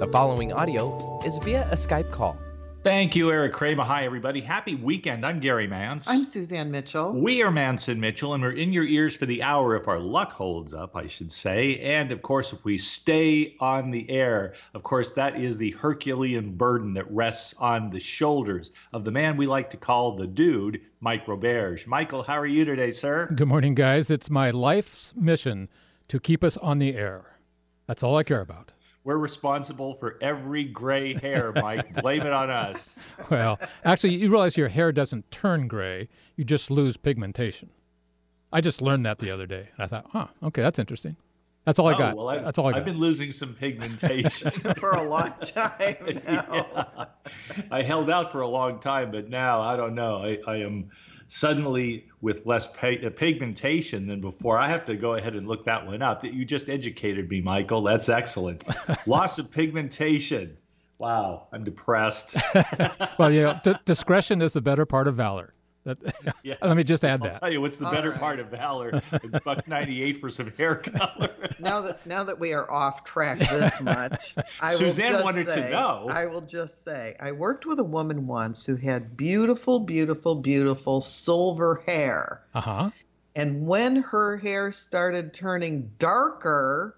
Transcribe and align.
The 0.00 0.08
following 0.08 0.50
audio 0.50 1.20
is 1.26 1.36
via 1.36 1.68
a 1.70 1.74
Skype 1.74 2.10
call. 2.10 2.38
Thank 2.82 3.14
you, 3.14 3.30
Eric 3.30 3.52
Kramer. 3.52 3.84
Hi, 3.84 4.06
everybody. 4.06 4.40
Happy 4.40 4.74
weekend. 4.74 5.26
I'm 5.26 5.40
Gary 5.40 5.66
Mance. 5.66 6.08
I'm 6.08 6.24
Suzanne 6.24 6.70
Mitchell. 6.70 7.12
We 7.12 7.42
are 7.42 7.50
Mance 7.50 7.88
and 7.88 8.00
Mitchell, 8.00 8.32
and 8.32 8.42
we're 8.42 8.52
in 8.52 8.72
your 8.72 8.86
ears 8.86 9.14
for 9.14 9.26
the 9.26 9.42
hour 9.42 9.76
if 9.76 9.88
our 9.88 9.98
luck 9.98 10.32
holds 10.32 10.72
up, 10.72 10.96
I 10.96 11.06
should 11.06 11.30
say. 11.30 11.78
And 11.80 12.12
of 12.12 12.22
course, 12.22 12.50
if 12.54 12.64
we 12.64 12.78
stay 12.78 13.56
on 13.60 13.90
the 13.90 14.08
air, 14.08 14.54
of 14.72 14.82
course, 14.84 15.12
that 15.12 15.38
is 15.38 15.58
the 15.58 15.72
Herculean 15.72 16.56
burden 16.56 16.94
that 16.94 17.12
rests 17.12 17.54
on 17.58 17.90
the 17.90 18.00
shoulders 18.00 18.72
of 18.94 19.04
the 19.04 19.10
man 19.10 19.36
we 19.36 19.46
like 19.46 19.68
to 19.68 19.76
call 19.76 20.16
the 20.16 20.26
dude, 20.26 20.80
Mike 21.00 21.26
Roberge. 21.26 21.86
Michael, 21.86 22.22
how 22.22 22.38
are 22.38 22.46
you 22.46 22.64
today, 22.64 22.92
sir? 22.92 23.30
Good 23.34 23.48
morning, 23.48 23.74
guys. 23.74 24.10
It's 24.10 24.30
my 24.30 24.48
life's 24.48 25.14
mission 25.14 25.68
to 26.08 26.18
keep 26.18 26.42
us 26.42 26.56
on 26.56 26.78
the 26.78 26.94
air. 26.94 27.36
That's 27.86 28.02
all 28.02 28.16
I 28.16 28.22
care 28.22 28.40
about. 28.40 28.72
We're 29.04 29.16
responsible 29.18 29.94
for 29.94 30.18
every 30.20 30.64
gray 30.64 31.14
hair, 31.14 31.52
Mike. 31.56 31.94
Blame 32.02 32.20
it 32.22 32.32
on 32.32 32.50
us. 32.50 32.94
Well, 33.30 33.58
actually, 33.84 34.14
you 34.16 34.30
realize 34.30 34.56
your 34.56 34.68
hair 34.68 34.92
doesn't 34.92 35.30
turn 35.30 35.68
gray, 35.68 36.08
you 36.36 36.44
just 36.44 36.70
lose 36.70 36.96
pigmentation. 36.96 37.70
I 38.52 38.60
just 38.60 38.82
learned 38.82 39.06
that 39.06 39.18
the 39.20 39.30
other 39.30 39.46
day. 39.46 39.68
And 39.76 39.84
I 39.84 39.86
thought, 39.86 40.06
huh, 40.10 40.26
okay, 40.42 40.60
that's 40.60 40.78
interesting. 40.78 41.16
That's 41.64 41.78
all 41.78 41.86
I 41.88 41.94
Oh, 41.94 41.98
got. 41.98 42.16
well, 42.16 42.28
I've, 42.30 42.44
that's 42.44 42.58
all 42.58 42.66
I 42.66 42.72
got. 42.72 42.78
I've 42.80 42.84
been 42.84 42.98
losing 42.98 43.32
some 43.32 43.54
pigmentation. 43.54 44.50
For 44.76 44.90
a 44.92 45.02
long 45.02 45.32
time 45.54 45.96
now. 46.26 46.66
Yeah. 46.86 47.04
I 47.70 47.82
held 47.82 48.10
out 48.10 48.32
for 48.32 48.40
a 48.40 48.48
long 48.48 48.80
time, 48.80 49.10
but 49.12 49.28
now 49.28 49.60
I 49.60 49.76
don't 49.76 49.94
know. 49.94 50.16
I, 50.24 50.38
I 50.46 50.56
am 50.58 50.88
suddenly 51.30 52.06
with 52.20 52.44
less 52.44 52.66
uh, 52.66 53.10
pigmentation 53.16 54.06
than 54.06 54.20
before. 54.20 54.58
I 54.58 54.68
have 54.68 54.84
to 54.86 54.96
go 54.96 55.14
ahead 55.14 55.34
and 55.34 55.48
look 55.48 55.64
that 55.64 55.86
one 55.86 56.02
up. 56.02 56.20
That 56.20 56.34
you 56.34 56.44
just 56.44 56.68
educated 56.68 57.30
me, 57.30 57.40
Michael. 57.40 57.82
That's 57.82 58.08
excellent. 58.08 58.64
Loss 59.06 59.38
of 59.38 59.50
pigmentation. 59.50 60.56
Wow, 60.98 61.46
I'm 61.52 61.64
depressed. 61.64 62.36
well, 63.18 63.32
you 63.32 63.42
know, 63.42 63.58
d- 63.64 63.74
discretion 63.86 64.42
is 64.42 64.52
the 64.52 64.60
better 64.60 64.84
part 64.84 65.08
of 65.08 65.14
valor. 65.14 65.54
That, 65.84 65.98
Yeah. 66.42 66.56
Let 66.62 66.76
me 66.76 66.84
just 66.84 67.04
add 67.04 67.22
I'll 67.22 67.28
that. 67.30 67.40
tell 67.40 67.52
you 67.52 67.60
what's 67.60 67.78
the 67.78 67.86
All 67.86 67.92
better 67.92 68.10
right. 68.10 68.20
part 68.20 68.38
of 68.38 68.48
valor. 68.48 69.02
Buck 69.44 69.66
98 69.66 70.20
for 70.20 70.30
some 70.30 70.50
hair 70.52 70.76
color. 70.76 71.30
Now 71.58 71.80
that 71.82 72.04
now 72.06 72.24
that 72.24 72.38
we 72.38 72.52
are 72.52 72.70
off 72.70 73.04
track 73.04 73.38
this 73.38 73.80
much, 73.82 74.34
I 74.60 74.74
Suzanne 74.74 75.12
will 75.12 75.18
just 75.20 75.24
wanted 75.24 75.46
to 75.46 75.70
know. 75.70 76.06
I 76.10 76.26
will 76.26 76.42
just 76.42 76.84
say 76.84 77.16
I 77.20 77.32
worked 77.32 77.66
with 77.66 77.78
a 77.78 77.84
woman 77.84 78.26
once 78.26 78.66
who 78.66 78.76
had 78.76 79.16
beautiful, 79.16 79.80
beautiful, 79.80 80.34
beautiful 80.34 81.00
silver 81.00 81.82
hair. 81.86 82.42
Uh 82.54 82.60
huh. 82.60 82.90
And 83.36 83.66
when 83.66 83.96
her 83.96 84.36
hair 84.36 84.72
started 84.72 85.32
turning 85.32 85.90
darker, 85.98 86.96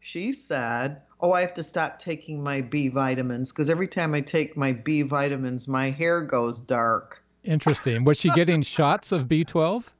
she 0.00 0.32
said, 0.32 1.02
Oh, 1.20 1.32
I 1.32 1.40
have 1.40 1.54
to 1.54 1.62
stop 1.62 1.98
taking 1.98 2.42
my 2.42 2.60
B 2.60 2.88
vitamins 2.88 3.52
because 3.52 3.70
every 3.70 3.88
time 3.88 4.14
I 4.14 4.20
take 4.20 4.56
my 4.56 4.72
B 4.72 5.02
vitamins, 5.02 5.66
my 5.66 5.90
hair 5.90 6.20
goes 6.20 6.60
dark. 6.60 7.22
Interesting. 7.44 8.04
Was 8.04 8.18
she 8.18 8.30
getting 8.30 8.62
shots 8.76 9.12
of 9.12 9.26
B12? 9.28 9.92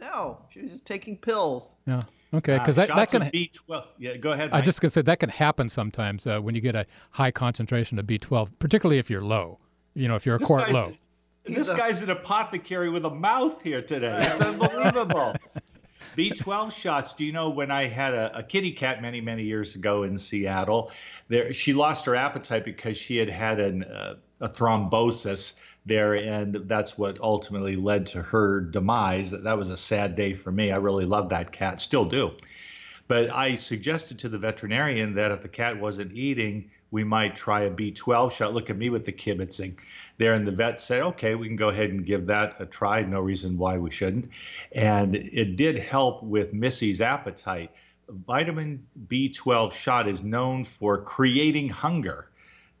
No, 0.00 0.38
she 0.50 0.62
was 0.62 0.70
just 0.72 0.84
taking 0.84 1.16
pills. 1.16 1.76
Yeah. 1.86 2.02
Okay. 2.34 2.58
Because 2.58 2.78
Uh, 2.78 2.86
that, 2.86 2.96
that 2.96 3.10
can. 3.10 3.22
B12. 3.30 3.84
Yeah, 3.98 4.16
go 4.16 4.32
ahead. 4.32 4.50
I 4.52 4.60
just 4.60 4.80
gonna 4.80 4.90
say 4.90 5.02
that 5.02 5.20
can 5.20 5.28
happen 5.28 5.68
sometimes 5.68 6.26
uh, 6.26 6.40
when 6.40 6.54
you 6.54 6.60
get 6.60 6.74
a 6.74 6.86
high 7.10 7.30
concentration 7.30 7.98
of 7.98 8.06
B12, 8.06 8.50
particularly 8.58 8.98
if 8.98 9.08
you're 9.10 9.22
low. 9.22 9.58
You 9.94 10.08
know, 10.08 10.16
if 10.16 10.26
you're 10.26 10.36
a 10.36 10.38
This 10.38 10.48
quart 10.48 10.70
low. 10.72 10.94
This 11.44 11.68
a- 11.68 11.76
guy's 11.76 12.02
an 12.02 12.10
apothecary 12.10 12.88
with 12.88 13.04
a 13.04 13.10
mouth 13.10 13.60
here 13.62 13.82
today. 13.82 14.16
It's 14.20 14.40
unbelievable. 14.40 15.34
B12 16.16 16.72
shots. 16.72 17.14
Do 17.14 17.24
you 17.24 17.32
know 17.32 17.50
when 17.50 17.70
I 17.70 17.86
had 17.86 18.12
a, 18.14 18.38
a 18.38 18.42
kitty 18.42 18.72
cat 18.72 19.00
many, 19.00 19.20
many 19.20 19.44
years 19.44 19.76
ago 19.76 20.02
in 20.02 20.18
Seattle? 20.18 20.90
There, 21.28 21.54
she 21.54 21.72
lost 21.72 22.04
her 22.06 22.14
appetite 22.16 22.64
because 22.64 22.96
she 22.96 23.16
had 23.16 23.30
had 23.30 23.60
an, 23.60 23.84
uh, 23.84 24.14
a 24.40 24.48
thrombosis 24.48 25.58
there, 25.84 26.14
and 26.14 26.54
that's 26.54 26.96
what 26.96 27.20
ultimately 27.20 27.76
led 27.76 28.06
to 28.06 28.22
her 28.22 28.60
demise. 28.60 29.30
That 29.30 29.58
was 29.58 29.70
a 29.70 29.76
sad 29.76 30.16
day 30.16 30.34
for 30.34 30.52
me. 30.52 30.70
I 30.70 30.76
really 30.76 31.06
love 31.06 31.30
that 31.30 31.52
cat, 31.52 31.80
still 31.80 32.04
do. 32.04 32.32
But 33.08 33.30
I 33.30 33.56
suggested 33.56 34.20
to 34.20 34.28
the 34.28 34.38
veterinarian 34.38 35.14
that 35.14 35.32
if 35.32 35.42
the 35.42 35.48
cat 35.48 35.78
wasn't 35.78 36.16
eating, 36.16 36.70
we 36.92 37.04
might 37.04 37.34
try 37.34 37.62
a 37.62 37.70
B12 37.70 38.32
shot. 38.32 38.54
Look 38.54 38.70
at 38.70 38.76
me 38.76 38.90
with 38.90 39.04
the 39.04 39.12
kibitzing 39.12 39.78
there. 40.18 40.34
And 40.34 40.46
the 40.46 40.52
vet 40.52 40.80
said, 40.80 41.02
okay, 41.02 41.34
we 41.34 41.48
can 41.48 41.56
go 41.56 41.70
ahead 41.70 41.90
and 41.90 42.06
give 42.06 42.26
that 42.26 42.56
a 42.60 42.66
try. 42.66 43.02
No 43.02 43.20
reason 43.20 43.58
why 43.58 43.78
we 43.78 43.90
shouldn't. 43.90 44.28
And 44.72 45.16
it 45.16 45.56
did 45.56 45.78
help 45.78 46.22
with 46.22 46.52
Missy's 46.52 47.00
appetite. 47.00 47.70
Vitamin 48.08 48.86
B12 49.08 49.72
shot 49.72 50.06
is 50.06 50.22
known 50.22 50.64
for 50.64 51.02
creating 51.02 51.70
hunger 51.70 52.28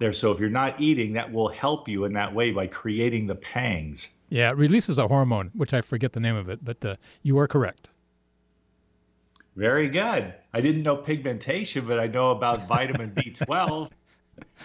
there. 0.02 0.12
So 0.12 0.30
if 0.32 0.38
you're 0.40 0.50
not 0.50 0.78
eating, 0.80 1.14
that 1.14 1.32
will 1.32 1.48
help 1.48 1.88
you 1.88 2.04
in 2.04 2.12
that 2.14 2.34
way 2.34 2.50
by 2.50 2.66
creating 2.66 3.26
the 3.26 3.34
pangs. 3.34 4.10
Yeah, 4.28 4.50
it 4.50 4.56
releases 4.56 4.98
a 4.98 5.08
hormone, 5.08 5.50
which 5.54 5.72
I 5.72 5.80
forget 5.80 6.12
the 6.12 6.20
name 6.20 6.36
of 6.36 6.48
it, 6.48 6.64
but 6.64 6.84
uh, 6.84 6.96
you 7.22 7.38
are 7.38 7.48
correct. 7.48 7.90
Very 9.56 9.88
good. 9.88 10.32
I 10.54 10.60
didn't 10.60 10.82
know 10.82 10.96
pigmentation, 10.96 11.86
but 11.86 11.98
I 11.98 12.06
know 12.06 12.30
about 12.30 12.66
vitamin 12.68 13.12
B12. 13.12 13.90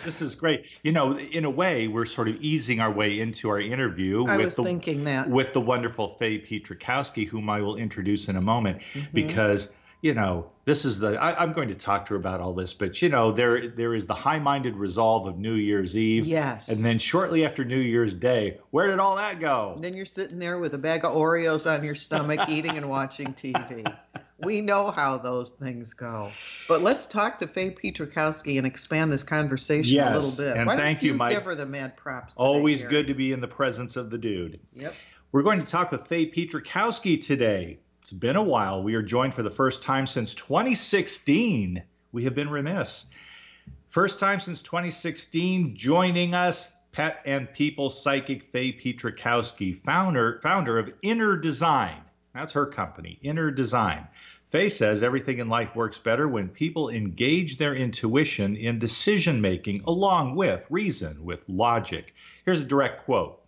This 0.05 0.21
is 0.21 0.33
great. 0.35 0.63
You 0.83 0.93
know, 0.93 1.17
in 1.19 1.43
a 1.43 1.49
way, 1.49 1.87
we're 1.89 2.05
sort 2.05 2.29
of 2.29 2.37
easing 2.41 2.79
our 2.79 2.91
way 2.91 3.19
into 3.19 3.49
our 3.49 3.59
interview 3.59 4.25
I 4.25 4.37
with 4.37 4.45
was 4.45 4.55
the 4.55 4.63
thinking 4.63 5.03
that. 5.03 5.29
with 5.29 5.51
the 5.53 5.59
wonderful 5.61 6.15
Faye 6.17 6.39
Pietrokowsky, 6.39 7.27
whom 7.27 7.49
I 7.49 7.61
will 7.61 7.75
introduce 7.75 8.29
in 8.29 8.37
a 8.37 8.41
moment, 8.41 8.79
Mm-hmm. 8.93 9.07
because 9.13 9.73
you 10.02 10.13
know 10.13 10.52
this 10.66 10.85
is 10.85 11.00
the 11.00 11.19
I, 11.19 11.41
I'm 11.41 11.53
going 11.53 11.69
to 11.69 11.75
talk 11.75 12.06
to 12.08 12.13
her 12.13 12.19
about 12.19 12.40
all 12.41 12.53
this, 12.53 12.74
but 12.74 13.02
you 13.02 13.09
know 13.09 13.31
there 13.31 13.68
there 13.69 13.94
is 13.96 14.06
the 14.06 14.13
high-minded 14.13 14.75
resolve 14.75 15.28
of 15.28 15.38
New 15.40 15.56
Year's 15.56 15.97
Eve, 15.97 16.25
Yes. 16.25 16.69
and 16.69 16.84
then 16.85 17.00
shortly 17.00 17.46
after 17.46 17.63
New 17.66 17.80
Year's 17.80 18.13
Day, 18.13 18.59
where 18.72 18.88
did 18.88 19.00
all 19.00 19.16
that 19.16 19.40
go? 19.40 19.78
then 19.81 19.96
you're 19.96 20.06
sitting 20.06 20.40
there 20.40 20.59
with 20.59 20.74
a 20.74 20.78
bag 20.78 21.06
of 21.06 21.13
Oreos 21.16 21.69
on 21.72 21.84
your 21.84 21.96
stomach, 21.96 22.40
eating 22.50 22.78
and 22.78 22.90
watching 22.90 23.34
TV. 23.34 23.91
We 24.40 24.62
know 24.62 24.91
how 24.91 25.18
those 25.18 25.50
things 25.50 25.96
go. 25.96 26.31
But 26.68 26.84
let's 26.84 27.08
talk 27.08 27.40
to 27.40 27.47
Faye 27.47 27.72
Pietrokowsky 27.72 28.59
and 28.59 28.68
expand 28.68 29.12
this 29.12 29.24
conversation 29.24 29.96
Yes, 29.96 30.16
a 30.16 30.19
little 30.19 30.46
bit. 30.46 30.58
and 30.58 30.68
Why 30.68 30.75
thank 30.75 31.02
you, 31.02 31.14
you 31.14 31.18
Mike. 31.18 31.34
give 31.35 31.46
her 31.46 31.56
the 31.56 31.66
mad 31.66 31.97
props? 31.97 32.35
Always 32.38 32.84
good 32.84 33.08
to 33.08 33.16
be 33.16 33.31
in 33.34 33.41
the 33.41 33.47
presence 33.47 33.96
of 33.96 34.12
the 34.12 34.18
dude. 34.19 34.59
Yep. 34.75 34.94
We're 35.31 35.41
going 35.41 35.59
to 35.59 35.66
talk 35.66 35.91
with 35.91 36.06
Faye 36.08 36.29
Pietrokowsky 36.29 37.25
today. 37.25 37.79
It's 38.07 38.13
been 38.13 38.38
a 38.38 38.41
while. 38.41 38.84
We 38.84 38.95
are 38.95 39.01
joined 39.01 39.34
for 39.34 39.44
the 39.44 39.51
first 39.51 39.84
time 39.84 40.07
since 40.07 40.34
2016. 40.34 41.84
We 42.13 42.23
have 42.23 42.34
been 42.34 42.50
remiss. 42.50 43.09
First 43.90 44.22
time 44.22 44.40
since 44.40 44.62
2016, 44.62 45.75
joining 45.75 46.34
us, 46.34 46.73
pet 46.94 47.19
and 47.25 47.51
people 47.51 47.90
psychic 47.90 48.44
Faye 48.53 48.72
Pietrokowsky, 48.72 49.75
founder 49.75 50.40
founder 50.41 50.79
of 50.79 50.94
Inner 51.03 51.35
Design. 51.35 51.97
That's 52.34 52.53
her 52.53 52.67
company, 52.67 53.19
Inner 53.23 53.51
Design. 53.51 54.07
Faye 54.51 54.69
says 54.69 55.03
everything 55.03 55.40
in 55.40 55.50
life 55.50 55.75
works 55.75 55.97
better 55.97 56.29
when 56.29 56.47
people 56.47 56.88
engage 56.88 57.57
their 57.57 57.75
intuition 57.75 58.56
in 58.56 58.79
decision 58.79 59.41
making 59.41 59.84
along 59.85 60.35
with 60.38 60.66
reason, 60.69 61.25
with 61.25 61.44
logic. 61.50 62.16
Here's 62.46 62.62
a 62.62 62.63
direct 62.63 63.03
quote. 63.03 63.44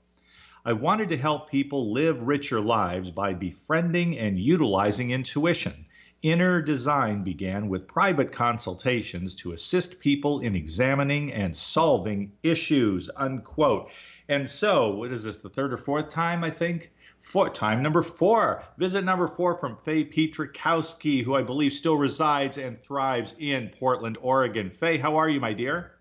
I 0.66 0.74
wanted 0.74 1.10
to 1.10 1.18
help 1.18 1.50
people 1.50 1.94
live 1.94 2.22
richer 2.22 2.60
lives 2.60 3.12
by 3.12 3.34
befriending 3.34 4.18
and 4.18 4.38
utilizing 4.38 5.12
intuition. 5.12 5.86
Inner 6.22 6.62
Design 6.62 7.24
began 7.24 7.70
with 7.70 7.88
private 7.88 8.34
consultations 8.34 9.36
to 9.36 9.54
assist 9.54 10.02
people 10.02 10.42
in 10.42 10.58
examining 10.58 11.32
and 11.32 11.56
solving 11.56 12.34
issues. 12.44 13.10
Unquote. 13.16 13.90
And 14.28 14.50
so, 14.50 14.96
what 14.96 15.12
is 15.14 15.24
this, 15.24 15.40
the 15.40 15.50
third 15.50 15.72
or 15.72 15.78
fourth 15.78 16.10
time, 16.10 16.44
I 16.44 16.50
think? 16.50 16.92
Four, 17.22 17.52
time 17.52 17.82
number 17.82 18.04
four. 18.04 18.64
Visit 18.78 19.06
number 19.06 19.30
four 19.30 19.58
from 19.58 19.78
Faye 19.78 20.04
Pietrokowsky, 20.04 21.24
who 21.24 21.36
I 21.36 21.42
believe 21.42 21.72
still 21.72 21.96
resides 21.96 22.58
and 22.58 22.82
thrives 22.82 23.34
in 23.40 23.70
Portland, 23.70 24.18
Oregon. 24.20 24.72
Faye, 24.72 24.98
how 24.98 25.16
are 25.16 25.30
you, 25.30 25.40
my 25.40 25.54
dear? 25.54 25.99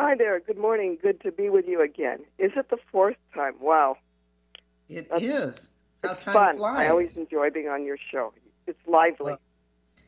Hi 0.00 0.14
there. 0.14 0.38
Good 0.38 0.58
morning. 0.58 0.96
Good 1.02 1.20
to 1.22 1.32
be 1.32 1.50
with 1.50 1.66
you 1.66 1.82
again. 1.82 2.20
Is 2.38 2.52
it 2.54 2.68
the 2.70 2.76
fourth 2.92 3.16
time? 3.34 3.54
Wow. 3.60 3.96
It 4.88 5.08
That's- 5.10 5.28
is. 5.28 5.70
How 6.04 6.12
It's 6.12 6.24
time 6.24 6.34
fun. 6.34 6.56
flies. 6.56 6.78
I 6.86 6.88
always 6.90 7.18
enjoy 7.18 7.50
being 7.50 7.66
on 7.68 7.84
your 7.84 7.96
show. 8.12 8.32
It's 8.68 8.78
lively. 8.86 9.32
Well, 9.32 9.40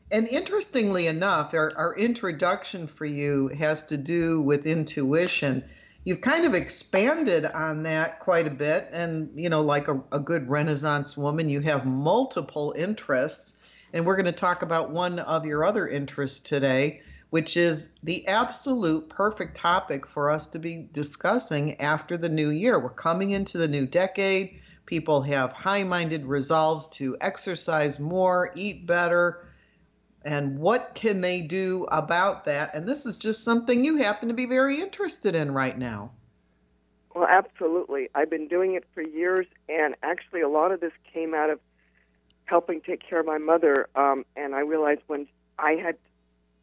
And 0.09 0.29
interestingly 0.29 1.07
enough, 1.07 1.53
our, 1.53 1.73
our 1.75 1.93
introduction 1.95 2.87
for 2.87 3.05
you 3.05 3.49
has 3.49 3.83
to 3.87 3.97
do 3.97 4.41
with 4.41 4.65
intuition. 4.65 5.65
You've 6.05 6.21
kind 6.21 6.45
of 6.45 6.53
expanded 6.53 7.43
on 7.43 7.83
that 7.83 8.21
quite 8.21 8.47
a 8.47 8.51
bit. 8.51 8.87
And, 8.93 9.29
you 9.35 9.49
know, 9.49 9.61
like 9.61 9.89
a, 9.89 10.01
a 10.13 10.21
good 10.21 10.49
Renaissance 10.49 11.17
woman, 11.17 11.49
you 11.49 11.59
have 11.59 11.85
multiple 11.85 12.73
interests. 12.77 13.57
And 13.91 14.05
we're 14.05 14.15
going 14.15 14.25
to 14.27 14.31
talk 14.31 14.61
about 14.61 14.89
one 14.91 15.19
of 15.19 15.45
your 15.45 15.65
other 15.65 15.85
interests 15.85 16.39
today, 16.39 17.01
which 17.31 17.57
is 17.57 17.91
the 18.03 18.27
absolute 18.27 19.09
perfect 19.09 19.57
topic 19.57 20.05
for 20.05 20.29
us 20.29 20.47
to 20.47 20.59
be 20.59 20.87
discussing 20.91 21.79
after 21.81 22.17
the 22.17 22.29
new 22.29 22.49
year. 22.49 22.77
We're 22.77 22.89
coming 22.89 23.31
into 23.31 23.57
the 23.57 23.67
new 23.67 23.85
decade. 23.85 24.59
People 24.85 25.21
have 25.21 25.53
high 25.53 25.83
minded 25.83 26.25
resolves 26.25 26.87
to 26.89 27.17
exercise 27.21 27.99
more, 27.99 28.51
eat 28.55 28.85
better, 28.85 29.47
and 30.23 30.59
what 30.59 30.91
can 30.93 31.21
they 31.21 31.41
do 31.41 31.87
about 31.91 32.45
that? 32.45 32.75
And 32.75 32.87
this 32.87 33.05
is 33.05 33.17
just 33.17 33.43
something 33.43 33.83
you 33.83 33.97
happen 33.97 34.27
to 34.27 34.35
be 34.35 34.45
very 34.45 34.79
interested 34.79 35.33
in 35.33 35.53
right 35.53 35.77
now. 35.77 36.11
Well, 37.15 37.27
absolutely. 37.29 38.09
I've 38.13 38.29
been 38.29 38.47
doing 38.47 38.75
it 38.75 38.85
for 38.93 39.01
years, 39.01 39.47
and 39.67 39.95
actually, 40.03 40.41
a 40.41 40.49
lot 40.49 40.71
of 40.71 40.79
this 40.79 40.93
came 41.13 41.33
out 41.33 41.51
of 41.51 41.59
helping 42.45 42.81
take 42.81 43.07
care 43.07 43.21
of 43.21 43.25
my 43.25 43.37
mother. 43.37 43.87
Um, 43.95 44.25
and 44.35 44.53
I 44.53 44.59
realized 44.59 45.01
when 45.07 45.27
I 45.57 45.71
had, 45.73 45.95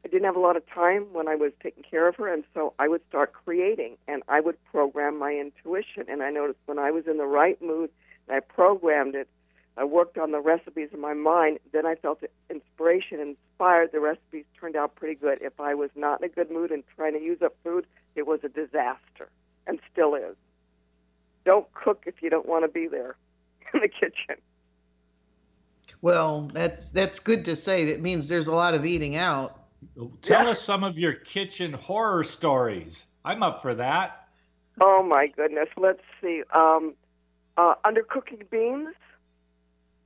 I 0.09 0.11
didn't 0.11 0.25
have 0.25 0.37
a 0.37 0.41
lot 0.41 0.57
of 0.57 0.67
time 0.71 1.05
when 1.13 1.29
I 1.29 1.35
was 1.35 1.53
taking 1.63 1.83
care 1.83 2.09
of 2.09 2.17
her, 2.17 2.33
and 2.33 2.43
so 2.55 2.73
I 2.79 2.89
would 2.89 3.03
start 3.11 3.35
creating, 3.35 3.99
and 4.09 4.23
I 4.27 4.41
would 4.41 4.57
program 4.65 5.19
my 5.19 5.35
intuition. 5.35 6.07
And 6.09 6.23
I 6.23 6.31
noticed 6.31 6.61
when 6.65 6.79
I 6.79 6.91
was 6.91 7.07
in 7.07 7.19
the 7.19 7.27
right 7.27 7.61
mood, 7.61 7.91
and 8.27 8.35
I 8.35 8.41
programmed 8.41 9.15
it, 9.15 9.29
I 9.77 9.85
worked 9.85 10.17
on 10.17 10.33
the 10.33 10.41
recipes 10.41 10.89
in 10.95 11.01
my 11.01 11.13
mind. 11.13 11.59
Then 11.73 11.85
I 11.85 11.95
felt 11.95 12.23
inspiration, 12.49 13.21
inspired. 13.21 13.93
The 13.93 14.01
recipes 14.01 14.47
turned 14.59 14.77
out 14.77 14.95
pretty 14.95 15.15
good. 15.15 15.43
If 15.43 15.61
I 15.61 15.75
was 15.75 15.91
not 15.95 16.23
in 16.23 16.25
a 16.25 16.29
good 16.31 16.51
mood 16.51 16.71
and 16.71 16.85
trying 16.97 17.13
to 17.13 17.21
use 17.21 17.43
up 17.43 17.55
food, 17.63 17.87
it 18.17 18.27
was 18.27 18.41
a 18.43 18.49
disaster, 18.49 19.29
and 19.67 19.79
still 19.93 20.15
is. 20.15 20.37
Don't 21.45 21.71
cook 21.75 22.05
if 22.07 22.23
you 22.23 22.31
don't 22.31 22.49
want 22.49 22.65
to 22.65 22.69
be 22.69 22.89
there 22.89 23.15
in 23.75 23.81
the 23.81 23.89
kitchen. 23.89 24.37
Well, 26.01 26.49
that's 26.51 26.89
that's 26.89 27.21
good 27.21 27.45
to 27.45 27.57
say. 27.57 27.87
That 27.93 28.01
means 28.01 28.29
there's 28.29 28.47
a 28.47 28.55
lot 28.55 28.73
of 28.73 28.87
eating 28.87 29.15
out. 29.15 29.59
Tell 30.23 30.45
yeah. 30.45 30.51
us 30.51 30.63
some 30.63 30.85
of 30.85 30.99
your 30.99 31.13
kitchen 31.13 31.73
horror 31.73 32.25
stories. 32.25 33.07
I'm 33.25 33.43
up 33.43 33.63
for 33.63 33.75
that. 33.75 34.29
Oh 34.81 35.03
my 35.03 35.27
goodness. 35.27 35.69
Let's 35.77 36.03
see. 36.21 36.43
Um, 36.53 36.95
uh, 37.57 37.75
undercooking 37.85 38.49
beans. 38.51 38.95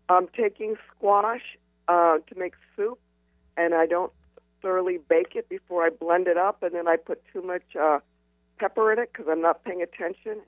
I'm 0.08 0.28
taking 0.28 0.76
squash 0.90 1.58
uh, 1.88 2.18
to 2.18 2.38
make 2.38 2.54
soup, 2.76 2.98
and 3.56 3.74
I 3.74 3.86
don't 3.86 4.12
thoroughly 4.60 4.98
bake 4.98 5.34
it 5.34 5.48
before 5.48 5.84
I 5.84 5.90
blend 5.90 6.28
it 6.28 6.36
up, 6.36 6.62
and 6.62 6.74
then 6.74 6.88
I 6.88 6.96
put 6.96 7.22
too 7.32 7.42
much 7.42 7.76
uh, 7.78 8.00
pepper 8.58 8.92
in 8.92 8.98
it 8.98 9.10
because 9.12 9.26
I'm 9.30 9.42
not 9.42 9.64
paying 9.64 9.82
attention. 9.82 10.40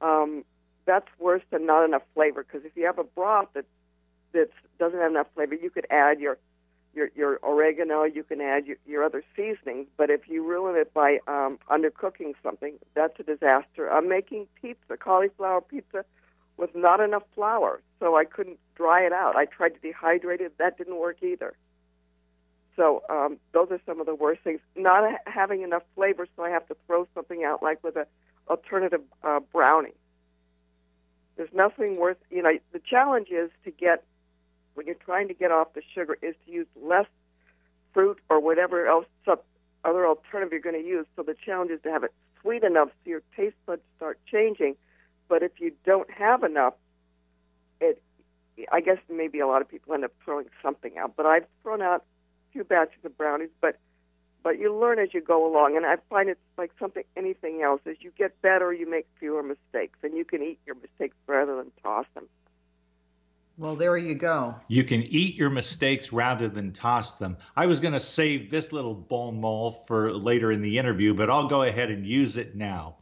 Um, 0.00 0.44
that's 0.86 1.08
worse 1.18 1.42
than 1.50 1.66
not 1.66 1.84
enough 1.84 2.02
flavor 2.14 2.44
because 2.44 2.64
if 2.64 2.76
you 2.76 2.86
have 2.86 2.98
a 2.98 3.04
broth 3.04 3.48
that 3.54 3.66
that 4.32 4.48
doesn't 4.78 4.98
have 4.98 5.10
enough 5.10 5.26
flavor, 5.34 5.54
you 5.54 5.70
could 5.70 5.86
add 5.90 6.20
your 6.20 6.38
your 6.94 7.10
your 7.14 7.38
oregano, 7.42 8.04
you 8.04 8.22
can 8.22 8.40
add 8.40 8.66
your, 8.66 8.76
your 8.86 9.04
other 9.04 9.22
seasonings. 9.36 9.86
But 9.96 10.10
if 10.10 10.28
you 10.28 10.44
ruin 10.46 10.76
it 10.76 10.92
by 10.92 11.18
um, 11.26 11.58
undercooking 11.68 12.32
something, 12.42 12.74
that's 12.94 13.18
a 13.18 13.22
disaster. 13.22 13.90
I'm 13.90 14.08
making 14.08 14.46
pizza, 14.60 14.96
cauliflower 14.98 15.60
pizza 15.60 16.04
with 16.56 16.74
not 16.74 17.00
enough 17.00 17.22
flour, 17.34 17.80
so 17.98 18.16
I 18.16 18.24
couldn't 18.24 18.58
dry 18.74 19.02
it 19.02 19.12
out. 19.12 19.36
I 19.36 19.46
tried 19.46 19.70
to 19.70 19.80
dehydrate 19.80 20.40
it, 20.40 20.58
that 20.58 20.76
didn't 20.76 20.98
work 20.98 21.22
either. 21.22 21.54
So 22.76 23.02
um, 23.08 23.38
those 23.52 23.68
are 23.70 23.80
some 23.86 24.00
of 24.00 24.06
the 24.06 24.14
worst 24.14 24.42
things. 24.42 24.60
Not 24.76 25.04
having 25.26 25.62
enough 25.62 25.82
flavor, 25.94 26.26
so 26.36 26.42
I 26.44 26.50
have 26.50 26.66
to 26.68 26.76
throw 26.86 27.06
something 27.14 27.44
out, 27.44 27.62
like 27.62 27.82
with 27.82 27.96
a 27.96 28.06
alternative 28.48 29.02
uh, 29.22 29.40
brownie. 29.52 29.94
There's 31.36 31.52
nothing 31.54 31.98
worth, 31.98 32.18
you 32.30 32.42
know. 32.42 32.52
The 32.72 32.80
challenge 32.80 33.28
is 33.30 33.50
to 33.64 33.70
get 33.70 34.04
when 34.74 34.86
you're 34.86 34.94
trying 34.94 35.28
to 35.28 35.34
get 35.34 35.50
off 35.50 35.74
the 35.74 35.82
sugar 35.94 36.16
is 36.22 36.34
to 36.46 36.52
use 36.52 36.66
less 36.82 37.06
fruit 37.92 38.18
or 38.28 38.40
whatever 38.40 38.86
else 38.86 39.06
other 39.82 40.06
alternative 40.06 40.52
you're 40.52 40.60
going 40.60 40.80
to 40.80 40.86
use. 40.86 41.06
So 41.16 41.22
the 41.22 41.34
challenge 41.34 41.70
is 41.70 41.80
to 41.82 41.90
have 41.90 42.04
it 42.04 42.12
sweet 42.42 42.62
enough 42.62 42.88
so 42.88 43.10
your 43.10 43.22
taste 43.34 43.56
buds 43.66 43.82
start 43.96 44.18
changing 44.30 44.76
but 45.30 45.44
if 45.44 45.52
you 45.60 45.72
don't 45.86 46.10
have 46.10 46.42
enough, 46.42 46.74
it 47.80 48.02
I 48.70 48.82
guess 48.82 48.98
maybe 49.08 49.38
a 49.38 49.46
lot 49.46 49.62
of 49.62 49.68
people 49.70 49.94
end 49.94 50.04
up 50.04 50.12
throwing 50.22 50.46
something 50.60 50.98
out. 50.98 51.14
But 51.16 51.24
I've 51.24 51.46
thrown 51.62 51.80
out 51.80 52.04
a 52.50 52.52
few 52.52 52.64
batches 52.64 53.02
of 53.04 53.16
brownies, 53.16 53.48
but 53.62 53.78
but 54.42 54.58
you 54.58 54.76
learn 54.76 54.98
as 54.98 55.14
you 55.14 55.20
go 55.20 55.46
along, 55.46 55.76
and 55.76 55.86
I 55.86 55.96
find 56.10 56.28
it's 56.28 56.40
like 56.58 56.72
something 56.78 57.04
anything 57.16 57.62
else. 57.62 57.80
As 57.86 57.96
you 58.00 58.10
get 58.18 58.42
better, 58.42 58.72
you 58.72 58.90
make 58.90 59.06
fewer 59.18 59.42
mistakes, 59.42 59.98
and 60.02 60.14
you 60.14 60.24
can 60.24 60.42
eat 60.42 60.58
your 60.66 60.74
mistakes 60.74 61.16
rather 61.26 61.56
than 61.56 61.70
toss 61.82 62.06
them. 62.14 62.28
Well, 63.60 63.76
there 63.76 63.98
you 63.98 64.14
go. 64.14 64.54
You 64.68 64.84
can 64.84 65.02
eat 65.02 65.34
your 65.34 65.50
mistakes 65.50 66.14
rather 66.14 66.48
than 66.48 66.72
toss 66.72 67.16
them. 67.16 67.36
I 67.54 67.66
was 67.66 67.78
going 67.78 67.92
to 67.92 68.00
save 68.00 68.50
this 68.50 68.72
little 68.72 68.94
bon 68.94 69.38
mot 69.38 69.86
for 69.86 70.14
later 70.14 70.50
in 70.50 70.62
the 70.62 70.78
interview, 70.78 71.12
but 71.12 71.28
I'll 71.28 71.46
go 71.46 71.60
ahead 71.64 71.90
and 71.90 72.06
use 72.06 72.38
it 72.38 72.56
now. 72.56 72.96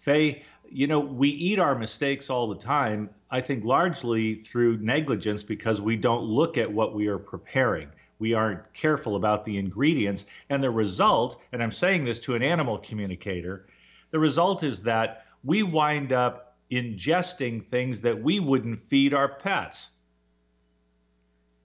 Faye, 0.00 0.44
you 0.70 0.86
know, 0.86 0.98
we 0.98 1.28
eat 1.28 1.58
our 1.58 1.74
mistakes 1.74 2.30
all 2.30 2.48
the 2.48 2.56
time, 2.56 3.10
I 3.30 3.42
think 3.42 3.66
largely 3.66 4.36
through 4.36 4.78
negligence 4.78 5.42
because 5.42 5.78
we 5.78 5.94
don't 5.96 6.24
look 6.24 6.56
at 6.56 6.72
what 6.72 6.94
we 6.94 7.08
are 7.08 7.18
preparing. 7.18 7.90
We 8.18 8.32
aren't 8.32 8.72
careful 8.72 9.14
about 9.14 9.44
the 9.44 9.58
ingredients. 9.58 10.24
And 10.48 10.64
the 10.64 10.70
result, 10.70 11.38
and 11.52 11.62
I'm 11.62 11.70
saying 11.70 12.06
this 12.06 12.20
to 12.20 12.34
an 12.34 12.42
animal 12.42 12.78
communicator, 12.78 13.66
the 14.10 14.18
result 14.18 14.62
is 14.62 14.84
that 14.84 15.26
we 15.44 15.62
wind 15.62 16.14
up 16.14 16.56
ingesting 16.70 17.66
things 17.66 18.00
that 18.00 18.22
we 18.22 18.40
wouldn't 18.40 18.82
feed 18.86 19.12
our 19.12 19.28
pets. 19.28 19.90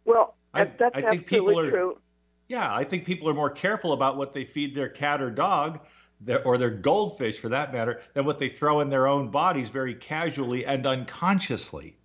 Well, 0.05 0.35
I, 0.53 0.65
that's 0.65 0.95
I 0.95 1.01
think 1.01 1.27
people 1.27 1.59
are, 1.59 1.69
true. 1.69 1.99
Yeah, 2.47 2.73
I 2.73 2.83
think 2.83 3.05
people 3.05 3.29
are 3.29 3.33
more 3.33 3.49
careful 3.49 3.93
about 3.93 4.17
what 4.17 4.33
they 4.33 4.45
feed 4.45 4.75
their 4.75 4.89
cat 4.89 5.21
or 5.21 5.31
dog 5.31 5.79
their, 6.21 6.45
or 6.45 6.57
their 6.57 6.69
goldfish 6.69 7.39
for 7.39 7.49
that 7.49 7.73
matter, 7.73 8.01
than 8.13 8.25
what 8.25 8.39
they 8.39 8.49
throw 8.49 8.79
in 8.81 8.89
their 8.89 9.07
own 9.07 9.29
bodies 9.29 9.69
very 9.69 9.95
casually 9.95 10.65
and 10.65 10.85
unconsciously. 10.85 11.97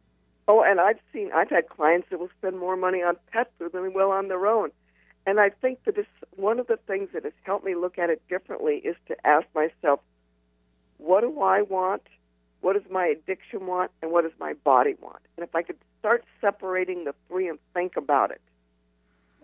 Oh, 0.47 0.62
and 0.62 0.81
I've 0.81 0.99
seen, 1.12 1.31
I've 1.35 1.50
had 1.50 1.69
clients 1.69 2.09
that 2.11 2.19
will 2.19 2.31
spend 2.39 2.59
more 2.59 2.77
money 2.77 3.03
on 3.03 3.17
pet 3.33 3.50
food 3.59 3.73
than 3.73 3.83
they 3.83 3.89
will 3.89 4.11
on 4.11 4.29
their 4.29 4.47
own. 4.47 4.71
And 5.27 5.39
I 5.39 5.50
think 5.50 5.85
that 5.85 5.99
it's 5.99 6.09
one 6.37 6.59
of 6.59 6.67
the 6.69 6.79
things 6.87 7.11
that 7.12 7.25
has 7.25 7.35
helped 7.43 7.67
me 7.67 7.75
look 7.75 7.99
at 7.99 8.09
it 8.09 8.23
differently 8.29 8.77
is 8.77 8.97
to 9.09 9.27
ask 9.27 9.47
myself, 9.55 10.00
what 10.97 11.21
do 11.21 11.43
I 11.43 11.62
want? 11.62 12.03
What 12.62 12.73
does 12.73 12.91
my 12.91 13.06
addiction 13.06 13.67
want? 13.67 13.91
And 14.00 14.11
what 14.11 14.23
does 14.23 14.33
my 14.41 14.55
body 14.55 14.95
want? 15.00 15.21
And 15.37 15.45
if 15.45 15.55
I 15.55 15.62
could 15.62 15.77
start 15.99 16.25
separating 16.41 17.05
the 17.05 17.15
three 17.29 17.49
and 17.49 17.59
think 17.75 17.97
about 17.97 18.31
it, 18.31 18.41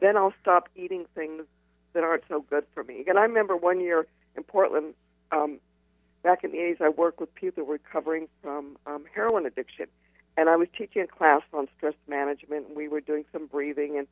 then 0.00 0.16
I'll 0.16 0.34
stop 0.40 0.68
eating 0.76 1.06
things 1.14 1.44
that 1.92 2.02
aren't 2.02 2.24
so 2.28 2.40
good 2.40 2.64
for 2.74 2.84
me. 2.84 3.04
And 3.06 3.18
I 3.18 3.22
remember 3.22 3.56
one 3.56 3.80
year 3.80 4.06
in 4.36 4.42
Portland, 4.42 4.94
um, 5.32 5.58
back 6.22 6.44
in 6.44 6.52
the 6.52 6.58
80s, 6.58 6.80
I 6.80 6.88
worked 6.88 7.20
with 7.20 7.34
people 7.34 7.64
recovering 7.64 8.28
from 8.42 8.76
um, 8.86 9.04
heroin 9.14 9.46
addiction. 9.46 9.86
And 10.36 10.48
I 10.48 10.56
was 10.56 10.68
teaching 10.76 11.02
a 11.02 11.06
class 11.06 11.42
on 11.52 11.68
stress 11.76 11.94
management, 12.08 12.68
and 12.68 12.76
we 12.76 12.88
were 12.88 13.00
doing 13.00 13.24
some 13.32 13.46
breathing. 13.46 13.96
And, 13.98 14.08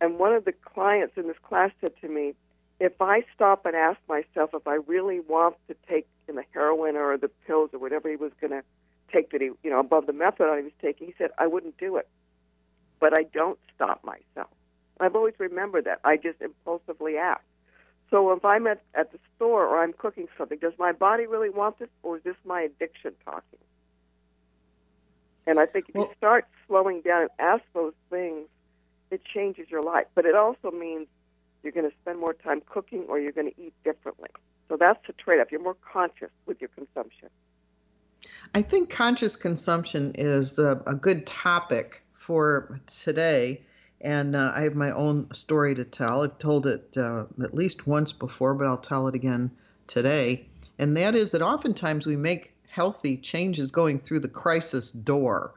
and 0.00 0.18
one 0.18 0.32
of 0.32 0.44
the 0.44 0.52
clients 0.52 1.16
in 1.16 1.26
this 1.26 1.38
class 1.42 1.72
said 1.80 1.92
to 2.02 2.08
me, 2.08 2.34
if 2.78 3.00
I 3.00 3.24
stop 3.34 3.66
and 3.66 3.74
ask 3.74 3.98
myself 4.08 4.50
if 4.52 4.66
I 4.68 4.76
really 4.86 5.20
want 5.20 5.56
to 5.68 5.74
take 5.88 6.06
in 6.28 6.36
the 6.36 6.44
heroin 6.52 6.94
or 6.96 7.16
the 7.16 7.30
pills 7.46 7.70
or 7.72 7.78
whatever 7.78 8.08
he 8.10 8.16
was 8.16 8.32
going 8.40 8.50
to 8.50 8.62
take 9.16 9.30
that 9.30 9.40
he, 9.40 9.50
you 9.62 9.70
know, 9.70 9.80
above 9.80 10.06
the 10.06 10.12
methadone 10.12 10.58
he 10.58 10.64
was 10.64 10.72
taking, 10.82 11.06
he 11.06 11.14
said, 11.16 11.30
I 11.38 11.46
wouldn't 11.46 11.78
do 11.78 11.96
it. 11.96 12.08
But 13.00 13.18
I 13.18 13.24
don't 13.24 13.58
stop 13.74 14.04
myself. 14.04 14.50
I've 15.00 15.14
always 15.14 15.34
remembered 15.38 15.84
that. 15.84 16.00
I 16.04 16.16
just 16.16 16.40
impulsively 16.40 17.16
act. 17.16 17.44
So 18.10 18.32
if 18.32 18.44
I'm 18.44 18.66
at, 18.66 18.82
at 18.94 19.12
the 19.12 19.18
store 19.34 19.66
or 19.66 19.82
I'm 19.82 19.92
cooking 19.92 20.28
something, 20.38 20.58
does 20.58 20.72
my 20.78 20.92
body 20.92 21.26
really 21.26 21.50
want 21.50 21.78
this 21.78 21.88
or 22.02 22.18
is 22.18 22.22
this 22.22 22.36
my 22.44 22.62
addiction 22.62 23.12
talking? 23.24 23.58
And 25.46 25.58
I 25.58 25.66
think 25.66 25.88
if 25.88 25.94
well, 25.94 26.04
you 26.04 26.10
start 26.16 26.46
slowing 26.66 27.02
down 27.02 27.22
and 27.22 27.30
ask 27.38 27.62
those 27.74 27.94
things, 28.10 28.48
it 29.10 29.22
changes 29.24 29.66
your 29.70 29.82
life. 29.82 30.06
But 30.14 30.24
it 30.24 30.34
also 30.34 30.70
means 30.70 31.08
you're 31.62 31.72
going 31.72 31.88
to 31.88 31.96
spend 32.02 32.18
more 32.18 32.32
time 32.32 32.62
cooking 32.64 33.04
or 33.08 33.18
you're 33.18 33.32
going 33.32 33.52
to 33.52 33.60
eat 33.60 33.74
differently. 33.84 34.30
So 34.68 34.76
that's 34.76 35.04
the 35.06 35.12
trade 35.12 35.40
off. 35.40 35.50
You're 35.50 35.62
more 35.62 35.76
conscious 35.92 36.30
with 36.46 36.60
your 36.60 36.68
consumption. 36.68 37.28
I 38.54 38.62
think 38.62 38.90
conscious 38.90 39.36
consumption 39.36 40.12
is 40.14 40.58
a, 40.58 40.82
a 40.86 40.94
good 40.94 41.26
topic 41.26 42.02
for 42.14 42.80
today 42.86 43.62
and 44.00 44.36
uh, 44.36 44.52
I 44.54 44.62
have 44.62 44.74
my 44.74 44.90
own 44.92 45.32
story 45.32 45.74
to 45.74 45.84
tell. 45.84 46.22
I've 46.22 46.38
told 46.38 46.66
it 46.66 46.96
uh, 46.96 47.24
at 47.42 47.54
least 47.54 47.86
once 47.86 48.12
before, 48.12 48.54
but 48.54 48.66
I'll 48.66 48.76
tell 48.76 49.08
it 49.08 49.14
again 49.14 49.50
today. 49.86 50.46
And 50.78 50.96
that 50.96 51.14
is 51.14 51.30
that 51.32 51.42
oftentimes 51.42 52.06
we 52.06 52.16
make 52.16 52.54
healthy 52.68 53.16
changes 53.16 53.70
going 53.70 53.98
through 53.98 54.20
the 54.20 54.28
crisis 54.28 54.90
door. 54.90 55.54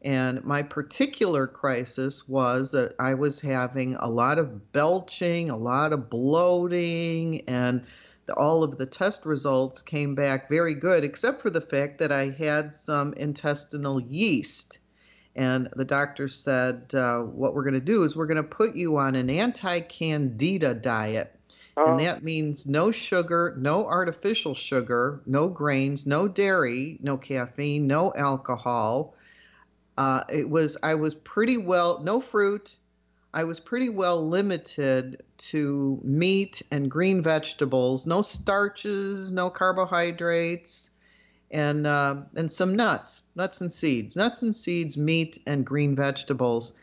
And 0.00 0.42
my 0.44 0.62
particular 0.62 1.46
crisis 1.46 2.26
was 2.26 2.72
that 2.72 2.94
I 2.98 3.14
was 3.14 3.40
having 3.40 3.94
a 3.96 4.08
lot 4.08 4.38
of 4.38 4.72
belching, 4.72 5.50
a 5.50 5.56
lot 5.56 5.92
of 5.92 6.10
bloating, 6.10 7.42
and 7.46 7.84
all 8.32 8.62
of 8.62 8.78
the 8.78 8.86
test 8.86 9.24
results 9.24 9.82
came 9.82 10.14
back 10.14 10.48
very 10.48 10.74
good, 10.74 11.04
except 11.04 11.42
for 11.42 11.50
the 11.50 11.60
fact 11.60 11.98
that 11.98 12.12
I 12.12 12.30
had 12.30 12.74
some 12.74 13.14
intestinal 13.14 14.00
yeast. 14.00 14.78
And 15.34 15.68
the 15.74 15.84
doctor 15.84 16.28
said, 16.28 16.94
uh, 16.94 17.22
What 17.22 17.54
we're 17.54 17.64
going 17.64 17.74
to 17.74 17.80
do 17.80 18.02
is 18.02 18.14
we're 18.14 18.26
going 18.26 18.36
to 18.36 18.42
put 18.42 18.74
you 18.74 18.98
on 18.98 19.14
an 19.14 19.30
anti 19.30 19.80
candida 19.80 20.74
diet. 20.74 21.38
Oh. 21.76 21.92
And 21.92 22.00
that 22.00 22.22
means 22.22 22.66
no 22.66 22.90
sugar, 22.90 23.54
no 23.58 23.86
artificial 23.86 24.54
sugar, 24.54 25.22
no 25.24 25.48
grains, 25.48 26.06
no 26.06 26.28
dairy, 26.28 26.98
no 27.00 27.16
caffeine, 27.16 27.86
no 27.86 28.12
alcohol. 28.14 29.14
Uh, 29.96 30.24
it 30.28 30.48
was 30.48 30.76
I 30.82 30.96
was 30.96 31.14
pretty 31.14 31.56
well 31.56 32.00
no 32.02 32.20
fruit, 32.20 32.76
I 33.34 33.44
was 33.44 33.60
pretty 33.60 33.88
well 33.88 34.28
limited 34.28 35.22
to 35.38 36.00
meat 36.04 36.62
and 36.70 36.90
green 36.90 37.22
vegetables, 37.22 38.06
no 38.06 38.22
starches, 38.22 39.32
no 39.32 39.48
carbohydrates, 39.48 40.90
and 41.50 41.86
uh, 41.86 42.16
and 42.36 42.50
some 42.50 42.76
nuts, 42.76 43.22
nuts 43.34 43.60
and 43.60 43.72
seeds, 43.72 44.16
nuts 44.16 44.42
and 44.42 44.54
seeds, 44.54 44.96
meat 44.96 45.38
and 45.46 45.64
green 45.64 45.94
vegetables. 45.96 46.74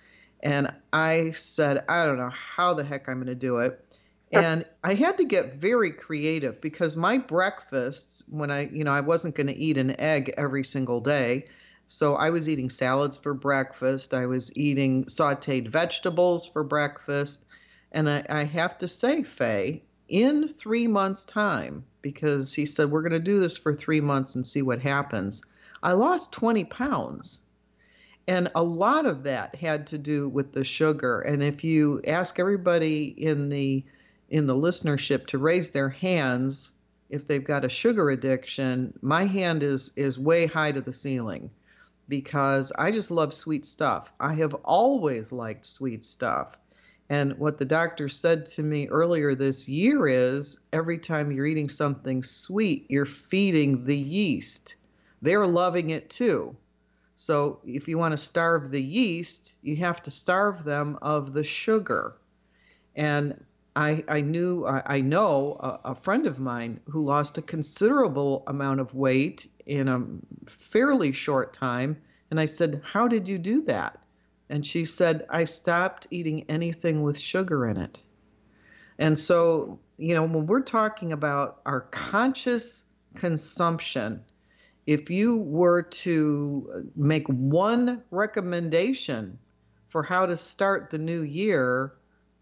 And 0.42 0.74
I 0.94 1.32
said, 1.32 1.84
I 1.90 2.06
don't 2.06 2.18
know 2.18 2.32
how 2.32 2.74
the 2.74 2.84
heck 2.84 3.10
I'm 3.10 3.16
going 3.16 3.28
to 3.28 3.36
do 3.36 3.58
it. 3.60 3.84
And 4.32 4.64
I 4.84 4.94
had 4.94 5.18
to 5.18 5.24
get 5.24 5.56
very 5.56 5.92
creative 5.92 6.62
because 6.62 6.96
my 6.96 7.18
breakfasts, 7.18 8.24
when 8.30 8.52
I, 8.52 8.68
you 8.68 8.84
know, 8.84 8.92
I 8.92 9.02
wasn't 9.02 9.36
going 9.36 9.48
to 9.48 9.56
eat 9.56 9.78
an 9.78 10.00
egg 10.00 10.34
every 10.38 10.64
single 10.64 11.02
day. 11.02 11.48
So 11.92 12.14
I 12.14 12.30
was 12.30 12.48
eating 12.48 12.70
salads 12.70 13.18
for 13.18 13.34
breakfast. 13.34 14.14
I 14.14 14.28
was 14.28 14.56
eating 14.56 15.06
sauteed 15.06 15.70
vegetables 15.70 16.46
for 16.46 16.64
breakfast. 16.64 17.46
And 17.92 18.08
I, 18.08 18.24
I 18.30 18.44
have 18.44 18.78
to 18.78 18.88
say, 18.88 19.24
Faye, 19.24 19.82
in 20.08 20.48
three 20.48 20.86
months' 20.86 21.26
time, 21.26 21.84
because 22.04 22.54
he 22.54 22.68
said, 22.68 22.92
we're 22.92 23.02
going 23.02 23.14
to 23.14 23.20
do 23.20 23.40
this 23.40 23.58
for 23.58 23.74
three 23.74 24.02
months 24.02 24.36
and 24.36 24.46
see 24.46 24.62
what 24.62 24.80
happens, 24.80 25.42
I 25.82 25.94
lost 25.94 26.32
20 26.32 26.66
pounds. 26.66 27.42
And 28.28 28.52
a 28.54 28.64
lot 28.64 29.08
of 29.08 29.24
that 29.24 29.56
had 29.56 29.88
to 29.88 29.98
do 29.98 30.30
with 30.30 30.52
the 30.52 30.64
sugar. 30.64 31.22
And 31.22 31.42
if 31.42 31.64
you 31.64 32.04
ask 32.06 32.40
everybody 32.40 33.06
in 33.06 33.50
the 33.50 33.84
in 34.30 34.46
the 34.46 34.56
listenership 34.56 35.26
to 35.28 35.40
raise 35.40 35.72
their 35.72 35.90
hands 35.90 36.72
if 37.10 37.26
they've 37.26 37.44
got 37.44 37.66
a 37.66 37.70
sugar 37.70 38.12
addiction, 38.12 38.94
my 39.02 39.26
hand 39.26 39.64
is 39.64 39.92
is 39.96 40.20
way 40.20 40.46
high 40.46 40.72
to 40.72 40.82
the 40.82 40.94
ceiling 40.94 41.50
because 42.10 42.72
I 42.78 42.92
just 42.92 43.12
love 43.12 43.34
sweet 43.34 43.66
stuff. 43.66 44.12
I 44.20 44.34
have 44.34 44.56
always 44.66 45.32
liked 45.32 45.66
sweet 45.66 46.04
stuff. 46.04 46.58
And 47.10 47.38
what 47.38 47.58
the 47.58 47.66
doctor 47.66 48.10
said 48.10 48.46
to 48.48 48.64
me 48.64 48.88
earlier 48.88 49.34
this 49.34 49.70
year 49.70 50.08
is 50.08 50.60
every 50.74 51.00
time 51.00 51.32
you're 51.32 51.46
eating 51.46 51.70
something 51.70 52.22
sweet, 52.24 52.86
you're 52.90 53.06
feeding 53.06 53.86
the 53.86 53.98
yeast. 53.98 54.76
They're 55.22 55.48
loving 55.48 55.92
it 55.92 56.10
too. 56.10 56.56
So 57.16 57.60
if 57.66 57.88
you 57.88 57.98
want 57.98 58.14
to 58.14 58.18
starve 58.18 58.70
the 58.70 58.82
yeast, 58.82 59.56
you 59.62 59.76
have 59.78 60.02
to 60.04 60.12
starve 60.12 60.64
them 60.64 60.98
of 61.02 61.34
the 61.34 61.44
sugar. 61.44 62.16
And 62.96 63.44
I, 63.76 64.04
I 64.08 64.22
knew, 64.22 64.66
I 64.68 65.02
know 65.02 65.58
a, 65.60 65.92
a 65.92 65.96
friend 65.96 66.26
of 66.26 66.40
mine 66.40 66.80
who 66.90 67.04
lost 67.04 67.38
a 67.38 67.42
considerable 67.42 68.44
amount 68.48 68.80
of 68.80 68.94
weight 68.94 69.48
in 69.70 69.88
a 69.88 70.04
fairly 70.50 71.12
short 71.12 71.54
time. 71.54 72.02
And 72.32 72.40
I 72.40 72.48
said, 72.48 72.82
How 72.84 73.08
did 73.08 73.28
you 73.28 73.38
do 73.38 73.62
that? 73.64 74.00
And 74.50 74.66
she 74.66 74.86
said, 74.86 75.28
I 75.30 75.44
stopped 75.44 76.08
eating 76.10 76.46
anything 76.50 77.04
with 77.04 77.20
sugar 77.20 77.68
in 77.68 77.78
it. 77.78 78.04
And 78.98 79.18
so, 79.18 79.80
you 79.98 80.16
know, 80.16 80.24
when 80.24 80.48
we're 80.48 80.62
talking 80.62 81.12
about 81.12 81.62
our 81.66 81.82
conscious 81.82 82.86
consumption, 83.16 84.24
if 84.88 85.12
you 85.12 85.38
were 85.38 85.84
to 85.84 86.92
make 86.96 87.28
one 87.28 88.02
recommendation 88.10 89.38
for 89.90 90.02
how 90.02 90.26
to 90.26 90.36
start 90.36 90.90
the 90.90 90.98
new 90.98 91.22
year, 91.22 91.94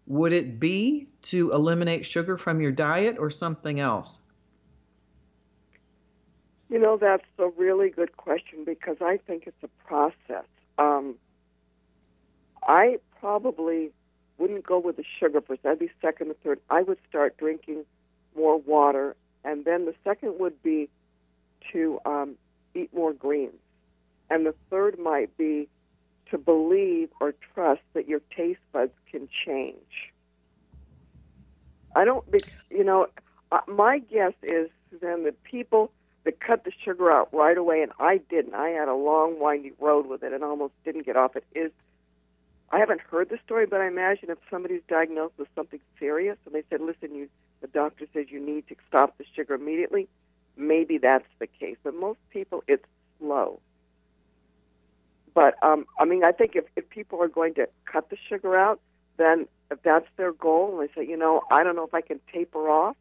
would 0.06 0.32
it 0.32 0.58
be 0.58 1.08
to 1.22 1.52
eliminate 1.52 2.06
sugar 2.06 2.38
from 2.38 2.60
your 2.60 2.72
diet 2.72 3.16
or 3.18 3.30
something 3.30 3.78
else? 3.80 4.20
You 6.70 6.78
know, 6.78 6.98
that's 6.98 7.24
a 7.38 7.48
really 7.56 7.88
good 7.90 8.16
question 8.16 8.64
because 8.64 8.96
I 9.00 9.18
think 9.26 9.46
it's 9.46 9.62
a 9.62 9.68
process. 9.86 10.44
Um, 10.76 11.14
I 12.62 12.98
probably 13.20 13.90
wouldn't 14.36 14.64
go 14.64 14.78
with 14.78 14.96
the 14.96 15.04
sugar 15.18 15.40
first. 15.40 15.62
That'd 15.62 15.78
be 15.78 15.90
second 16.02 16.30
or 16.30 16.34
third. 16.44 16.60
I 16.68 16.82
would 16.82 16.98
start 17.08 17.36
drinking 17.38 17.84
more 18.36 18.58
water, 18.58 19.16
and 19.44 19.64
then 19.64 19.86
the 19.86 19.94
second 20.04 20.38
would 20.38 20.62
be 20.62 20.90
to 21.72 21.98
um, 22.04 22.34
eat 22.74 22.92
more 22.94 23.12
greens, 23.12 23.60
and 24.30 24.44
the 24.46 24.54
third 24.70 24.98
might 24.98 25.36
be 25.36 25.68
to 26.30 26.38
believe 26.38 27.08
or 27.20 27.34
trust 27.54 27.80
that 27.94 28.06
your 28.06 28.20
taste 28.36 28.60
buds 28.72 28.92
can 29.10 29.28
change. 29.46 30.12
I 31.96 32.04
don't, 32.04 32.24
you 32.70 32.84
know, 32.84 33.06
uh, 33.50 33.60
my 33.66 33.98
guess 33.98 34.34
is 34.42 34.68
then 35.00 35.24
that 35.24 35.42
people 35.42 35.90
that 36.28 36.40
cut 36.40 36.64
the 36.64 36.72
sugar 36.84 37.10
out 37.10 37.32
right 37.32 37.56
away, 37.56 37.80
and 37.80 37.90
I 37.98 38.18
didn't. 38.18 38.52
I 38.52 38.68
had 38.68 38.86
a 38.86 38.94
long, 38.94 39.40
windy 39.40 39.72
road 39.80 40.06
with 40.06 40.22
it 40.22 40.34
and 40.34 40.44
almost 40.44 40.74
didn't 40.84 41.06
get 41.06 41.16
off 41.16 41.36
it. 41.36 41.44
Is 41.54 41.72
I 42.70 42.78
haven't 42.78 43.00
heard 43.00 43.30
the 43.30 43.38
story, 43.46 43.64
but 43.64 43.80
I 43.80 43.86
imagine 43.86 44.28
if 44.28 44.36
somebody's 44.50 44.82
diagnosed 44.88 45.38
with 45.38 45.48
something 45.54 45.80
serious 45.98 46.36
and 46.44 46.54
they 46.54 46.64
said, 46.68 46.82
"Listen, 46.82 47.14
you," 47.14 47.30
the 47.62 47.66
doctor 47.68 48.04
says 48.12 48.26
you 48.28 48.40
need 48.40 48.68
to 48.68 48.76
stop 48.86 49.16
the 49.16 49.24
sugar 49.34 49.54
immediately. 49.54 50.06
Maybe 50.54 50.98
that's 50.98 51.24
the 51.38 51.46
case, 51.46 51.78
but 51.82 51.94
most 51.94 52.18
people, 52.28 52.62
it's 52.68 52.84
slow. 53.18 53.58
But 55.32 55.54
um, 55.62 55.86
I 55.98 56.04
mean, 56.04 56.24
I 56.24 56.32
think 56.32 56.56
if, 56.56 56.64
if 56.76 56.90
people 56.90 57.22
are 57.22 57.28
going 57.28 57.54
to 57.54 57.70
cut 57.86 58.10
the 58.10 58.18
sugar 58.28 58.54
out, 58.54 58.80
then 59.16 59.48
if 59.70 59.82
that's 59.82 60.08
their 60.18 60.32
goal, 60.32 60.78
and 60.78 60.86
they 60.86 60.92
say, 60.92 61.08
you 61.08 61.16
know, 61.16 61.40
I 61.50 61.64
don't 61.64 61.74
know 61.74 61.86
if 61.86 61.94
I 61.94 62.02
can 62.02 62.20
taper 62.30 62.68
off, 62.68 62.96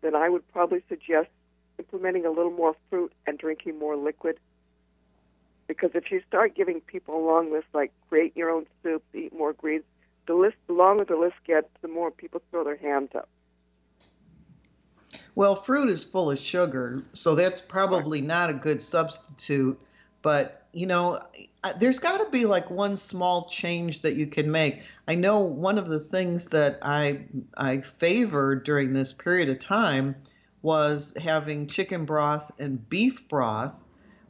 then 0.00 0.16
I 0.16 0.28
would 0.28 0.42
probably 0.52 0.82
suggest 0.88 1.28
implementing 1.78 2.26
a 2.26 2.30
little 2.30 2.52
more 2.52 2.76
fruit 2.90 3.12
and 3.26 3.38
drinking 3.38 3.78
more 3.78 3.96
liquid. 3.96 4.38
Because 5.66 5.90
if 5.94 6.10
you 6.10 6.22
start 6.28 6.54
giving 6.54 6.80
people 6.80 7.16
a 7.16 7.24
long 7.24 7.50
list, 7.50 7.66
like 7.72 7.92
create 8.08 8.36
your 8.36 8.50
own 8.50 8.66
soup, 8.82 9.02
eat 9.14 9.32
more 9.32 9.52
greens, 9.52 9.84
the 10.26 10.34
list, 10.34 10.56
the 10.66 10.72
longer 10.72 11.04
the 11.04 11.16
list 11.16 11.36
gets, 11.46 11.68
the 11.82 11.88
more 11.88 12.10
people 12.10 12.42
throw 12.50 12.64
their 12.64 12.76
hands 12.76 13.10
up. 13.14 13.28
Well, 15.34 15.56
fruit 15.56 15.88
is 15.88 16.04
full 16.04 16.30
of 16.30 16.38
sugar, 16.38 17.02
so 17.12 17.34
that's 17.34 17.60
probably 17.60 18.20
not 18.20 18.50
a 18.50 18.54
good 18.54 18.82
substitute. 18.82 19.78
But, 20.22 20.66
you 20.72 20.86
know, 20.86 21.22
there's 21.78 21.98
got 21.98 22.18
to 22.18 22.30
be 22.30 22.46
like 22.46 22.70
one 22.70 22.96
small 22.96 23.48
change 23.48 24.02
that 24.02 24.14
you 24.14 24.26
can 24.26 24.50
make. 24.50 24.82
I 25.06 25.14
know 25.14 25.40
one 25.40 25.76
of 25.76 25.88
the 25.88 26.00
things 26.00 26.46
that 26.46 26.78
I 26.82 27.26
I 27.56 27.78
favor 27.80 28.54
during 28.54 28.92
this 28.92 29.12
period 29.12 29.48
of 29.48 29.58
time 29.58 30.14
was 30.64 31.14
having 31.22 31.68
chicken 31.68 32.04
broth 32.04 32.50
and 32.58 32.88
beef 32.88 33.28
broth 33.28 33.84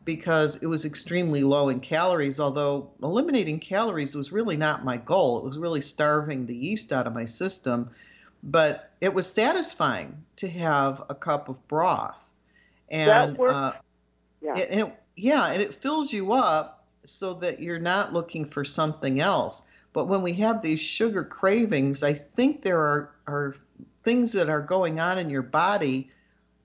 because 0.05 0.57
it 0.57 0.67
was 0.67 0.85
extremely 0.85 1.43
low 1.43 1.71
in 1.71 1.81
calories 1.81 2.39
although 2.39 2.91
eliminating 3.03 3.59
calories 3.59 4.15
was 4.15 4.33
really 4.33 4.57
not 4.57 4.85
my 4.85 4.99
goal 4.99 5.39
it 5.39 5.45
was 5.45 5.57
really 5.57 5.81
starving 5.81 6.45
the 6.45 6.55
yeast 6.55 6.93
out 6.93 7.07
of 7.07 7.15
my 7.15 7.25
system 7.25 7.89
but 8.43 8.91
it 9.01 9.15
was 9.15 9.27
satisfying 9.33 10.23
to 10.37 10.47
have 10.49 11.03
a 11.09 11.15
cup 11.15 11.49
of 11.49 11.69
broth 11.69 12.31
and. 12.91 13.41
Uh, 13.41 13.73
yeah. 14.43 14.59
It, 14.59 14.79
it, 14.79 14.95
yeah 15.17 15.47
and 15.47 15.63
it 15.63 15.75
fills 15.75 16.13
you 16.13 16.33
up 16.33 16.85
so 17.05 17.35
that 17.35 17.61
you're 17.61 17.79
not 17.79 18.13
looking 18.13 18.45
for 18.45 18.65
something 18.65 19.21
else. 19.21 19.63
But 19.93 20.07
when 20.07 20.23
we 20.23 20.33
have 20.35 20.61
these 20.61 20.81
sugar 20.81 21.23
cravings, 21.23 22.03
I 22.03 22.15
think 22.15 22.63
there 22.63 22.81
are, 22.81 23.15
are 23.27 23.55
things 24.03 24.33
that 24.33 24.49
are 24.49 24.61
going 24.61 24.99
on 24.99 25.19
in 25.19 25.31
your 25.31 25.43
body, 25.43 26.11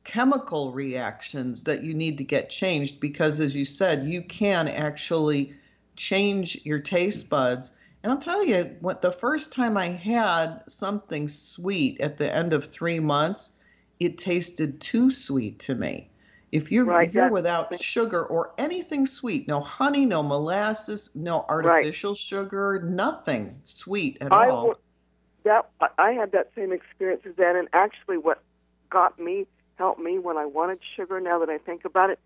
chemical 0.09 0.71
reactions 0.71 1.63
that 1.65 1.83
you 1.83 1.93
need 1.93 2.17
to 2.17 2.23
get 2.23 2.49
changed 2.49 2.99
because, 2.99 3.39
as 3.39 3.55
you 3.55 3.63
said, 3.63 4.07
you 4.07 4.23
can 4.23 4.67
actually 4.67 5.53
change 5.95 6.59
your 6.65 6.79
taste 6.79 7.29
buds. 7.29 7.71
And 8.01 8.11
I'll 8.11 8.17
tell 8.17 8.43
you, 8.43 8.75
what 8.79 9.03
the 9.03 9.11
first 9.11 9.53
time 9.53 9.77
I 9.77 9.85
had 9.85 10.63
something 10.67 11.27
sweet 11.27 12.01
at 12.01 12.17
the 12.17 12.33
end 12.33 12.53
of 12.53 12.65
three 12.65 12.99
months, 12.99 13.51
it 13.99 14.17
tasted 14.17 14.81
too 14.81 15.11
sweet 15.11 15.59
to 15.59 15.75
me. 15.75 16.09
If 16.51 16.71
you're, 16.71 16.85
right, 16.85 17.07
if 17.07 17.13
you're 17.13 17.29
without 17.29 17.79
sugar 17.79 18.25
or 18.25 18.51
anything 18.57 19.05
sweet, 19.05 19.47
no 19.47 19.59
honey, 19.59 20.07
no 20.07 20.23
molasses, 20.23 21.15
no 21.15 21.45
artificial 21.47 22.13
right. 22.13 22.17
sugar, 22.17 22.81
nothing 22.83 23.59
sweet 23.63 24.17
at 24.21 24.33
I 24.33 24.49
all. 24.49 24.73
that 25.43 25.69
I 25.99 26.13
had 26.13 26.31
that 26.31 26.49
same 26.55 26.71
experience 26.71 27.21
as 27.27 27.35
that, 27.35 27.55
and 27.55 27.67
actually, 27.73 28.17
what 28.17 28.41
got 28.89 29.19
me, 29.19 29.45
helped 29.79 29.99
me 29.99 30.19
when 30.19 30.37
I 30.37 30.45
wanted 30.45 30.79
sugar. 30.95 31.19
Now 31.19 31.39
that 31.39 31.49
I 31.49 31.57
think 31.57 31.85
about 31.85 32.11
it, 32.11 32.19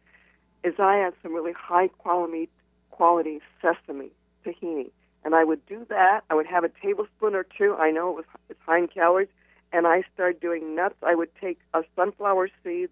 is 0.66 0.74
I 0.80 0.98
had 0.98 1.14
some 1.24 1.34
really 1.34 1.54
high 1.54 1.88
quality 1.88 2.50
quality 2.92 3.40
sesame 3.62 4.12
tahini, 4.46 4.92
and 5.24 5.34
I 5.34 5.46
would 5.46 5.66
do 5.66 5.86
that. 5.90 6.26
I 6.30 6.36
would 6.36 6.48
have 6.48 6.66
a 6.66 6.70
tablespoon 6.70 7.34
or 7.34 7.46
two. 7.58 7.76
I 7.76 7.92
know 7.92 8.10
it 8.10 8.16
was 8.16 8.26
it's 8.50 8.60
high 8.66 8.80
in 8.80 8.88
calories, 8.90 9.30
and 9.72 9.88
I 9.88 10.04
started 10.14 10.42
doing 10.42 10.76
nuts. 10.76 10.96
I 11.02 11.16
would 11.16 11.30
take 11.40 11.60
a 11.74 11.84
sunflower 11.96 12.50
seeds 12.64 12.92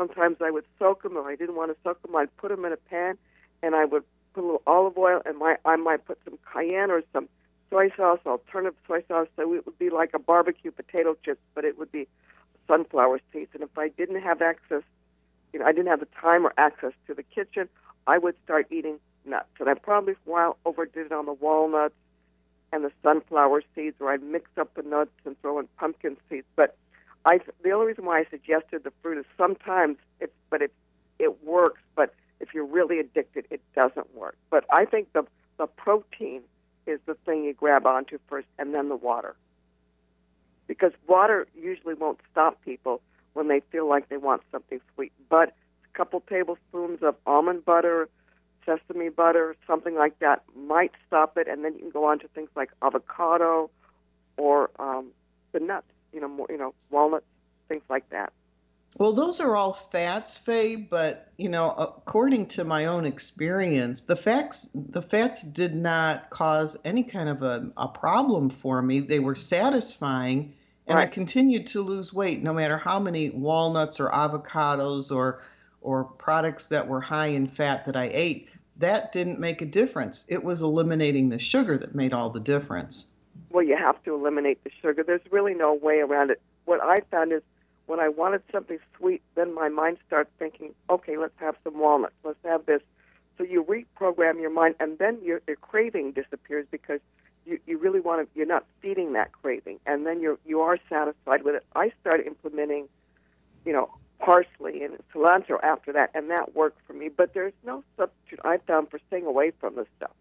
Sometimes 0.00 0.38
I 0.40 0.50
would 0.50 0.64
soak 0.78 1.02
them, 1.02 1.18
or 1.18 1.30
I 1.30 1.36
didn't 1.36 1.56
want 1.56 1.70
to 1.72 1.76
soak 1.84 2.00
them. 2.00 2.16
I'd 2.16 2.34
put 2.38 2.48
them 2.48 2.64
in 2.64 2.72
a 2.72 2.78
pan, 2.78 3.18
and 3.62 3.74
I 3.74 3.84
would 3.84 4.02
put 4.32 4.40
a 4.40 4.46
little 4.46 4.62
olive 4.66 4.96
oil, 4.96 5.20
and 5.26 5.36
my 5.36 5.56
I 5.66 5.76
might 5.76 6.06
put 6.06 6.18
some 6.24 6.38
cayenne 6.50 6.90
or 6.90 7.02
some 7.12 7.28
soy 7.68 7.90
sauce, 7.94 8.20
alternative 8.24 8.78
soy 8.88 9.04
sauce. 9.08 9.28
So 9.36 9.52
it 9.52 9.66
would 9.66 9.78
be 9.78 9.90
like 9.90 10.12
a 10.14 10.18
barbecue 10.18 10.70
potato 10.70 11.16
chips, 11.22 11.42
but 11.54 11.66
it 11.66 11.78
would 11.78 11.92
be 11.92 12.08
sunflower 12.70 13.20
seeds. 13.32 13.50
And 13.54 13.62
if 13.62 13.76
I 13.76 13.88
didn't 13.88 14.22
have 14.22 14.40
access, 14.40 14.82
you 15.52 15.58
know, 15.58 15.66
I 15.66 15.72
didn't 15.72 15.88
have 15.88 16.00
the 16.00 16.08
time 16.20 16.46
or 16.46 16.52
access 16.56 16.92
to 17.06 17.14
the 17.14 17.22
kitchen, 17.22 17.68
I 18.06 18.18
would 18.18 18.36
start 18.44 18.66
eating 18.70 18.98
nuts. 19.24 19.48
And 19.58 19.68
I 19.68 19.74
probably 19.74 20.14
for 20.24 20.30
a 20.30 20.32
while 20.32 20.56
overdid 20.64 21.06
it 21.06 21.12
on 21.12 21.26
the 21.26 21.32
walnuts 21.32 21.94
and 22.72 22.84
the 22.84 22.92
sunflower 23.02 23.62
seeds, 23.74 23.96
or 24.00 24.12
I'd 24.12 24.22
mix 24.22 24.48
up 24.56 24.74
the 24.74 24.82
nuts 24.82 25.10
and 25.24 25.40
throw 25.40 25.58
in 25.58 25.66
pumpkin 25.78 26.16
seeds. 26.28 26.46
But 26.54 26.76
I, 27.24 27.40
the 27.64 27.72
only 27.72 27.86
reason 27.86 28.04
why 28.04 28.20
I 28.20 28.24
suggested 28.30 28.84
the 28.84 28.92
fruit 29.02 29.18
is 29.18 29.24
sometimes 29.36 29.96
it's, 30.20 30.32
but 30.48 30.62
it, 30.62 30.72
it 31.18 31.44
works. 31.44 31.80
But 31.96 32.14
if 32.38 32.54
you're 32.54 32.64
really 32.64 33.00
addicted, 33.00 33.46
it 33.50 33.60
doesn't 33.74 34.14
work. 34.14 34.36
But 34.50 34.64
I 34.70 34.84
think 34.84 35.12
the 35.12 35.24
the 35.58 35.66
protein 35.66 36.40
is 36.86 37.00
the 37.04 37.14
thing 37.26 37.44
you 37.44 37.52
grab 37.52 37.86
onto 37.86 38.18
first, 38.28 38.46
and 38.58 38.74
then 38.74 38.88
the 38.88 38.96
water. 38.96 39.34
Because 40.70 40.92
water 41.08 41.48
usually 41.60 41.94
won't 41.94 42.20
stop 42.30 42.64
people 42.64 43.00
when 43.32 43.48
they 43.48 43.58
feel 43.72 43.88
like 43.88 44.08
they 44.08 44.18
want 44.18 44.42
something 44.52 44.80
sweet. 44.94 45.10
But 45.28 45.48
a 45.48 45.98
couple 45.98 46.20
tablespoons 46.20 47.02
of 47.02 47.16
almond 47.26 47.64
butter, 47.64 48.08
sesame 48.64 49.08
butter, 49.08 49.56
something 49.66 49.96
like 49.96 50.20
that 50.20 50.44
might 50.56 50.92
stop 51.08 51.36
it, 51.36 51.48
and 51.48 51.64
then 51.64 51.72
you 51.74 51.80
can 51.80 51.90
go 51.90 52.04
on 52.04 52.20
to 52.20 52.28
things 52.28 52.50
like 52.54 52.70
avocado 52.82 53.68
or 54.36 54.70
um, 54.78 55.08
the 55.50 55.58
nuts, 55.58 55.88
you 56.12 56.20
know, 56.20 56.28
more, 56.28 56.46
you 56.48 56.56
know, 56.56 56.72
walnuts, 56.88 57.26
things 57.68 57.82
like 57.88 58.08
that. 58.10 58.32
Well, 58.96 59.12
those 59.12 59.40
are 59.40 59.56
all 59.56 59.72
fats, 59.72 60.38
Faye, 60.38 60.76
but 60.76 61.32
you 61.36 61.48
know, 61.48 61.72
according 61.72 62.46
to 62.48 62.62
my 62.62 62.86
own 62.86 63.06
experience, 63.06 64.02
the 64.02 64.14
fats 64.14 64.68
the 64.72 65.02
fats 65.02 65.42
did 65.42 65.74
not 65.74 66.30
cause 66.30 66.76
any 66.84 67.02
kind 67.02 67.28
of 67.28 67.42
a, 67.42 67.72
a 67.76 67.88
problem 67.88 68.50
for 68.50 68.80
me. 68.80 69.00
They 69.00 69.18
were 69.18 69.34
satisfying 69.34 70.54
and 70.86 70.96
right. 70.96 71.08
I 71.08 71.10
continued 71.10 71.66
to 71.68 71.80
lose 71.80 72.12
weight 72.12 72.42
no 72.42 72.52
matter 72.52 72.76
how 72.76 72.98
many 72.98 73.30
walnuts 73.30 74.00
or 74.00 74.10
avocados 74.10 75.14
or 75.14 75.42
or 75.82 76.04
products 76.04 76.68
that 76.68 76.86
were 76.86 77.00
high 77.00 77.28
in 77.28 77.46
fat 77.46 77.86
that 77.86 77.96
I 77.96 78.10
ate. 78.12 78.48
That 78.76 79.12
didn't 79.12 79.38
make 79.38 79.62
a 79.62 79.66
difference. 79.66 80.26
It 80.28 80.44
was 80.44 80.62
eliminating 80.62 81.28
the 81.28 81.38
sugar 81.38 81.78
that 81.78 81.94
made 81.94 82.12
all 82.12 82.30
the 82.30 82.40
difference. 82.40 83.06
Well, 83.50 83.64
you 83.64 83.76
have 83.76 84.02
to 84.04 84.14
eliminate 84.14 84.62
the 84.64 84.70
sugar. 84.82 85.02
There's 85.02 85.22
really 85.30 85.54
no 85.54 85.74
way 85.74 86.00
around 86.00 86.30
it. 86.30 86.40
What 86.66 86.82
I 86.82 87.00
found 87.10 87.32
is 87.32 87.42
when 87.86 87.98
I 87.98 88.08
wanted 88.08 88.42
something 88.52 88.78
sweet, 88.96 89.22
then 89.34 89.54
my 89.54 89.68
mind 89.68 89.98
starts 90.06 90.30
thinking, 90.38 90.74
okay, 90.88 91.16
let's 91.16 91.34
have 91.38 91.56
some 91.64 91.78
walnuts, 91.78 92.14
let's 92.22 92.38
have 92.44 92.64
this. 92.64 92.82
So 93.36 93.44
you 93.44 93.64
reprogram 93.64 94.40
your 94.40 94.50
mind, 94.50 94.76
and 94.78 94.98
then 94.98 95.18
your, 95.24 95.42
your 95.46 95.56
craving 95.56 96.12
disappears 96.12 96.66
because 96.70 97.00
you, 97.46 97.58
you 97.66 97.78
really 97.78 98.00
want 98.00 98.22
to, 98.22 98.38
you're 98.38 98.46
not 98.46 98.64
feeding 98.80 99.12
that 99.14 99.32
craving, 99.32 99.78
and 99.86 100.06
then 100.06 100.20
you're, 100.20 100.38
you 100.46 100.60
are 100.60 100.78
satisfied 100.88 101.42
with 101.42 101.54
it. 101.54 101.64
I 101.74 101.92
started 102.00 102.26
implementing, 102.26 102.88
you 103.64 103.72
know, 103.72 103.90
parsley 104.18 104.82
and 104.82 104.98
cilantro 105.14 105.62
after 105.62 105.92
that, 105.92 106.10
and 106.14 106.30
that 106.30 106.54
worked 106.54 106.78
for 106.86 106.92
me. 106.92 107.08
But 107.08 107.34
there's 107.34 107.54
no 107.64 107.82
substitute 107.96 108.40
I 108.44 108.58
found 108.58 108.90
for 108.90 109.00
staying 109.08 109.26
away 109.26 109.52
from 109.58 109.76
this 109.76 109.86
stuff. 109.96 110.12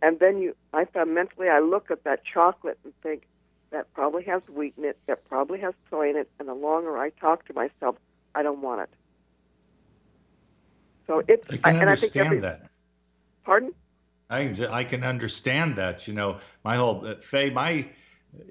And 0.00 0.18
then 0.18 0.38
you, 0.38 0.56
I 0.74 0.84
found 0.86 1.14
mentally, 1.14 1.48
I 1.48 1.60
look 1.60 1.90
at 1.90 2.04
that 2.04 2.24
chocolate 2.24 2.78
and 2.84 2.92
think, 3.02 3.22
that 3.70 3.92
probably 3.94 4.22
has 4.24 4.42
wheat 4.54 4.74
in 4.76 4.84
it, 4.84 4.98
that 5.06 5.24
probably 5.28 5.58
has 5.60 5.72
soy 5.88 6.10
in 6.10 6.16
it, 6.16 6.28
and 6.38 6.46
the 6.46 6.54
longer 6.54 6.98
I 6.98 7.08
talk 7.08 7.46
to 7.46 7.54
myself, 7.54 7.96
I 8.34 8.42
don't 8.42 8.60
want 8.60 8.82
it. 8.82 8.90
So 11.06 11.22
it's 11.26 11.50
I 11.50 11.56
can 11.56 11.76
I, 11.76 11.92
understand 11.92 11.92
I 11.92 11.96
think 11.96 12.16
every, 12.16 12.40
that. 12.40 12.70
Pardon? 13.44 13.72
I 14.32 14.46
can 14.46 14.66
I 14.66 14.84
can 14.84 15.04
understand 15.04 15.76
that. 15.76 16.08
You 16.08 16.14
know, 16.14 16.38
my 16.64 16.76
whole 16.76 17.06
uh, 17.06 17.16
Faye, 17.16 17.50
my 17.50 17.86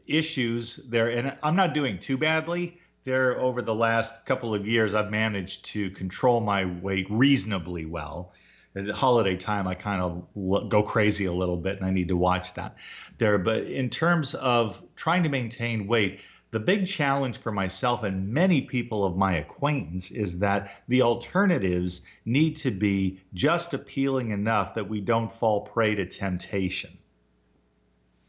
issues 0.05 0.75
there, 0.75 1.09
and 1.09 1.35
I'm 1.41 1.55
not 1.55 1.73
doing 1.73 1.97
too 1.97 2.17
badly. 2.17 2.77
There, 3.03 3.39
over 3.39 3.63
the 3.63 3.73
last 3.73 4.27
couple 4.27 4.53
of 4.53 4.67
years, 4.67 4.93
I've 4.93 5.09
managed 5.09 5.65
to 5.65 5.89
control 5.89 6.39
my 6.39 6.65
weight 6.65 7.07
reasonably 7.09 7.85
well 7.87 8.31
at 8.75 8.89
holiday 8.89 9.35
time 9.35 9.67
i 9.67 9.75
kind 9.75 10.01
of 10.01 10.69
go 10.69 10.81
crazy 10.81 11.25
a 11.25 11.33
little 11.33 11.57
bit 11.57 11.77
and 11.77 11.85
i 11.85 11.91
need 11.91 12.07
to 12.07 12.15
watch 12.15 12.53
that 12.53 12.75
there 13.17 13.37
but 13.37 13.63
in 13.63 13.89
terms 13.89 14.33
of 14.35 14.81
trying 14.95 15.23
to 15.23 15.29
maintain 15.29 15.87
weight 15.87 16.19
the 16.51 16.59
big 16.59 16.85
challenge 16.85 17.37
for 17.37 17.51
myself 17.51 18.03
and 18.03 18.29
many 18.29 18.61
people 18.61 19.05
of 19.05 19.15
my 19.15 19.35
acquaintance 19.35 20.11
is 20.11 20.39
that 20.39 20.71
the 20.87 21.01
alternatives 21.01 22.01
need 22.25 22.57
to 22.57 22.71
be 22.71 23.19
just 23.33 23.73
appealing 23.73 24.31
enough 24.31 24.75
that 24.75 24.87
we 24.87 24.99
don't 24.99 25.31
fall 25.31 25.61
prey 25.61 25.95
to 25.95 26.05
temptation. 26.05 26.97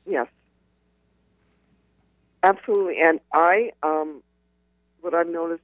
Yes. 0.07 0.29
Absolutely. 2.45 3.01
And 3.01 3.21
i 3.33 3.73
um, 3.83 4.23
what 5.01 5.15
i've 5.15 5.29
noticed 5.29 5.63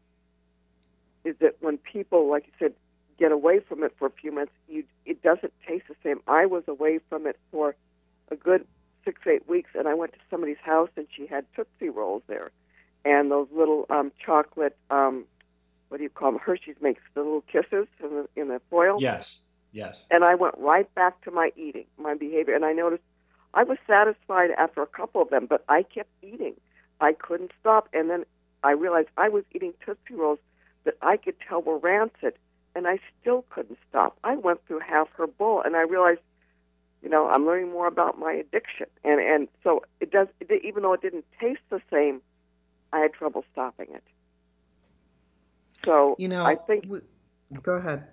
is 1.24 1.36
that 1.40 1.56
when 1.60 1.78
people 1.78 2.28
like 2.28 2.46
you 2.46 2.52
said 2.58 2.74
get 3.18 3.32
away 3.32 3.60
from 3.60 3.82
it 3.82 3.92
for 3.98 4.06
a 4.06 4.10
few 4.10 4.32
months, 4.32 4.52
you, 4.68 4.84
it 5.04 5.22
doesn't 5.22 5.52
taste 5.66 5.84
the 5.88 5.96
same. 6.02 6.20
I 6.26 6.46
was 6.46 6.62
away 6.68 7.00
from 7.08 7.26
it 7.26 7.38
for 7.50 7.74
a 8.30 8.36
good 8.36 8.66
six, 9.08 9.26
eight 9.26 9.48
weeks, 9.48 9.70
and 9.74 9.88
I 9.88 9.94
went 9.94 10.12
to 10.12 10.18
somebody's 10.30 10.58
house, 10.62 10.90
and 10.94 11.06
she 11.16 11.26
had 11.26 11.46
Tootsie 11.56 11.88
Rolls 11.88 12.22
there, 12.26 12.50
and 13.06 13.30
those 13.30 13.48
little 13.50 13.86
um, 13.88 14.12
chocolate, 14.22 14.76
um, 14.90 15.24
what 15.88 15.96
do 15.96 16.02
you 16.02 16.10
call 16.10 16.32
them? 16.32 16.40
Hershey's 16.40 16.76
makes 16.82 17.00
the 17.14 17.22
little 17.22 17.40
kisses 17.50 17.86
in 18.02 18.10
the, 18.10 18.28
in 18.36 18.48
the 18.48 18.60
foil. 18.68 18.98
Yes, 19.00 19.40
yes. 19.72 20.04
And 20.10 20.24
I 20.24 20.34
went 20.34 20.56
right 20.58 20.92
back 20.94 21.22
to 21.24 21.30
my 21.30 21.52
eating, 21.56 21.86
my 21.96 22.14
behavior, 22.14 22.54
and 22.54 22.66
I 22.66 22.74
noticed 22.74 23.02
I 23.54 23.62
was 23.62 23.78
satisfied 23.86 24.50
after 24.58 24.82
a 24.82 24.86
couple 24.86 25.22
of 25.22 25.30
them, 25.30 25.46
but 25.46 25.64
I 25.70 25.84
kept 25.84 26.10
eating. 26.22 26.54
I 27.00 27.14
couldn't 27.14 27.54
stop, 27.58 27.88
and 27.94 28.10
then 28.10 28.26
I 28.62 28.72
realized 28.72 29.08
I 29.16 29.30
was 29.30 29.44
eating 29.54 29.72
Tootsie 29.86 30.14
Rolls 30.14 30.40
that 30.84 30.98
I 31.00 31.16
could 31.16 31.36
tell 31.48 31.62
were 31.62 31.78
rancid 31.78 32.34
and 32.78 32.86
I 32.86 33.00
still 33.20 33.44
couldn't 33.50 33.78
stop. 33.88 34.16
I 34.22 34.36
went 34.36 34.64
through 34.66 34.78
half 34.80 35.08
her 35.16 35.26
bowl, 35.26 35.60
and 35.64 35.74
I 35.74 35.82
realized, 35.82 36.20
you 37.02 37.08
know, 37.08 37.28
I'm 37.28 37.46
learning 37.46 37.70
more 37.70 37.86
about 37.86 38.18
my 38.18 38.32
addiction, 38.32 38.86
and 39.04 39.20
and 39.20 39.48
so 39.62 39.82
it 40.00 40.10
does. 40.10 40.28
It, 40.40 40.64
even 40.64 40.82
though 40.82 40.92
it 40.92 41.02
didn't 41.02 41.24
taste 41.40 41.60
the 41.70 41.80
same, 41.92 42.20
I 42.92 43.00
had 43.00 43.12
trouble 43.12 43.44
stopping 43.52 43.88
it. 43.94 44.02
So 45.84 46.16
you 46.18 46.28
know, 46.28 46.44
I 46.44 46.56
think. 46.56 46.84
We, 46.88 47.00
go 47.62 47.74
ahead. 47.74 48.06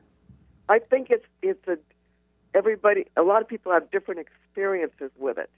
I 0.70 0.80
think 0.80 1.10
it's 1.10 1.26
it's 1.42 1.68
a 1.68 1.78
everybody. 2.54 3.06
A 3.18 3.24
lot 3.24 3.42
of 3.42 3.48
people 3.48 3.72
have 3.72 3.90
different 3.92 4.22
experiences 4.22 5.12
with 5.18 5.38
it. 5.38 5.50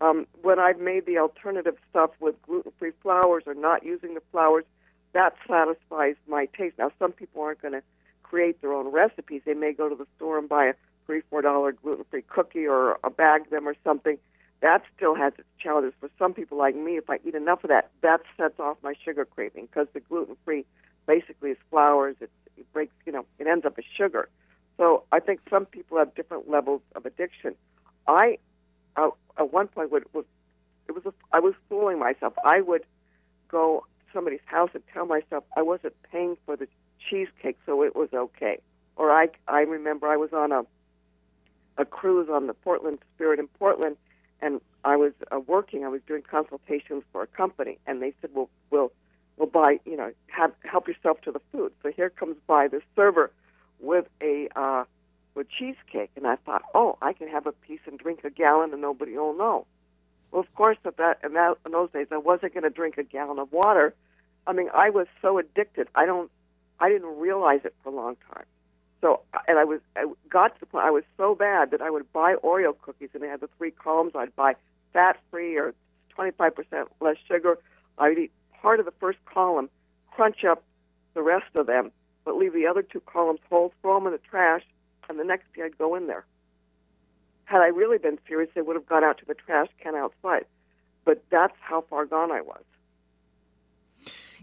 Um, 0.00 0.26
when 0.42 0.58
I've 0.58 0.80
made 0.80 1.06
the 1.06 1.18
alternative 1.18 1.76
stuff 1.88 2.10
with 2.18 2.34
gluten-free 2.42 2.92
flours 3.02 3.44
or 3.46 3.54
not 3.54 3.84
using 3.84 4.14
the 4.14 4.22
flours, 4.32 4.64
that 5.12 5.34
satisfies 5.46 6.16
my 6.26 6.46
taste. 6.46 6.76
Now, 6.76 6.90
some 6.98 7.12
people 7.12 7.40
aren't 7.42 7.62
going 7.62 7.74
to 7.74 7.82
create 8.24 8.60
their 8.60 8.72
own 8.72 8.88
recipes. 8.90 9.42
They 9.44 9.54
may 9.54 9.72
go 9.72 9.88
to 9.88 9.94
the 9.94 10.06
store 10.16 10.38
and 10.38 10.48
buy 10.48 10.66
a 10.66 10.74
three, 11.06 11.22
four 11.30 11.42
dollar 11.42 11.72
gluten 11.72 12.04
free 12.10 12.22
cookie 12.22 12.66
or 12.66 12.98
a 13.04 13.10
bag 13.10 13.42
of 13.42 13.50
them 13.50 13.68
or 13.68 13.74
something. 13.84 14.18
That 14.60 14.82
still 14.96 15.14
has 15.16 15.32
its 15.38 15.48
challenges. 15.58 15.92
For 15.98 16.08
some 16.18 16.34
people 16.34 16.56
like 16.56 16.76
me, 16.76 16.96
if 16.96 17.10
I 17.10 17.18
eat 17.24 17.34
enough 17.34 17.64
of 17.64 17.70
that, 17.70 17.90
that 18.02 18.20
sets 18.36 18.60
off 18.60 18.76
my 18.82 18.94
sugar 19.04 19.24
craving 19.24 19.66
because 19.66 19.88
the 19.92 20.00
gluten 20.00 20.36
free 20.44 20.64
basically 21.06 21.50
is 21.50 21.58
flours. 21.68 22.14
It, 22.20 22.30
it 22.56 22.72
breaks, 22.72 22.94
you 23.04 23.12
know, 23.12 23.24
it 23.38 23.46
ends 23.48 23.66
up 23.66 23.74
as 23.78 23.84
sugar. 23.96 24.28
So 24.76 25.02
I 25.10 25.18
think 25.20 25.40
some 25.50 25.66
people 25.66 25.98
have 25.98 26.14
different 26.14 26.48
levels 26.48 26.80
of 26.94 27.06
addiction. 27.06 27.54
I, 28.06 28.38
uh, 28.96 29.10
at 29.36 29.52
one 29.52 29.68
point, 29.68 29.90
would, 29.90 30.04
was 30.12 30.24
it 30.88 30.92
was 30.92 31.06
a, 31.06 31.12
I 31.32 31.40
was 31.40 31.54
fooling 31.68 31.98
myself. 31.98 32.34
I 32.44 32.60
would 32.60 32.84
go 33.48 33.84
to 34.00 34.12
somebody's 34.12 34.40
house 34.44 34.70
and 34.74 34.82
tell 34.92 35.06
myself 35.06 35.44
I 35.56 35.62
wasn't 35.62 35.94
paying 36.10 36.36
for 36.46 36.56
the 36.56 36.68
cheesecake, 37.08 37.58
so 37.66 37.82
it 37.82 37.94
was 37.94 38.08
okay. 38.12 38.58
Or 38.96 39.10
I, 39.10 39.28
I 39.48 39.60
remember 39.60 40.06
I 40.06 40.16
was 40.16 40.32
on 40.32 40.52
a 40.52 40.64
a 41.78 41.84
cruise 41.84 42.28
on 42.30 42.46
the 42.46 42.54
Portland 42.54 42.98
Spirit 43.14 43.38
in 43.38 43.48
Portland, 43.48 43.96
and 44.40 44.60
I 44.84 44.96
was 44.96 45.12
uh, 45.30 45.40
working. 45.40 45.84
I 45.84 45.88
was 45.88 46.00
doing 46.06 46.22
consultations 46.22 47.04
for 47.12 47.22
a 47.22 47.26
company, 47.26 47.78
and 47.86 48.02
they 48.02 48.14
said, 48.20 48.30
"Well, 48.34 48.48
we'll 48.70 48.92
we'll 49.36 49.48
buy, 49.48 49.80
you 49.84 49.96
know, 49.96 50.12
have 50.28 50.52
help 50.64 50.88
yourself 50.88 51.20
to 51.22 51.32
the 51.32 51.40
food." 51.50 51.72
So 51.82 51.90
here 51.90 52.10
comes 52.10 52.36
by 52.46 52.68
this 52.68 52.82
server 52.96 53.30
with 53.80 54.06
a 54.20 54.48
uh, 54.56 54.84
with 55.34 55.48
cheesecake, 55.48 56.10
and 56.16 56.26
I 56.26 56.36
thought, 56.36 56.62
"Oh, 56.74 56.98
I 57.00 57.12
can 57.12 57.28
have 57.28 57.46
a 57.46 57.52
piece 57.52 57.80
and 57.86 57.98
drink 57.98 58.24
a 58.24 58.30
gallon, 58.30 58.72
and 58.72 58.82
nobody 58.82 59.16
will 59.16 59.36
know." 59.36 59.66
Well, 60.30 60.40
of 60.40 60.54
course, 60.54 60.78
at 60.84 60.96
that 60.96 61.20
in, 61.22 61.34
that, 61.34 61.58
in 61.64 61.72
those 61.72 61.90
days, 61.90 62.06
I 62.10 62.16
wasn't 62.16 62.54
going 62.54 62.64
to 62.64 62.70
drink 62.70 62.98
a 62.98 63.04
gallon 63.04 63.38
of 63.38 63.52
water. 63.52 63.94
I 64.46 64.52
mean, 64.52 64.70
I 64.74 64.90
was 64.90 65.06
so 65.20 65.38
addicted. 65.38 65.88
I 65.94 66.06
don't 66.06 66.30
I 66.80 66.88
didn't 66.88 67.18
realize 67.18 67.60
it 67.64 67.74
for 67.82 67.90
a 67.90 67.94
long 67.94 68.16
time. 68.34 68.44
So, 69.02 69.20
and 69.48 69.58
I 69.58 69.64
was, 69.64 69.80
I 69.96 70.06
got 70.30 70.54
to 70.54 70.60
the 70.60 70.66
point 70.66 70.86
I 70.86 70.90
was 70.90 71.02
so 71.16 71.34
bad 71.34 71.72
that 71.72 71.82
I 71.82 71.90
would 71.90 72.10
buy 72.12 72.36
Oreo 72.36 72.74
cookies, 72.80 73.10
and 73.12 73.22
they 73.22 73.26
had 73.26 73.40
the 73.40 73.50
three 73.58 73.72
columns. 73.72 74.12
I'd 74.14 74.34
buy 74.36 74.54
fat-free 74.92 75.58
or 75.58 75.74
25% 76.16 76.86
less 77.00 77.16
sugar. 77.26 77.58
I'd 77.98 78.16
eat 78.16 78.32
part 78.60 78.78
of 78.78 78.86
the 78.86 78.92
first 78.92 79.18
column, 79.26 79.68
crunch 80.12 80.44
up 80.44 80.62
the 81.14 81.22
rest 81.22 81.50
of 81.56 81.66
them, 81.66 81.90
but 82.24 82.36
leave 82.36 82.54
the 82.54 82.66
other 82.66 82.82
two 82.82 83.00
columns 83.00 83.40
whole, 83.50 83.72
throw 83.82 83.98
them 83.98 84.06
in 84.06 84.12
the 84.12 84.18
trash, 84.18 84.62
and 85.08 85.18
the 85.18 85.24
next 85.24 85.52
day 85.52 85.62
I'd 85.62 85.76
go 85.76 85.96
in 85.96 86.06
there. 86.06 86.24
Had 87.44 87.60
I 87.60 87.66
really 87.66 87.98
been 87.98 88.18
serious, 88.28 88.50
they 88.54 88.62
would 88.62 88.76
have 88.76 88.86
gone 88.86 89.02
out 89.02 89.18
to 89.18 89.26
the 89.26 89.34
trash 89.34 89.68
can 89.82 89.96
outside. 89.96 90.44
But 91.04 91.24
that's 91.28 91.56
how 91.60 91.82
far 91.90 92.06
gone 92.06 92.30
I 92.30 92.40
was. 92.40 92.62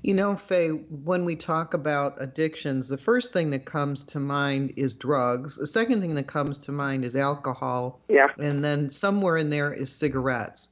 You 0.01 0.13
know, 0.13 0.35
Faye, 0.35 0.69
when 0.69 1.25
we 1.25 1.35
talk 1.35 1.73
about 1.73 2.21
addictions, 2.21 2.87
the 2.87 2.97
first 2.97 3.33
thing 3.33 3.49
that 3.49 3.65
comes 3.65 4.05
to 4.05 4.19
mind 4.19 4.73
is 4.77 4.95
drugs. 4.95 5.57
The 5.57 5.67
second 5.67 5.99
thing 5.99 6.15
that 6.15 6.27
comes 6.27 6.57
to 6.59 6.71
mind 6.71 7.03
is 7.03 7.15
alcohol. 7.15 7.99
Yeah. 8.07 8.27
And 8.37 8.63
then 8.63 8.89
somewhere 8.89 9.35
in 9.35 9.49
there 9.49 9.73
is 9.73 9.93
cigarettes. 9.93 10.69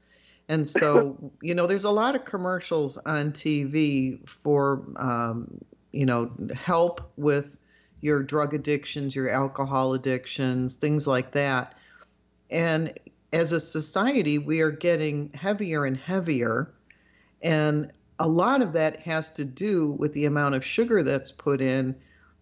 And 0.48 0.68
so, 0.68 1.32
you 1.42 1.56
know, 1.56 1.68
there's 1.68 1.84
a 1.84 1.92
lot 1.92 2.16
of 2.16 2.24
commercials 2.24 2.98
on 2.98 3.34
TV 3.34 4.28
for, 4.28 4.86
um, 4.96 5.60
you 5.92 6.06
know, 6.06 6.32
help 6.56 7.12
with 7.18 7.58
your 8.00 8.24
drug 8.24 8.54
addictions, 8.54 9.16
your 9.16 9.30
alcohol 9.30 9.94
addictions, 9.94 10.76
things 10.76 11.06
like 11.06 11.32
that. 11.32 11.76
And 12.50 12.98
as 13.34 13.52
a 13.52 13.60
society, 13.60 14.38
we 14.38 14.62
are 14.62 14.72
getting 14.72 15.34
heavier 15.34 15.84
and 15.84 15.98
heavier. 15.98 16.72
And 17.42 17.92
a 18.20 18.28
lot 18.28 18.62
of 18.62 18.74
that 18.74 19.00
has 19.02 19.30
to 19.32 19.46
do 19.46 19.92
with 19.92 20.14
the 20.14 20.26
amount 20.26 20.56
of 20.56 20.66
sugar 20.66 21.04
that's 21.04 21.32
put 21.32 21.62
in 21.62 21.96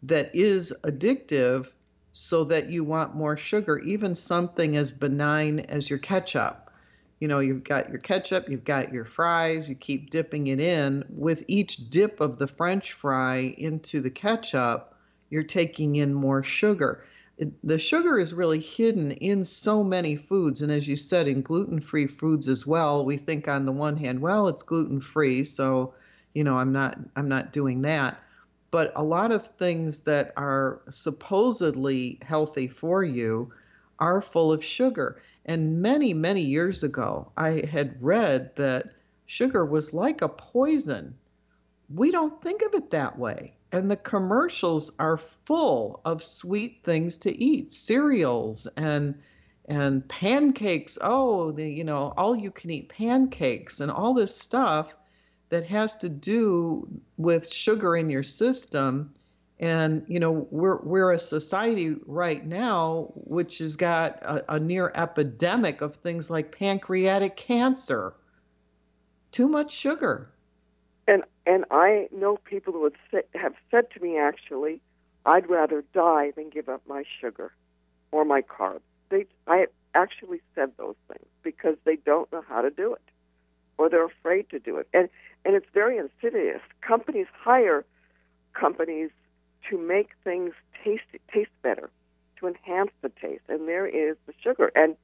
that 0.03 0.31
is 0.33 0.73
addictive 0.83 1.71
so 2.13 2.45
that 2.45 2.69
you 2.69 2.83
want 2.83 3.15
more 3.15 3.35
sugar, 3.35 3.79
even 3.79 4.15
something 4.15 4.77
as 4.77 4.91
benign 4.91 5.59
as 5.59 5.89
your 5.89 5.99
ketchup. 5.99 6.71
You 7.19 7.27
know, 7.27 7.39
you've 7.39 7.63
got 7.63 7.89
your 7.89 7.97
ketchup, 7.97 8.49
you've 8.49 8.63
got 8.63 8.93
your 8.93 9.05
fries, 9.05 9.67
you 9.69 9.75
keep 9.75 10.11
dipping 10.11 10.47
it 10.47 10.59
in. 10.59 11.03
With 11.09 11.43
each 11.47 11.89
dip 11.89 12.21
of 12.21 12.37
the 12.37 12.47
french 12.47 12.93
fry 12.93 13.53
into 13.57 13.99
the 13.99 14.09
ketchup, 14.09 14.95
you're 15.29 15.43
taking 15.43 15.97
in 15.97 16.13
more 16.13 16.43
sugar 16.43 17.03
the 17.63 17.77
sugar 17.77 18.17
is 18.17 18.33
really 18.33 18.59
hidden 18.59 19.11
in 19.11 19.43
so 19.43 19.83
many 19.83 20.15
foods 20.15 20.61
and 20.61 20.71
as 20.71 20.87
you 20.87 20.95
said 20.95 21.27
in 21.27 21.41
gluten-free 21.41 22.07
foods 22.07 22.47
as 22.47 22.65
well 22.65 23.03
we 23.03 23.17
think 23.17 23.47
on 23.47 23.65
the 23.65 23.71
one 23.71 23.97
hand 23.97 24.21
well 24.21 24.47
it's 24.47 24.63
gluten-free 24.63 25.43
so 25.43 25.93
you 26.33 26.43
know 26.43 26.57
i'm 26.57 26.71
not 26.71 26.97
i'm 27.15 27.27
not 27.29 27.51
doing 27.51 27.81
that. 27.81 28.19
But 28.71 28.91
a 28.95 29.03
lot 29.03 29.31
of 29.31 29.47
things 29.57 30.01
that 30.01 30.33
are 30.35 30.81
supposedly 30.89 32.19
healthy 32.21 32.67
for 32.67 33.05
you 33.05 33.53
are 33.99 34.21
full 34.21 34.51
of 34.51 34.61
sugar. 34.61 35.21
And 35.45 35.81
many 35.81 36.13
many 36.13 36.41
years 36.41 36.83
ago 36.83 37.31
i 37.37 37.65
had 37.71 38.01
read 38.03 38.55
that 38.57 38.93
sugar 39.25 39.65
was 39.65 39.93
like 39.93 40.21
a 40.21 40.29
poison. 40.29 41.15
We 41.93 42.11
don't 42.11 42.41
think 42.41 42.61
of 42.63 42.73
it 42.73 42.91
that 42.91 43.17
way 43.17 43.53
and 43.75 43.91
the 43.91 43.97
commercials 43.97 44.93
are 44.99 45.17
full 45.17 45.99
of 46.05 46.23
sweet 46.23 46.79
things 46.83 47.17
to 47.17 47.43
eat 47.43 47.73
cereals 47.73 48.67
and 48.77 49.21
and 49.65 50.07
pancakes. 50.07 50.97
Oh 51.01 51.51
the 51.51 51.69
you 51.69 51.83
know 51.83 52.13
all 52.15 52.37
you 52.37 52.51
can 52.51 52.69
eat 52.71 52.87
pancakes 52.87 53.81
and 53.81 53.91
all 53.91 54.13
this 54.13 54.33
stuff 54.33 54.95
that 55.49 55.65
has 55.65 55.97
to 55.97 56.09
do 56.09 56.87
with 57.17 57.51
sugar 57.51 57.97
in 57.97 58.09
your 58.09 58.23
system. 58.23 59.13
And 59.59 60.05
you 60.07 60.21
know 60.21 60.47
we're 60.51 60.81
we're 60.81 61.11
a 61.11 61.19
society 61.19 61.97
right 62.05 62.45
now 62.45 63.11
which 63.15 63.57
has 63.57 63.75
got 63.75 64.23
a, 64.23 64.55
a 64.55 64.59
near 64.59 64.89
epidemic 64.95 65.81
of 65.81 65.97
things 65.97 66.31
like 66.31 66.57
pancreatic 66.57 67.35
cancer. 67.35 68.13
Too 69.33 69.49
much 69.49 69.73
sugar 69.73 70.31
and 71.07 71.23
and 71.45 71.65
I 71.71 72.07
know 72.11 72.37
people 72.37 72.73
who 72.73 72.81
would 72.81 72.95
say, 73.11 73.23
have 73.35 73.53
said 73.71 73.91
to 73.91 73.99
me 73.99 74.17
actually, 74.17 74.81
I'd 75.25 75.49
rather 75.49 75.83
die 75.93 76.31
than 76.35 76.49
give 76.49 76.69
up 76.69 76.81
my 76.87 77.03
sugar 77.21 77.53
or 78.11 78.25
my 78.25 78.41
carbs. 78.41 78.81
They 79.09 79.25
I 79.47 79.67
actually 79.93 80.41
said 80.55 80.71
those 80.77 80.95
things 81.07 81.27
because 81.43 81.75
they 81.85 81.95
don't 81.95 82.31
know 82.31 82.43
how 82.47 82.61
to 82.61 82.69
do 82.69 82.93
it 82.93 83.01
or 83.77 83.89
they're 83.89 84.05
afraid 84.05 84.49
to 84.49 84.59
do 84.59 84.77
it. 84.77 84.87
And 84.93 85.09
and 85.43 85.55
it's 85.55 85.67
very 85.73 85.97
insidious. 85.97 86.61
Companies 86.81 87.27
hire 87.37 87.85
companies 88.53 89.11
to 89.69 89.77
make 89.77 90.11
things 90.23 90.53
taste 90.83 91.03
taste 91.31 91.51
better, 91.61 91.89
to 92.39 92.47
enhance 92.47 92.91
the 93.01 93.09
taste. 93.09 93.43
And 93.47 93.67
there 93.67 93.87
is 93.87 94.15
the 94.25 94.33
sugar. 94.41 94.71
And 94.75 94.95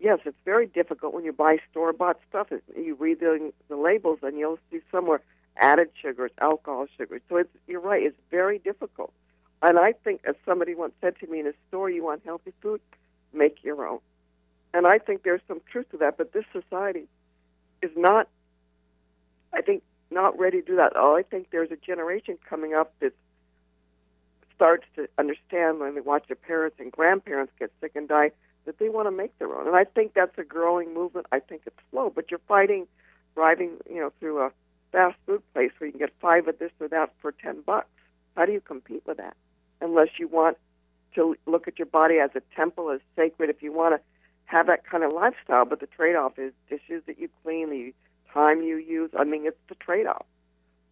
yes, 0.00 0.18
it's 0.24 0.36
very 0.44 0.66
difficult 0.66 1.14
when 1.14 1.24
you 1.24 1.32
buy 1.32 1.58
store 1.70 1.92
bought 1.92 2.18
stuff. 2.28 2.48
You 2.76 2.94
read 2.94 3.20
the, 3.20 3.52
the 3.68 3.76
labels 3.76 4.18
and 4.22 4.38
you'll 4.38 4.58
see 4.70 4.80
somewhere 4.90 5.20
added 5.56 5.90
sugars, 6.00 6.30
alcohol 6.40 6.86
sugars. 6.96 7.20
So 7.28 7.36
it's 7.36 7.50
you're 7.66 7.80
right. 7.80 8.02
It's 8.02 8.16
very 8.30 8.58
difficult. 8.58 9.12
And 9.62 9.78
I 9.78 9.92
think, 9.92 10.22
as 10.24 10.34
somebody 10.46 10.74
once 10.74 10.94
said 11.00 11.18
to 11.20 11.26
me 11.26 11.40
in 11.40 11.46
a 11.46 11.52
store, 11.68 11.90
you 11.90 12.02
want 12.04 12.22
healthy 12.24 12.52
food, 12.62 12.80
make 13.32 13.62
your 13.62 13.86
own. 13.86 13.98
And 14.72 14.86
I 14.86 14.98
think 14.98 15.22
there's 15.22 15.42
some 15.46 15.60
truth 15.70 15.90
to 15.90 15.98
that. 15.98 16.16
But 16.16 16.32
this 16.32 16.44
society 16.52 17.06
is 17.82 17.90
not, 17.96 18.28
I 19.52 19.60
think, 19.60 19.82
not 20.10 20.38
ready 20.38 20.62
to 20.62 20.66
do 20.66 20.76
that. 20.76 20.92
Oh, 20.96 21.14
I 21.14 21.22
think 21.22 21.48
there's 21.50 21.70
a 21.70 21.76
generation 21.76 22.38
coming 22.48 22.74
up 22.74 22.94
that 23.00 23.12
starts 24.54 24.84
to 24.96 25.08
understand 25.18 25.80
when 25.80 25.94
they 25.94 26.00
watch 26.00 26.24
their 26.28 26.36
parents 26.36 26.76
and 26.78 26.90
grandparents 26.90 27.52
get 27.58 27.70
sick 27.80 27.92
and 27.94 28.08
die 28.08 28.30
that 28.70 28.78
they 28.78 28.88
want 28.88 29.08
to 29.08 29.10
make 29.10 29.36
their 29.40 29.52
own. 29.52 29.66
And 29.66 29.76
I 29.76 29.82
think 29.82 30.14
that's 30.14 30.38
a 30.38 30.44
growing 30.44 30.94
movement. 30.94 31.26
I 31.32 31.40
think 31.40 31.62
it's 31.66 31.76
slow, 31.90 32.08
but 32.08 32.30
you're 32.30 32.46
fighting 32.46 32.86
driving, 33.34 33.72
you 33.88 34.00
know, 34.00 34.12
through 34.20 34.38
a 34.42 34.52
fast 34.92 35.16
food 35.26 35.42
place 35.52 35.72
where 35.78 35.88
you 35.88 35.92
can 35.92 35.98
get 35.98 36.12
five 36.20 36.46
of 36.46 36.60
this 36.60 36.70
or 36.78 36.86
that 36.88 37.12
for 37.20 37.32
ten 37.32 37.62
bucks. 37.62 37.88
How 38.36 38.46
do 38.46 38.52
you 38.52 38.60
compete 38.60 39.02
with 39.06 39.16
that? 39.16 39.36
Unless 39.80 40.20
you 40.20 40.28
want 40.28 40.56
to 41.16 41.36
look 41.46 41.66
at 41.66 41.78
your 41.80 41.86
body 41.86 42.18
as 42.20 42.30
a 42.36 42.42
temple, 42.54 42.90
as 42.90 43.00
sacred. 43.16 43.50
If 43.50 43.62
you 43.62 43.72
want 43.72 43.96
to 43.96 44.00
have 44.44 44.68
that 44.68 44.84
kind 44.84 45.02
of 45.02 45.12
lifestyle, 45.12 45.64
but 45.64 45.80
the 45.80 45.86
trade-off 45.86 46.38
is 46.38 46.52
dishes 46.68 47.02
that 47.06 47.18
you 47.18 47.28
clean, 47.42 47.70
the 47.70 47.92
time 48.32 48.62
you 48.62 48.76
use. 48.76 49.10
I 49.18 49.24
mean, 49.24 49.46
it's 49.46 49.58
the 49.68 49.74
trade-off. 49.74 50.26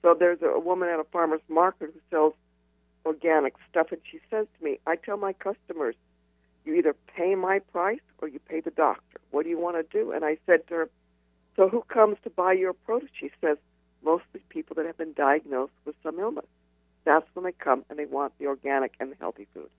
So 0.02 0.16
there's 0.18 0.42
a 0.42 0.58
woman 0.58 0.88
at 0.88 1.00
a 1.00 1.04
farmer's 1.04 1.40
market 1.48 1.90
who 1.92 2.00
sells 2.10 2.34
organic 3.04 3.54
stuff, 3.70 3.88
and 3.90 4.00
she 4.10 4.20
says 4.30 4.46
to 4.58 4.64
me, 4.64 4.78
I 4.86 4.96
tell 4.96 5.16
my 5.16 5.32
customers, 5.32 5.96
you 6.64 6.74
either 6.74 6.94
pay 7.14 7.34
my 7.34 7.58
price 7.58 8.00
or 8.20 8.28
you 8.28 8.38
pay 8.38 8.60
the 8.60 8.70
doctor. 8.70 9.20
What 9.30 9.44
do 9.44 9.50
you 9.50 9.58
want 9.58 9.76
to 9.76 9.98
do? 9.98 10.12
And 10.12 10.24
I 10.24 10.38
said 10.46 10.66
to 10.68 10.74
her, 10.74 10.90
So 11.56 11.68
who 11.68 11.82
comes 11.82 12.16
to 12.24 12.30
buy 12.30 12.52
your 12.52 12.72
produce? 12.72 13.10
She 13.18 13.30
says, 13.40 13.58
Mostly 14.02 14.40
people 14.48 14.74
that 14.76 14.86
have 14.86 14.96
been 14.96 15.12
diagnosed 15.12 15.72
with 15.84 15.96
some 16.02 16.18
illness. 16.18 16.46
That's 17.04 17.26
when 17.34 17.44
they 17.44 17.52
come 17.52 17.84
and 17.88 17.98
they 17.98 18.06
want 18.06 18.32
the 18.38 18.46
organic 18.46 18.94
and 19.00 19.10
the 19.10 19.16
healthy 19.18 19.46
food. 19.54 19.70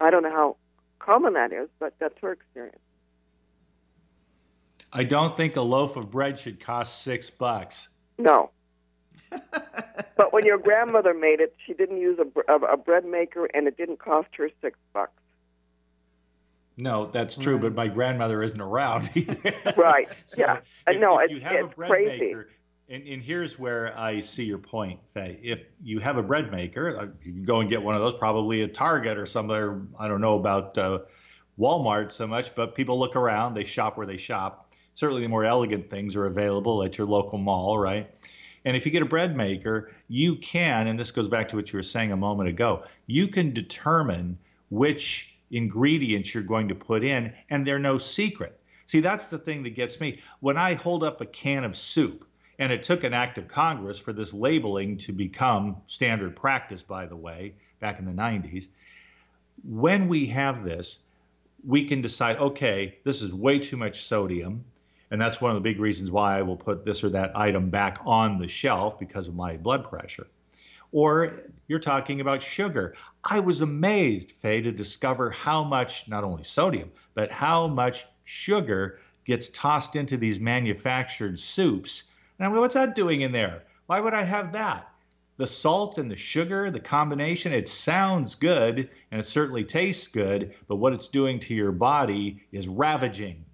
I 0.00 0.10
don't 0.10 0.22
know 0.22 0.30
how 0.30 0.56
common 0.98 1.32
that 1.34 1.52
is, 1.52 1.68
but 1.78 1.94
that's 1.98 2.14
her 2.20 2.32
experience. 2.32 2.78
I 4.92 5.04
don't 5.04 5.36
think 5.36 5.56
a 5.56 5.60
loaf 5.60 5.96
of 5.96 6.10
bread 6.10 6.38
should 6.38 6.60
cost 6.60 7.02
six 7.02 7.30
bucks. 7.30 7.88
No. 8.16 8.50
but 9.30 10.32
when 10.32 10.46
your 10.46 10.58
grandmother 10.58 11.12
made 11.12 11.40
it, 11.40 11.54
she 11.66 11.74
didn't 11.74 11.98
use 11.98 12.18
a, 12.18 12.52
a, 12.52 12.56
a 12.72 12.76
bread 12.76 13.04
maker, 13.04 13.46
and 13.52 13.66
it 13.66 13.76
didn't 13.76 13.98
cost 13.98 14.28
her 14.36 14.50
six 14.62 14.78
bucks. 14.92 15.17
No, 16.78 17.10
that's 17.12 17.36
true, 17.36 17.54
right. 17.54 17.62
but 17.62 17.74
my 17.74 17.88
grandmother 17.88 18.40
isn't 18.40 18.60
around. 18.60 19.10
right. 19.76 20.08
so 20.26 20.36
yeah. 20.38 20.60
If, 20.86 21.00
no, 21.00 21.18
if 21.18 21.24
it's, 21.24 21.34
you 21.34 21.40
have 21.40 21.64
a 21.64 21.68
bread 21.68 21.90
crazy. 21.90 22.26
maker, 22.26 22.48
and, 22.88 23.06
and 23.06 23.20
here's 23.20 23.58
where 23.58 23.98
I 23.98 24.20
see 24.20 24.44
your 24.44 24.58
point, 24.58 25.00
Faye. 25.12 25.40
If 25.42 25.58
you 25.82 25.98
have 25.98 26.18
a 26.18 26.22
bread 26.22 26.52
maker, 26.52 26.96
uh, 26.96 27.06
you 27.24 27.32
can 27.32 27.44
go 27.44 27.58
and 27.58 27.68
get 27.68 27.82
one 27.82 27.96
of 27.96 28.00
those, 28.00 28.14
probably 28.14 28.62
at 28.62 28.74
Target 28.74 29.18
or 29.18 29.26
somewhere. 29.26 29.82
I 29.98 30.06
don't 30.06 30.20
know 30.20 30.38
about 30.38 30.78
uh, 30.78 31.00
Walmart 31.58 32.12
so 32.12 32.28
much, 32.28 32.54
but 32.54 32.76
people 32.76 32.96
look 32.96 33.16
around, 33.16 33.54
they 33.54 33.64
shop 33.64 33.98
where 33.98 34.06
they 34.06 34.16
shop. 34.16 34.72
Certainly, 34.94 35.22
the 35.22 35.28
more 35.28 35.44
elegant 35.44 35.90
things 35.90 36.14
are 36.14 36.26
available 36.26 36.84
at 36.84 36.96
your 36.96 37.08
local 37.08 37.38
mall, 37.38 37.76
right? 37.76 38.08
And 38.64 38.76
if 38.76 38.86
you 38.86 38.92
get 38.92 39.02
a 39.02 39.06
bread 39.06 39.36
maker, 39.36 39.92
you 40.08 40.36
can, 40.36 40.86
and 40.86 40.98
this 40.98 41.10
goes 41.10 41.28
back 41.28 41.48
to 41.48 41.56
what 41.56 41.72
you 41.72 41.76
were 41.76 41.82
saying 41.82 42.12
a 42.12 42.16
moment 42.16 42.48
ago, 42.48 42.84
you 43.06 43.28
can 43.28 43.52
determine 43.52 44.38
which 44.70 45.37
ingredients 45.50 46.32
you're 46.32 46.42
going 46.42 46.68
to 46.68 46.74
put 46.74 47.04
in, 47.04 47.32
and 47.50 47.66
they're 47.66 47.78
no 47.78 47.98
secret. 47.98 48.58
See, 48.86 49.00
that's 49.00 49.28
the 49.28 49.38
thing 49.38 49.64
that 49.64 49.74
gets 49.76 50.00
me. 50.00 50.20
When 50.40 50.56
I 50.56 50.74
hold 50.74 51.04
up 51.04 51.20
a 51.20 51.26
can 51.26 51.64
of 51.64 51.76
soup, 51.76 52.26
and 52.58 52.72
it 52.72 52.82
took 52.82 53.04
an 53.04 53.14
act 53.14 53.38
of 53.38 53.48
Congress 53.48 53.98
for 53.98 54.12
this 54.12 54.32
labeling 54.32 54.96
to 54.98 55.12
become 55.12 55.76
standard 55.86 56.34
practice, 56.34 56.82
by 56.82 57.06
the 57.06 57.16
way, 57.16 57.54
back 57.80 57.98
in 57.98 58.04
the 58.04 58.12
90s. 58.12 58.66
When 59.64 60.08
we 60.08 60.26
have 60.26 60.64
this, 60.64 60.98
we 61.64 61.86
can 61.86 62.02
decide 62.02 62.38
okay, 62.38 62.98
this 63.04 63.22
is 63.22 63.32
way 63.32 63.58
too 63.58 63.76
much 63.76 64.04
sodium. 64.04 64.64
And 65.10 65.20
that's 65.20 65.40
one 65.40 65.52
of 65.52 65.54
the 65.54 65.62
big 65.62 65.80
reasons 65.80 66.10
why 66.10 66.38
I 66.38 66.42
will 66.42 66.56
put 66.56 66.84
this 66.84 67.02
or 67.02 67.10
that 67.10 67.36
item 67.36 67.70
back 67.70 67.98
on 68.04 68.38
the 68.38 68.48
shelf 68.48 68.98
because 68.98 69.26
of 69.26 69.34
my 69.34 69.56
blood 69.56 69.88
pressure. 69.88 70.26
Or 70.92 71.40
you're 71.66 71.78
talking 71.78 72.20
about 72.20 72.42
sugar. 72.42 72.94
I 73.22 73.40
was 73.40 73.60
amazed, 73.60 74.32
Faye, 74.32 74.62
to 74.62 74.72
discover 74.72 75.30
how 75.30 75.64
much, 75.64 76.08
not 76.08 76.24
only 76.24 76.44
sodium, 76.44 76.90
but 77.14 77.30
how 77.30 77.68
much 77.68 78.06
sugar 78.24 79.00
gets 79.24 79.50
tossed 79.50 79.96
into 79.96 80.16
these 80.16 80.40
manufactured 80.40 81.38
soups. 81.38 82.12
And 82.38 82.46
I'm 82.46 82.52
like, 82.52 82.62
what's 82.62 82.74
that 82.74 82.94
doing 82.94 83.20
in 83.20 83.32
there? 83.32 83.64
Why 83.86 84.00
would 84.00 84.14
I 84.14 84.22
have 84.22 84.52
that? 84.52 84.88
The 85.36 85.46
salt 85.46 85.98
and 85.98 86.10
the 86.10 86.16
sugar, 86.16 86.70
the 86.70 86.80
combination, 86.80 87.52
it 87.52 87.68
sounds 87.68 88.34
good 88.34 88.90
and 89.10 89.20
it 89.20 89.24
certainly 89.24 89.64
tastes 89.64 90.08
good, 90.08 90.54
but 90.66 90.76
what 90.76 90.92
it's 90.94 91.08
doing 91.08 91.40
to 91.40 91.54
your 91.54 91.72
body 91.72 92.42
is 92.50 92.66
ravaging. 92.66 93.44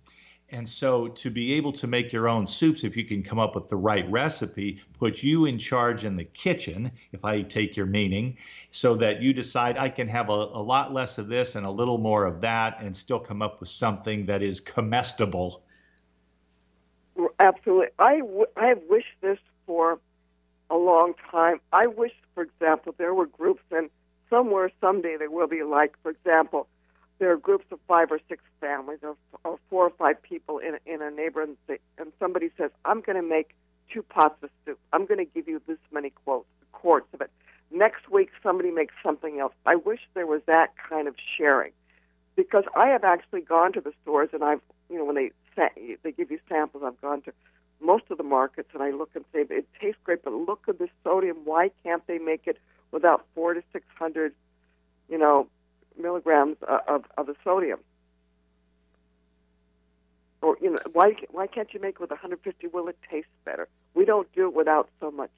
And 0.54 0.68
so 0.68 1.08
to 1.08 1.30
be 1.30 1.54
able 1.54 1.72
to 1.72 1.88
make 1.88 2.12
your 2.12 2.28
own 2.28 2.46
soups, 2.46 2.84
if 2.84 2.96
you 2.96 3.04
can 3.04 3.24
come 3.24 3.40
up 3.40 3.56
with 3.56 3.68
the 3.68 3.74
right 3.74 4.08
recipe, 4.08 4.80
put 5.00 5.20
you 5.20 5.46
in 5.46 5.58
charge 5.58 6.04
in 6.04 6.14
the 6.14 6.22
kitchen, 6.22 6.92
if 7.10 7.24
I 7.24 7.42
take 7.42 7.76
your 7.76 7.86
meaning, 7.86 8.36
so 8.70 8.94
that 8.94 9.20
you 9.20 9.32
decide 9.32 9.76
I 9.76 9.88
can 9.88 10.06
have 10.06 10.28
a, 10.28 10.32
a 10.32 10.62
lot 10.62 10.94
less 10.94 11.18
of 11.18 11.26
this 11.26 11.56
and 11.56 11.66
a 11.66 11.70
little 11.70 11.98
more 11.98 12.24
of 12.24 12.40
that 12.42 12.78
and 12.80 12.96
still 12.96 13.18
come 13.18 13.42
up 13.42 13.58
with 13.58 13.68
something 13.68 14.26
that 14.26 14.42
is 14.42 14.60
comestible. 14.60 15.62
Absolutely. 17.40 17.88
I, 17.98 18.18
w- 18.18 18.46
I 18.56 18.66
have 18.66 18.82
wished 18.88 19.16
this 19.22 19.40
for 19.66 19.98
a 20.70 20.76
long 20.76 21.14
time. 21.32 21.60
I 21.72 21.88
wish, 21.88 22.14
for 22.32 22.44
example, 22.44 22.94
there 22.96 23.12
were 23.12 23.26
groups, 23.26 23.64
and 23.72 23.90
somewhere 24.30 24.70
someday 24.80 25.16
there 25.16 25.32
will 25.32 25.48
be 25.48 25.64
like, 25.64 25.96
for 26.04 26.12
example, 26.12 26.68
there 27.18 27.30
are 27.32 27.36
groups 27.36 27.66
of 27.70 27.78
five 27.86 28.10
or 28.10 28.20
six 28.28 28.42
families 28.60 28.98
or, 29.02 29.16
or 29.44 29.58
four 29.70 29.84
or 29.86 29.90
five 29.90 30.22
people 30.22 30.58
in, 30.58 30.78
in 30.86 31.00
a 31.00 31.10
neighborhood, 31.10 31.56
and, 31.98 32.12
somebody 32.18 32.50
says, 32.58 32.70
I'm 32.84 33.00
going 33.00 33.16
to 33.16 33.28
make 33.28 33.54
two 33.92 34.02
pots 34.02 34.42
of 34.42 34.50
soup. 34.64 34.78
I'm 34.92 35.06
going 35.06 35.18
to 35.18 35.30
give 35.32 35.46
you 35.46 35.60
this 35.66 35.78
many 35.92 36.10
quotes, 36.10 36.46
quarts 36.72 37.06
of 37.14 37.20
it. 37.20 37.30
Next 37.70 38.10
week, 38.10 38.30
somebody 38.42 38.70
makes 38.70 38.94
something 39.02 39.40
else. 39.40 39.52
I 39.66 39.76
wish 39.76 40.00
there 40.14 40.26
was 40.26 40.42
that 40.46 40.74
kind 40.88 41.08
of 41.08 41.14
sharing, 41.36 41.72
because 42.36 42.64
I 42.76 42.88
have 42.88 43.04
actually 43.04 43.42
gone 43.42 43.72
to 43.74 43.80
the 43.80 43.92
stores 44.02 44.30
and 44.32 44.42
I've, 44.44 44.60
you 44.90 44.98
know, 44.98 45.04
when 45.04 45.16
they 45.16 45.30
they 46.02 46.10
give 46.10 46.32
you 46.32 46.40
samples, 46.48 46.82
I've 46.84 47.00
gone 47.00 47.22
to 47.22 47.32
most 47.80 48.04
of 48.10 48.18
the 48.18 48.24
markets 48.24 48.70
and 48.74 48.82
I 48.82 48.90
look 48.90 49.10
and 49.14 49.24
say 49.32 49.44
it 49.48 49.66
tastes 49.80 50.00
great, 50.02 50.24
but 50.24 50.32
look 50.32 50.62
at 50.68 50.78
the 50.78 50.88
sodium. 51.04 51.38
Why 51.44 51.70
can't 51.84 52.04
they 52.06 52.18
make 52.18 52.46
it 52.46 52.58
without 52.90 53.24
four 53.34 53.54
to 53.54 53.62
six 53.72 53.84
hundred, 53.96 54.34
you 55.08 55.18
know, 55.18 55.46
milligrams 56.00 56.56
of, 56.62 57.04
of 57.16 57.26
the 57.26 57.34
sodium. 57.44 57.80
Or 60.42 60.58
you 60.60 60.70
know, 60.70 60.78
why 60.92 61.16
why 61.30 61.46
can't 61.46 61.72
you 61.72 61.80
make 61.80 61.94
it 61.94 62.00
with 62.00 62.10
150? 62.10 62.66
Will 62.66 62.88
it 62.88 62.98
taste 63.10 63.28
better? 63.44 63.66
We 63.94 64.04
don't 64.04 64.30
do 64.34 64.48
it 64.48 64.54
without 64.54 64.90
so 65.00 65.10
much. 65.10 65.30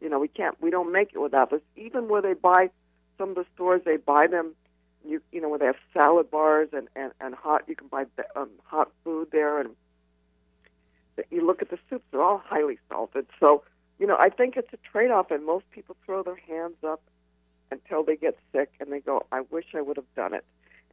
You 0.00 0.08
know, 0.08 0.18
we 0.18 0.28
can't. 0.28 0.60
We 0.60 0.70
don't 0.70 0.90
make 0.90 1.10
it 1.14 1.18
without 1.18 1.50
this. 1.50 1.60
Even 1.76 2.08
where 2.08 2.22
they 2.22 2.32
buy 2.32 2.70
some 3.18 3.30
of 3.30 3.34
the 3.34 3.44
stores, 3.54 3.82
they 3.84 3.96
buy 3.96 4.26
them. 4.26 4.54
You 5.06 5.20
you 5.32 5.40
know 5.40 5.50
where 5.50 5.58
they 5.58 5.66
have 5.66 5.76
salad 5.92 6.30
bars 6.30 6.70
and 6.72 6.88
and 6.96 7.12
and 7.20 7.34
hot. 7.34 7.64
You 7.68 7.76
can 7.76 7.88
buy 7.88 8.06
um, 8.34 8.48
hot 8.64 8.90
food 9.04 9.28
there, 9.32 9.60
and 9.60 9.70
you 11.30 11.46
look 11.46 11.60
at 11.60 11.68
the 11.68 11.78
soups; 11.90 12.04
they're 12.10 12.22
all 12.22 12.42
highly 12.44 12.78
salted. 12.88 13.26
So 13.38 13.64
you 13.98 14.06
know, 14.06 14.16
I 14.18 14.30
think 14.30 14.56
it's 14.56 14.72
a 14.72 14.78
trade-off, 14.90 15.30
and 15.30 15.44
most 15.44 15.70
people 15.70 15.96
throw 16.04 16.22
their 16.22 16.36
hands 16.36 16.76
up 16.86 17.02
until 17.70 18.04
they 18.04 18.16
get 18.16 18.38
sick 18.52 18.70
and 18.80 18.92
they 18.92 19.00
go, 19.00 19.26
I 19.32 19.42
wish 19.50 19.66
I 19.74 19.82
would 19.82 19.96
have 19.96 20.14
done 20.14 20.34
it. 20.34 20.44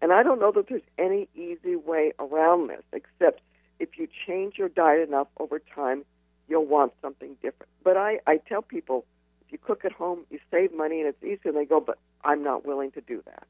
And 0.01 0.11
I 0.11 0.23
don't 0.23 0.39
know 0.39 0.51
that 0.51 0.67
there's 0.67 0.81
any 0.97 1.29
easy 1.35 1.75
way 1.75 2.13
around 2.19 2.69
this, 2.69 2.83
except 2.91 3.41
if 3.79 3.97
you 3.97 4.07
change 4.27 4.57
your 4.57 4.69
diet 4.69 5.07
enough 5.07 5.27
over 5.39 5.59
time, 5.59 6.03
you'll 6.47 6.65
want 6.65 6.93
something 7.01 7.35
different. 7.41 7.69
But 7.83 7.97
I, 7.97 8.19
I 8.27 8.37
tell 8.37 8.61
people, 8.61 9.05
if 9.45 9.51
you 9.51 9.57
cook 9.57 9.85
at 9.85 9.91
home, 9.91 10.25
you 10.29 10.39
save 10.51 10.73
money 10.73 10.99
and 10.99 11.09
it's 11.09 11.23
easy, 11.23 11.49
and 11.49 11.55
they 11.55 11.65
go, 11.65 11.79
but 11.79 11.97
I'm 12.23 12.43
not 12.43 12.65
willing 12.65 12.91
to 12.91 13.01
do 13.01 13.21
that. 13.25 13.45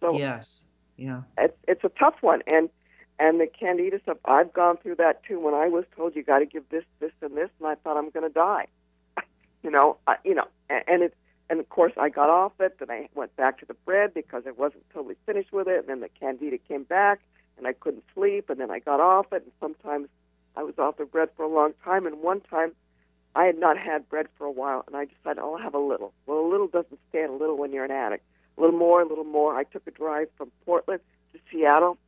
So 0.00 0.16
yes, 0.16 0.64
yeah, 0.96 1.22
it's 1.36 1.56
it's 1.66 1.84
a 1.84 1.88
tough 1.88 2.14
one, 2.20 2.42
and 2.46 2.68
and 3.18 3.40
the 3.40 3.46
candida 3.46 4.00
stuff. 4.02 4.18
I've 4.24 4.52
gone 4.52 4.76
through 4.76 4.96
that 4.96 5.24
too. 5.24 5.40
When 5.40 5.54
I 5.54 5.68
was 5.68 5.84
told 5.96 6.14
you 6.14 6.22
got 6.22 6.38
to 6.38 6.46
give 6.46 6.68
this, 6.70 6.84
this, 7.00 7.10
and 7.20 7.36
this, 7.36 7.50
and 7.58 7.68
I 7.68 7.74
thought 7.76 7.96
I'm 7.96 8.10
going 8.10 8.28
to 8.28 8.32
die. 8.32 8.66
you 9.62 9.70
know, 9.70 9.96
I, 10.06 10.16
you 10.24 10.34
know, 10.34 10.46
and, 10.70 10.84
and 10.86 11.02
it's 11.02 11.16
and 11.50 11.60
of 11.60 11.68
course, 11.68 11.92
I 11.96 12.08
got 12.08 12.28
off 12.28 12.52
it. 12.60 12.78
Then 12.78 12.90
I 12.90 13.08
went 13.14 13.34
back 13.36 13.58
to 13.60 13.66
the 13.66 13.74
bread 13.74 14.12
because 14.14 14.44
I 14.46 14.50
wasn't 14.50 14.84
totally 14.92 15.16
finished 15.26 15.52
with 15.52 15.68
it. 15.68 15.80
And 15.80 15.88
then 15.88 16.00
the 16.00 16.08
candida 16.08 16.58
came 16.58 16.84
back, 16.84 17.20
and 17.56 17.66
I 17.66 17.72
couldn't 17.72 18.04
sleep. 18.14 18.50
And 18.50 18.60
then 18.60 18.70
I 18.70 18.78
got 18.80 19.00
off 19.00 19.32
it. 19.32 19.42
And 19.42 19.52
sometimes 19.60 20.08
I 20.56 20.62
was 20.62 20.74
off 20.78 20.98
the 20.98 21.04
bread 21.06 21.30
for 21.36 21.44
a 21.44 21.48
long 21.48 21.72
time. 21.84 22.06
And 22.06 22.20
one 22.20 22.40
time, 22.40 22.72
I 23.34 23.44
had 23.44 23.58
not 23.58 23.78
had 23.78 24.08
bread 24.08 24.26
for 24.36 24.46
a 24.46 24.50
while, 24.50 24.82
and 24.86 24.96
I 24.96 25.04
decided, 25.04 25.40
oh, 25.40 25.54
I'll 25.54 25.62
have 25.62 25.74
a 25.74 25.78
little. 25.78 26.12
Well, 26.26 26.40
a 26.40 26.48
little 26.48 26.66
doesn't 26.66 26.98
stand 27.08 27.30
a 27.30 27.34
little 27.34 27.56
when 27.56 27.72
you're 27.72 27.84
an 27.84 27.90
addict. 27.90 28.24
A 28.56 28.60
little 28.60 28.76
more, 28.76 29.00
a 29.00 29.06
little 29.06 29.24
more. 29.24 29.56
I 29.56 29.64
took 29.64 29.86
a 29.86 29.90
drive 29.90 30.28
from 30.36 30.50
Portland 30.64 31.00
to 31.32 31.38
Seattle. 31.50 31.98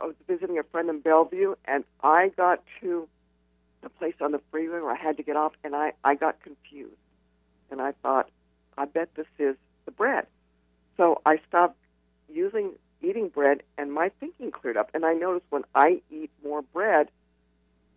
I 0.00 0.06
was 0.06 0.14
visiting 0.28 0.58
a 0.58 0.62
friend 0.62 0.88
in 0.88 1.00
Bellevue, 1.00 1.54
and 1.64 1.84
I 2.02 2.28
got 2.36 2.62
to 2.80 3.08
the 3.82 3.88
place 3.88 4.14
on 4.20 4.32
the 4.32 4.40
freeway 4.50 4.80
where 4.80 4.92
I 4.92 4.96
had 4.96 5.16
to 5.16 5.22
get 5.22 5.36
off, 5.36 5.52
and 5.64 5.74
I, 5.74 5.94
I 6.04 6.14
got 6.14 6.40
confused. 6.42 6.94
And 7.70 7.80
I 7.80 7.92
thought, 8.02 8.30
I 8.78 8.84
bet 8.84 9.14
this 9.14 9.26
is 9.38 9.56
the 9.84 9.90
bread. 9.90 10.26
So 10.96 11.20
I 11.26 11.38
stopped 11.48 11.78
using 12.28 12.72
eating 13.02 13.28
bread, 13.28 13.62
and 13.76 13.92
my 13.92 14.10
thinking 14.20 14.50
cleared 14.50 14.76
up. 14.76 14.90
And 14.94 15.04
I 15.04 15.12
noticed 15.12 15.46
when 15.50 15.64
I 15.74 16.00
eat 16.10 16.30
more 16.42 16.62
bread, 16.62 17.08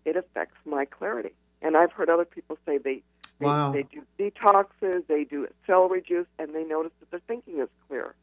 it 0.05 0.15
affects 0.15 0.57
my 0.65 0.85
clarity. 0.85 1.33
And 1.61 1.75
I've 1.75 1.91
heard 1.91 2.09
other 2.09 2.25
people 2.25 2.57
say 2.65 2.77
they 2.77 3.01
they, 3.39 3.45
wow. 3.45 3.71
they 3.71 3.83
do 3.83 4.03
detoxes, 4.19 5.07
they 5.07 5.23
do 5.23 5.47
celery 5.65 6.01
juice, 6.01 6.27
and 6.37 6.53
they 6.53 6.65
notice 6.65 6.91
that 6.99 7.09
their 7.11 7.21
thinking 7.21 7.59
is 7.59 7.69
clearer. 7.87 8.13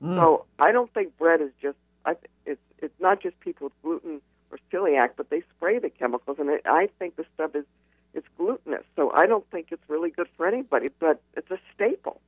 Mm. 0.00 0.14
So 0.14 0.44
I 0.60 0.70
don't 0.70 0.92
think 0.94 1.16
bread 1.18 1.40
is 1.40 1.50
just 1.60 1.76
I, 2.04 2.16
it's 2.46 2.60
it's 2.78 3.00
not 3.00 3.20
just 3.20 3.38
people 3.40 3.66
with 3.66 3.82
gluten 3.82 4.20
or 4.50 4.58
celiac, 4.72 5.10
but 5.16 5.30
they 5.30 5.42
spray 5.56 5.78
the 5.78 5.90
chemicals, 5.90 6.38
and 6.38 6.50
it, 6.50 6.62
I 6.66 6.88
think 6.98 7.16
the 7.16 7.24
stuff 7.34 7.54
is 7.54 7.64
it's 8.14 8.26
glutinous. 8.36 8.84
So 8.96 9.12
I 9.14 9.26
don't 9.26 9.48
think 9.50 9.68
it's 9.70 9.82
really 9.88 10.10
good 10.10 10.28
for 10.36 10.46
anybody, 10.46 10.90
but 10.98 11.20
it's 11.36 11.50
a 11.50 11.58
staple. 11.74 12.20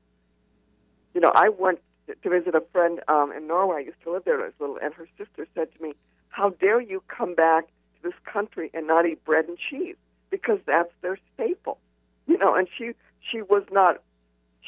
You 1.14 1.20
know, 1.20 1.33
I 1.35 1.49
went 1.49 1.81
to 2.23 2.29
visit 2.31 2.55
a 2.55 2.62
friend 2.73 3.01
um, 3.09 3.33
in 3.33 3.47
Norway. 3.47 3.77
I 3.77 3.81
used 3.81 4.03
to 4.05 4.12
live 4.12 4.25
there 4.25 4.44
as 4.44 4.53
little, 4.59 4.79
and 4.83 4.92
her 4.94 5.09
sister 5.16 5.47
said 5.55 5.68
to 5.77 5.83
me, 5.83 5.92
"How 6.29 6.51
dare 6.51 6.81
you 6.81 7.03
come 7.09 7.35
back 7.35 7.66
to 7.66 8.03
this 8.03 8.18
country 8.25 8.70
and 8.75 8.87
not 8.87 9.07
eat 9.07 9.25
bread 9.25 9.47
and 9.47 9.59
cheese? 9.59 9.97
Because 10.31 10.59
that's 10.66 10.92
their 11.03 11.18
staple." 11.35 11.79
You 12.27 12.38
know, 12.38 12.55
and 12.55 12.68
she 12.77 12.92
she 13.20 13.42
was 13.42 13.62
not 13.70 14.01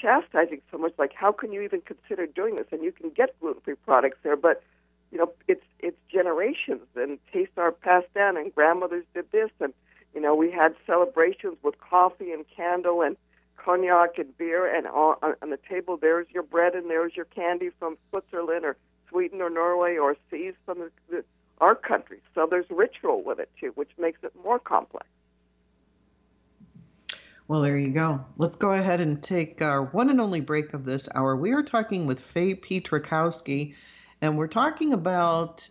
chastising 0.00 0.60
so 0.70 0.78
much 0.78 0.92
like, 0.98 1.12
"How 1.12 1.32
can 1.32 1.52
you 1.52 1.62
even 1.62 1.80
consider 1.80 2.26
doing 2.26 2.56
this?" 2.56 2.66
And 2.70 2.82
you 2.82 2.92
can 2.92 3.10
get 3.10 3.38
gluten-free 3.40 3.76
products 3.84 4.18
there, 4.22 4.36
but 4.36 4.62
you 5.10 5.18
know, 5.18 5.32
it's 5.48 5.64
it's 5.80 5.98
generations 6.10 6.86
and 6.94 7.18
tastes 7.32 7.56
are 7.56 7.72
passed 7.72 8.12
down, 8.14 8.36
and 8.36 8.54
grandmothers 8.54 9.04
did 9.14 9.30
this 9.32 9.50
and 9.60 9.72
you 10.16 10.22
know, 10.22 10.34
we 10.34 10.50
had 10.50 10.74
celebrations 10.86 11.58
with 11.62 11.78
coffee 11.78 12.32
and 12.32 12.46
candle 12.48 13.02
and 13.02 13.18
cognac 13.58 14.16
and 14.16 14.36
beer, 14.38 14.66
and 14.66 14.86
on, 14.86 15.16
on 15.42 15.50
the 15.50 15.58
table 15.68 15.98
there's 15.98 16.26
your 16.30 16.42
bread 16.42 16.74
and 16.74 16.88
there's 16.88 17.14
your 17.14 17.26
candy 17.26 17.68
from 17.78 17.98
Switzerland 18.08 18.64
or 18.64 18.78
Sweden 19.10 19.42
or 19.42 19.50
Norway 19.50 19.98
or 19.98 20.16
seas 20.30 20.54
from 20.64 20.78
the, 20.78 20.90
the, 21.10 21.24
our 21.60 21.74
country. 21.74 22.20
So 22.34 22.46
there's 22.50 22.64
ritual 22.70 23.22
with 23.22 23.38
it 23.38 23.50
too, 23.60 23.72
which 23.74 23.90
makes 23.98 24.24
it 24.24 24.32
more 24.42 24.58
complex. 24.58 25.06
Well, 27.46 27.60
there 27.60 27.76
you 27.76 27.90
go. 27.90 28.24
Let's 28.38 28.56
go 28.56 28.72
ahead 28.72 29.02
and 29.02 29.22
take 29.22 29.60
our 29.60 29.82
one 29.82 30.08
and 30.08 30.18
only 30.18 30.40
break 30.40 30.72
of 30.72 30.86
this 30.86 31.10
hour. 31.14 31.36
We 31.36 31.52
are 31.52 31.62
talking 31.62 32.06
with 32.06 32.20
Faye 32.20 32.54
Pietrokowsky, 32.54 33.74
and 34.22 34.38
we're 34.38 34.48
talking 34.48 34.94
about 34.94 35.68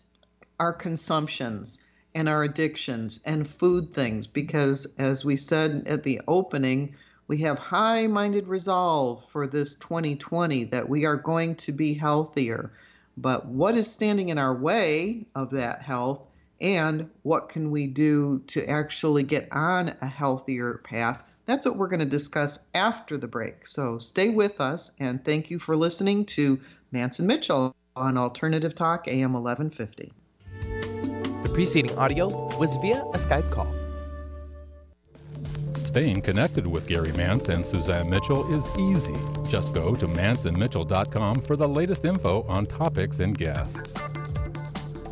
our 0.60 0.72
consumptions 0.72 1.84
and 2.16 2.30
our 2.30 2.44
addictions 2.44 3.20
and 3.26 3.48
food 3.48 3.94
things 3.94 4.26
because, 4.26 4.88
as 4.98 5.26
we 5.26 5.36
said 5.36 5.84
at 5.86 6.02
the 6.04 6.22
opening, 6.28 6.96
we 7.28 7.38
have 7.40 7.60
high 7.60 8.08
minded 8.08 8.48
resolve 8.48 9.26
for 9.30 9.46
this 9.46 9.76
2020 9.76 10.64
that 10.66 10.88
we 10.88 11.06
are 11.06 11.18
going 11.18 11.56
to 11.56 11.74
be 11.74 11.94
healthier. 11.94 12.72
But 13.18 13.46
what 13.48 13.76
is 13.76 13.92
standing 13.92 14.30
in 14.30 14.38
our 14.38 14.56
way 14.56 15.26
of 15.36 15.52
that 15.52 15.82
health? 15.82 16.22
And 16.62 17.10
what 17.24 17.50
can 17.50 17.70
we 17.70 17.88
do 17.88 18.40
to 18.48 18.66
actually 18.70 19.24
get 19.24 19.50
on 19.52 19.94
a 20.02 20.08
healthier 20.08 20.82
path? 20.86 21.24
That's 21.46 21.66
what 21.66 21.76
we're 21.76 21.90
going 21.90 22.00
to 22.00 22.06
discuss 22.06 22.60
after 22.74 23.18
the 23.18 23.28
break. 23.28 23.68
So 23.68 23.98
stay 23.98 24.30
with 24.30 24.62
us 24.62 24.94
and 25.00 25.24
thank 25.24 25.50
you 25.50 25.60
for 25.60 25.76
listening 25.76 26.26
to 26.28 26.60
Mance 26.92 27.20
and 27.20 27.28
Mitchell 27.28 27.76
on 27.96 28.18
Alternative 28.18 28.74
Talk 28.74 29.08
AM 29.08 29.34
1150 29.34 30.14
preceding 31.56 31.98
audio 31.98 32.28
was 32.58 32.76
via 32.76 33.02
a 33.14 33.18
Skype 33.18 33.50
call. 33.50 33.74
Staying 35.86 36.22
connected 36.22 36.68
with 36.68 36.86
Gary 36.86 37.14
Mance 37.14 37.48
and 37.48 37.66
Suzanne 37.66 38.10
Mitchell 38.10 38.54
is 38.54 38.70
easy. 38.78 39.16
Just 39.48 39.72
go 39.74 39.96
to 39.96 40.06
manceandmitchell.com 40.06 41.40
for 41.40 41.56
the 41.56 41.66
latest 41.66 42.04
info 42.04 42.44
on 42.50 42.66
topics 42.66 43.22
and 43.22 43.38
guests. 43.38 43.96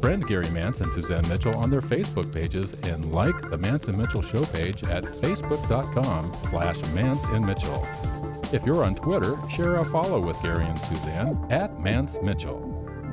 Friend 0.02 0.28
Gary 0.28 0.50
Mance 0.50 0.82
and 0.82 0.94
Suzanne 0.94 1.26
Mitchell 1.30 1.56
on 1.56 1.70
their 1.70 1.80
Facebook 1.80 2.34
pages 2.34 2.74
and 2.92 3.14
like 3.14 3.50
the 3.50 3.58
Mance 3.58 3.88
and 3.88 3.98
Mitchell 3.98 4.22
show 4.22 4.44
page 4.44 4.84
at 4.84 5.06
facebook.com 5.06 6.36
slash 6.50 6.82
Mance 6.94 7.24
and 7.28 7.46
Mitchell. 7.46 7.88
If 8.52 8.66
you're 8.66 8.84
on 8.84 8.96
Twitter, 8.96 9.38
share 9.50 9.78
a 9.78 9.86
follow 9.86 10.20
with 10.20 10.42
Gary 10.42 10.66
and 10.66 10.78
Suzanne 10.78 11.48
at 11.50 11.80
Mance 11.80 12.18
Mitchell. 12.22 12.73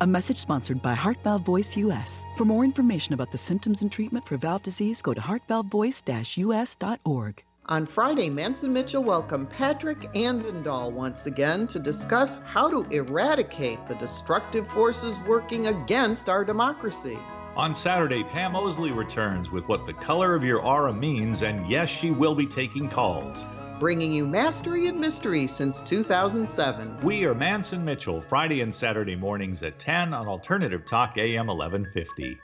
A 0.00 0.06
message 0.06 0.36
sponsored 0.36 0.80
by 0.80 0.94
Heart 0.94 1.24
Valve 1.24 1.42
Voice 1.42 1.76
US. 1.76 2.24
For 2.36 2.44
more 2.44 2.62
information 2.62 3.14
about 3.14 3.32
the 3.32 3.38
symptoms 3.38 3.82
and 3.82 3.90
treatment 3.90 4.28
for 4.28 4.36
valve 4.36 4.62
disease, 4.62 5.02
go 5.02 5.12
to 5.12 5.20
heartvalvevoice-us.org. 5.20 7.42
On 7.66 7.84
Friday, 7.84 8.30
Mance 8.30 8.62
and 8.62 8.72
Mitchell 8.72 9.02
welcomed 9.02 9.50
Patrick 9.50 9.98
Andendahl 10.14 10.92
once 10.92 11.26
again 11.26 11.66
to 11.66 11.80
discuss 11.80 12.38
how 12.44 12.70
to 12.70 12.86
eradicate 12.96 13.88
the 13.88 13.96
destructive 13.96 14.68
forces 14.68 15.18
working 15.26 15.66
against 15.66 16.28
our 16.28 16.44
democracy. 16.44 17.18
On 17.56 17.74
Saturday, 17.74 18.22
Pam 18.22 18.52
Osley 18.52 18.96
returns 18.96 19.50
with 19.50 19.66
what 19.66 19.84
the 19.84 19.94
color 19.94 20.36
of 20.36 20.44
your 20.44 20.62
aura 20.62 20.92
means, 20.92 21.42
and 21.42 21.68
yes, 21.68 21.88
she 21.88 22.12
will 22.12 22.36
be 22.36 22.46
taking 22.46 22.88
calls. 22.88 23.42
Bringing 23.78 24.12
you 24.12 24.26
mastery 24.26 24.88
and 24.88 24.98
mystery 24.98 25.46
since 25.46 25.80
2007. 25.82 26.98
We 27.00 27.24
are 27.26 27.34
Mance 27.34 27.72
and 27.72 27.84
Mitchell, 27.84 28.20
Friday 28.20 28.60
and 28.60 28.74
Saturday 28.74 29.14
mornings 29.14 29.62
at 29.62 29.78
10 29.78 30.12
on 30.12 30.26
Alternative 30.26 30.84
Talk 30.84 31.16
AM 31.16 31.46
1150. 31.46 32.38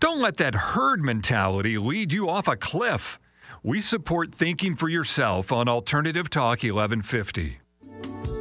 Don't 0.00 0.20
let 0.20 0.36
that 0.36 0.54
herd 0.54 1.02
mentality 1.02 1.76
lead 1.76 2.12
you 2.12 2.30
off 2.30 2.46
a 2.46 2.54
cliff. 2.54 3.18
We 3.64 3.80
support 3.80 4.32
thinking 4.32 4.76
for 4.76 4.88
yourself 4.88 5.50
on 5.50 5.66
Alternative 5.66 6.30
Talk 6.30 6.62
1150. 6.62 7.58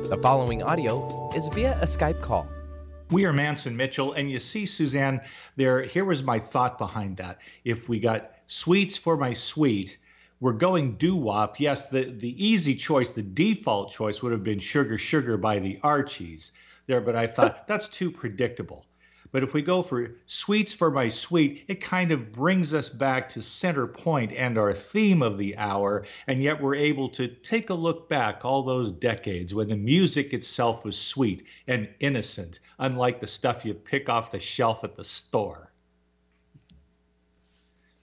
The 0.08 0.20
following 0.22 0.62
audio 0.62 1.32
is 1.36 1.48
via 1.48 1.80
a 1.82 1.86
Skype 1.86 2.22
call. 2.22 2.48
We 3.10 3.26
are 3.26 3.34
Mance 3.34 3.66
and 3.66 3.76
Mitchell, 3.76 4.14
and 4.14 4.30
you 4.30 4.40
see, 4.40 4.68
Suzanne, 4.68 5.20
there. 5.56 5.82
Here 5.82 6.06
was 6.06 6.22
my 6.22 6.38
thought 6.38 6.78
behind 6.78 7.18
that. 7.18 7.40
If 7.66 7.90
we 7.90 8.00
got 8.00 8.36
sweets 8.46 8.98
for 8.98 9.18
my 9.18 9.34
sweet, 9.34 9.98
we're 10.42 10.54
going 10.54 10.98
doo 10.98 11.16
wop. 11.16 11.60
Yes, 11.60 11.90
the 11.90 12.04
the 12.04 12.46
easy 12.46 12.76
choice, 12.76 13.12
the 13.12 13.22
default 13.22 13.94
choice 13.94 14.22
would 14.22 14.34
have 14.34 14.44
been 14.44 14.60
sugar 14.60 14.98
sugar 14.98 15.38
by 15.38 15.60
the 15.60 15.80
Archies 15.84 16.52
there, 16.88 17.00
but 17.00 17.16
I 17.16 17.28
thought 17.28 17.68
that's 17.68 17.88
too 17.88 18.12
predictable. 18.12 18.86
But 19.32 19.44
if 19.44 19.54
we 19.54 19.62
go 19.62 19.82
for 19.82 20.16
sweets 20.26 20.74
for 20.74 20.92
my 20.92 21.08
sweet, 21.08 21.64
it 21.70 21.80
kind 21.80 22.12
of 22.12 22.34
brings 22.34 22.74
us 22.74 22.90
back 22.90 23.30
to 23.30 23.42
center 23.42 23.88
point 23.88 24.34
and 24.34 24.58
our 24.58 24.74
theme 24.74 25.22
of 25.22 25.38
the 25.38 25.56
hour. 25.56 26.06
And 26.28 26.44
yet 26.44 26.62
we're 26.62 26.76
able 26.76 27.08
to 27.10 27.30
take 27.30 27.70
a 27.70 27.74
look 27.74 28.10
back 28.10 28.44
all 28.44 28.64
those 28.64 28.92
decades 28.92 29.54
when 29.54 29.70
the 29.70 29.78
music 29.78 30.34
itself 30.34 30.84
was 30.84 30.98
sweet 30.98 31.46
and 31.68 31.88
innocent, 32.02 32.60
unlike 32.78 33.22
the 33.22 33.28
stuff 33.28 33.64
you 33.64 33.74
pick 33.74 34.10
off 34.10 34.34
the 34.34 34.40
shelf 34.40 34.84
at 34.84 34.98
the 34.98 35.06
store. 35.06 35.71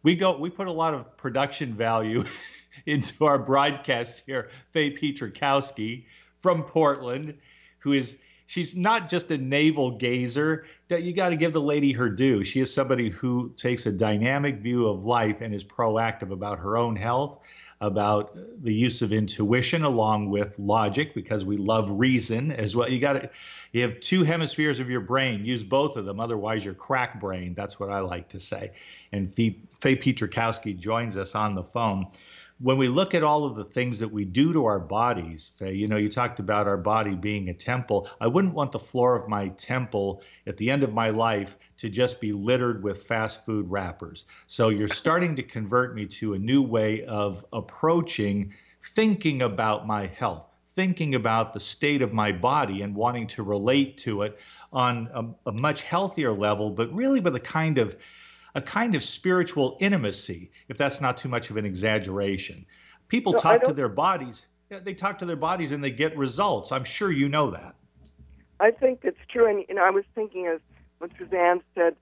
We 0.03 0.15
go 0.15 0.37
we 0.39 0.51
put 0.51 0.69
a 0.69 0.73
lot 0.73 0.95
of 0.95 1.17
production 1.17 1.75
value 1.75 2.25
into 2.87 3.25
our 3.25 3.39
broadcast 3.39 4.23
here. 4.27 4.51
Faye 4.73 4.97
Pietrokowsky 4.97 6.05
from 6.41 6.63
Portland, 6.63 7.35
who 7.81 7.93
is 7.93 8.19
she's 8.49 8.75
not 8.75 9.09
just 9.09 9.31
a 9.31 9.39
navel 9.39 9.99
gazer 9.99 10.67
that 10.89 11.03
you 11.03 11.13
got 11.13 11.29
to 11.29 11.37
give 11.37 11.53
the 11.53 11.61
lady 11.61 11.93
her 11.93 12.09
due 12.09 12.43
she 12.43 12.61
is 12.61 12.75
somebody 12.75 13.11
who 13.11 13.53
takes 13.57 13.87
a 13.87 13.93
dynamic 13.93 14.57
view 14.57 14.89
of 14.89 15.05
life 15.05 15.41
and 15.41 15.55
is 15.55 15.63
proactive 15.63 16.33
about 16.33 16.59
her 16.59 16.77
own 16.77 16.97
health 16.97 17.39
about 17.81 18.37
the 18.63 18.75
use 18.75 19.03
of 19.03 19.13
intuition 19.13 19.85
along 19.85 20.31
with 20.31 20.59
logic 20.59 21.15
because 21.15 21.45
we 21.45 21.57
love 21.57 21.89
reason 21.91 22.51
as 22.51 22.75
well 22.75 22.89
you 22.89 22.99
got 22.99 23.13
to 23.13 23.31
you 23.73 23.83
have 23.83 24.01
two 24.01 24.25
hemispheres 24.25 24.81
of 24.81 24.91
your 24.91 25.01
brain. 25.01 25.45
Use 25.45 25.63
both 25.63 25.97
of 25.97 26.05
them 26.05 26.21
otherwise 26.21 26.65
you're 26.65 26.75
crack 26.75 27.21
brain 27.21 27.55
that's 27.55 27.79
what 27.79 27.91
i 27.91 28.01
like 28.01 28.29
to 28.31 28.41
say. 28.41 28.73
And 29.13 29.35
faye 29.35 29.97
pietrokowsky 29.97 30.79
joins 30.79 31.17
us 31.17 31.35
on 31.35 31.55
the 31.55 31.65
phone. 31.65 32.07
When 32.61 32.77
we 32.77 32.89
look 32.89 33.15
at 33.15 33.23
all 33.23 33.45
of 33.45 33.55
the 33.55 33.65
things 33.65 34.01
that 34.01 34.09
we 34.09 34.25
do 34.25 34.53
to 34.53 34.65
our 34.65 34.81
bodies, 34.81 35.53
Faye, 35.59 35.75
you 35.75 35.87
know, 35.87 35.97
you 35.97 36.09
talked 36.09 36.41
about 36.41 36.67
our 36.67 36.77
body 36.77 37.15
being 37.15 37.49
a 37.49 37.55
temple. 37.55 38.09
I 38.21 38.27
wouldn't 38.27 38.55
want 38.55 38.73
the 38.73 38.81
floor 38.81 39.15
of 39.15 39.29
my 39.29 39.49
temple 39.51 40.23
at 40.45 40.57
the 40.57 40.69
end 40.69 40.83
of 40.83 40.93
my 40.93 41.11
life 41.11 41.57
to 41.79 41.89
just 41.89 42.21
be 42.21 42.33
littered 42.33 42.83
with 42.83 43.05
fast 43.05 43.47
food 43.47 43.71
wrappers. 43.71 44.27
So 44.49 44.71
you're 44.71 44.89
starting 44.89 45.37
to 45.37 45.43
convert 45.45 45.95
me 45.95 46.07
to 46.07 46.35
a 46.35 46.39
new 46.39 46.61
way 46.61 47.05
of 47.05 47.45
approaching 47.53 48.53
thinking 48.95 49.43
about 49.43 49.87
my 49.87 50.09
health, 50.09 50.49
thinking 50.79 51.17
about 51.17 51.55
the 51.55 51.59
state 51.59 52.03
of 52.03 52.13
my 52.13 52.31
body 52.31 52.83
and 52.83 52.95
wanting 52.95 53.27
to 53.27 53.43
relate 53.43 53.99
to 53.99 54.23
it 54.23 54.39
on 54.73 55.11
a, 55.13 55.49
a 55.49 55.53
much 55.53 55.83
healthier 55.83 56.33
level, 56.33 56.71
but 56.71 56.95
really 56.95 57.19
with 57.19 57.35
a 57.35 57.41
kind 57.41 57.79
of 57.79 57.97
a 58.55 58.63
kind 58.63 58.95
of 58.95 59.03
spiritual 59.03 59.77
intimacy, 59.81 60.53
if 60.69 60.79
that's 60.79 61.01
not 61.01 61.17
too 61.17 61.29
much 61.29 61.51
of 61.51 61.57
an 61.57 61.67
exaggeration. 61.67 62.65
People 63.09 63.33
No, 63.33 63.39
talk 63.41 63.65
to 63.65 63.73
their 63.73 63.89
bodies. 63.89 64.43
They 64.69 64.95
talk 64.95 65.19
to 65.19 65.27
their 65.27 65.35
bodies 65.35 65.73
and 65.73 65.83
they 65.83 65.91
get 65.91 66.17
results. 66.17 66.71
I'm 66.71 66.85
sure 66.85 67.11
you 67.11 67.29
know 67.29 67.51
that. 67.51 67.75
I 68.61 68.71
think 68.71 69.01
it's 69.03 69.19
true, 69.29 69.51
and 69.51 69.65
you 69.69 69.75
know, 69.75 69.83
I 69.83 69.93
was 69.93 70.05
thinking 70.15 70.47
as 70.47 70.61
when 70.99 71.11
Suzanne 71.19 71.61
said 71.75 71.97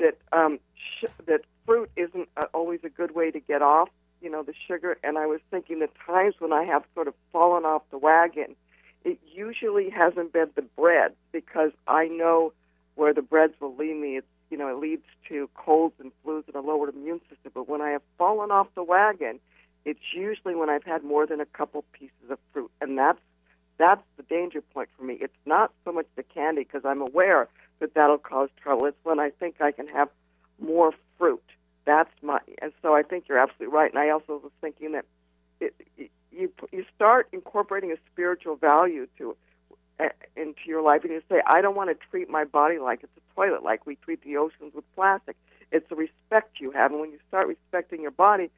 that 0.00 0.18
um, 0.32 0.58
sh- 0.74 1.12
that 1.26 1.42
fruit 1.64 1.90
isn't 1.94 2.28
uh, 2.36 2.46
always 2.52 2.80
a 2.82 2.88
good 2.88 3.14
way 3.14 3.30
to 3.30 3.38
get 3.38 3.62
off, 3.62 3.88
you 4.20 4.30
know, 4.30 4.42
the 4.42 4.54
sugar. 4.66 4.98
And 5.02 5.18
I 5.18 5.26
was 5.26 5.40
thinking 5.50 5.80
the 5.80 5.88
times 6.06 6.34
when 6.38 6.52
I 6.52 6.64
have 6.64 6.84
sort 6.94 7.08
of 7.08 7.14
fallen 7.32 7.64
off 7.64 7.82
the 7.90 7.98
wagon, 7.98 8.56
it 9.04 9.18
usually 9.32 9.90
hasn't 9.90 10.32
been 10.32 10.50
the 10.54 10.62
bread 10.62 11.12
because 11.32 11.72
I 11.86 12.08
know 12.08 12.52
where 12.94 13.14
the 13.14 13.22
breads 13.22 13.54
will 13.60 13.76
lead 13.76 13.96
me. 13.96 14.16
It's 14.16 14.26
you 14.50 14.56
know, 14.56 14.68
it 14.68 14.78
leads 14.78 15.02
to 15.28 15.50
colds 15.54 15.94
and 15.98 16.12
flus 16.24 16.46
and 16.46 16.54
a 16.54 16.60
lowered 16.60 16.94
immune 16.94 17.20
system. 17.28 17.50
But 17.52 17.68
when 17.68 17.80
I 17.80 17.90
have 17.90 18.02
fallen 18.16 18.50
off 18.50 18.68
the 18.74 18.82
wagon, 18.82 19.40
it's 19.84 20.14
usually 20.14 20.54
when 20.54 20.70
I've 20.70 20.84
had 20.84 21.04
more 21.04 21.26
than 21.26 21.40
a 21.40 21.46
couple 21.46 21.84
pieces 21.92 22.30
of 22.30 22.38
fruit, 22.52 22.70
and 22.80 22.98
that's 22.98 23.18
that's 23.78 24.02
the 24.16 24.22
danger 24.22 24.62
point 24.62 24.88
for 24.96 25.04
me. 25.04 25.18
It's 25.20 25.36
not 25.44 25.70
so 25.84 25.92
much 25.92 26.06
the 26.16 26.22
candy 26.22 26.62
because 26.62 26.84
I'm 26.84 27.02
aware 27.02 27.48
that 27.80 27.94
that'll 27.94 28.18
cause 28.18 28.48
trouble. 28.62 28.86
It's 28.86 28.96
when 29.02 29.20
I 29.20 29.30
think 29.30 29.60
I 29.60 29.70
can 29.70 29.86
have 29.88 30.08
more 30.58 30.92
fruit. 31.18 31.42
That's 31.86 32.10
my, 32.22 32.40
and 32.60 32.72
so 32.82 32.94
I 32.94 33.02
think 33.02 33.28
you're 33.28 33.38
absolutely 33.38 33.74
right. 33.74 33.90
And 33.90 33.98
I 33.98 34.10
also 34.10 34.40
was 34.42 34.52
thinking 34.60 34.92
that 34.92 35.06
it, 35.60 35.74
you 36.32 36.52
you 36.72 36.84
start 36.94 37.28
incorporating 37.32 37.92
a 37.92 37.96
spiritual 38.12 38.56
value 38.56 39.06
to 39.18 39.36
uh, 40.00 40.08
into 40.36 40.60
your 40.66 40.82
life, 40.82 41.04
and 41.04 41.12
you 41.12 41.22
say, 41.30 41.40
I 41.46 41.60
don't 41.62 41.76
want 41.76 41.90
to 41.90 42.06
treat 42.10 42.28
my 42.28 42.44
body 42.44 42.78
like 42.78 43.02
it's 43.04 43.12
a 43.16 43.34
toilet, 43.34 43.62
like 43.62 43.86
we 43.86 43.96
treat 43.96 44.22
the 44.22 44.36
oceans 44.36 44.74
with 44.74 44.84
plastic. 44.94 45.36
It's 45.72 45.88
the 45.88 45.96
respect 45.96 46.60
you 46.60 46.72
have, 46.72 46.90
and 46.90 47.00
when 47.00 47.12
you 47.12 47.18
start 47.28 47.46
respecting 47.46 48.02
your 48.02 48.10
body, 48.10 48.50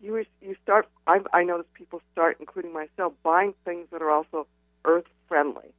you 0.00 0.24
you 0.40 0.56
start. 0.62 0.88
I 1.08 1.20
I 1.32 1.42
notice 1.42 1.66
people 1.74 2.00
start, 2.12 2.36
including 2.40 2.72
myself, 2.72 3.14
buying 3.24 3.54
things 3.64 3.88
that 3.90 4.00
are 4.00 4.10
also 4.10 4.46
earth 4.84 5.06
friendly, 5.28 5.74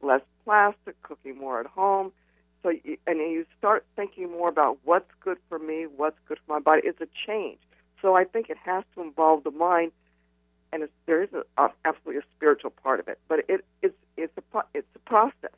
less 0.00 0.22
plastic, 0.44 1.00
cooking 1.02 1.38
more 1.38 1.60
at 1.60 1.66
home. 1.66 2.12
So 2.62 2.70
and 3.06 3.18
you 3.18 3.46
start 3.58 3.84
thinking 3.96 4.30
more 4.30 4.48
about 4.48 4.78
what's 4.84 5.10
good 5.20 5.38
for 5.48 5.58
me, 5.58 5.86
what's 5.96 6.18
good 6.28 6.38
for 6.46 6.54
my 6.54 6.60
body. 6.60 6.82
It's 6.84 7.00
a 7.00 7.08
change. 7.26 7.58
So 8.00 8.14
I 8.16 8.24
think 8.24 8.50
it 8.50 8.58
has 8.64 8.84
to 8.94 9.02
involve 9.02 9.44
the 9.44 9.50
mind, 9.50 9.92
and 10.72 10.82
it's, 10.84 10.92
there 11.06 11.22
is 11.22 11.30
a, 11.32 11.70
absolutely 11.84 12.18
a 12.18 12.24
spiritual 12.36 12.70
part 12.70 13.00
of 13.00 13.08
it. 13.08 13.18
But 13.28 13.40
it 13.48 13.64
it's 13.82 13.94
it's 14.16 14.32
a 14.38 14.62
it's 14.74 14.88
a 14.94 14.98
process. 15.00 15.52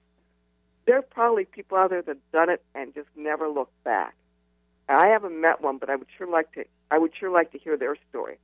there 0.87 0.99
are 0.99 1.03
probably 1.03 1.45
people 1.45 1.79
out 1.79 1.91
there 1.91 2.03
that 2.03 2.19
done 2.33 2.51
it 2.51 2.63
and 2.75 2.95
just 2.95 3.09
never 3.17 3.49
looked 3.49 3.83
back. 3.85 4.15
I 4.89 5.09
haven't 5.09 5.41
met 5.41 5.63
one, 5.63 5.79
but 5.79 5.89
I 5.91 5.97
would 5.97 6.09
sure 6.17 6.27
like 6.31 6.53
to. 6.53 6.65
I 6.91 6.99
would 6.99 7.13
sure 7.19 7.31
like 7.31 7.53
to 7.53 7.59
hear 7.59 7.77
their 7.77 7.97
story, 8.11 8.39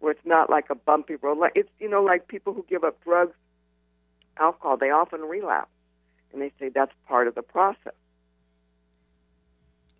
where 0.00 0.12
it's 0.12 0.26
not 0.26 0.50
like 0.50 0.68
a 0.70 0.74
bumpy 0.74 1.16
road. 1.16 1.38
Like 1.38 1.52
it's 1.54 1.70
you 1.80 1.88
know 1.88 2.02
like 2.02 2.28
people 2.28 2.52
who 2.52 2.64
give 2.68 2.84
up 2.84 3.02
drugs, 3.04 3.34
alcohol. 4.36 4.76
They 4.76 4.90
often 4.90 5.22
relapse, 5.22 5.70
and 6.32 6.42
they 6.42 6.52
say 6.58 6.68
that's 6.68 6.92
part 7.06 7.28
of 7.28 7.34
the 7.34 7.42
process. 7.42 7.94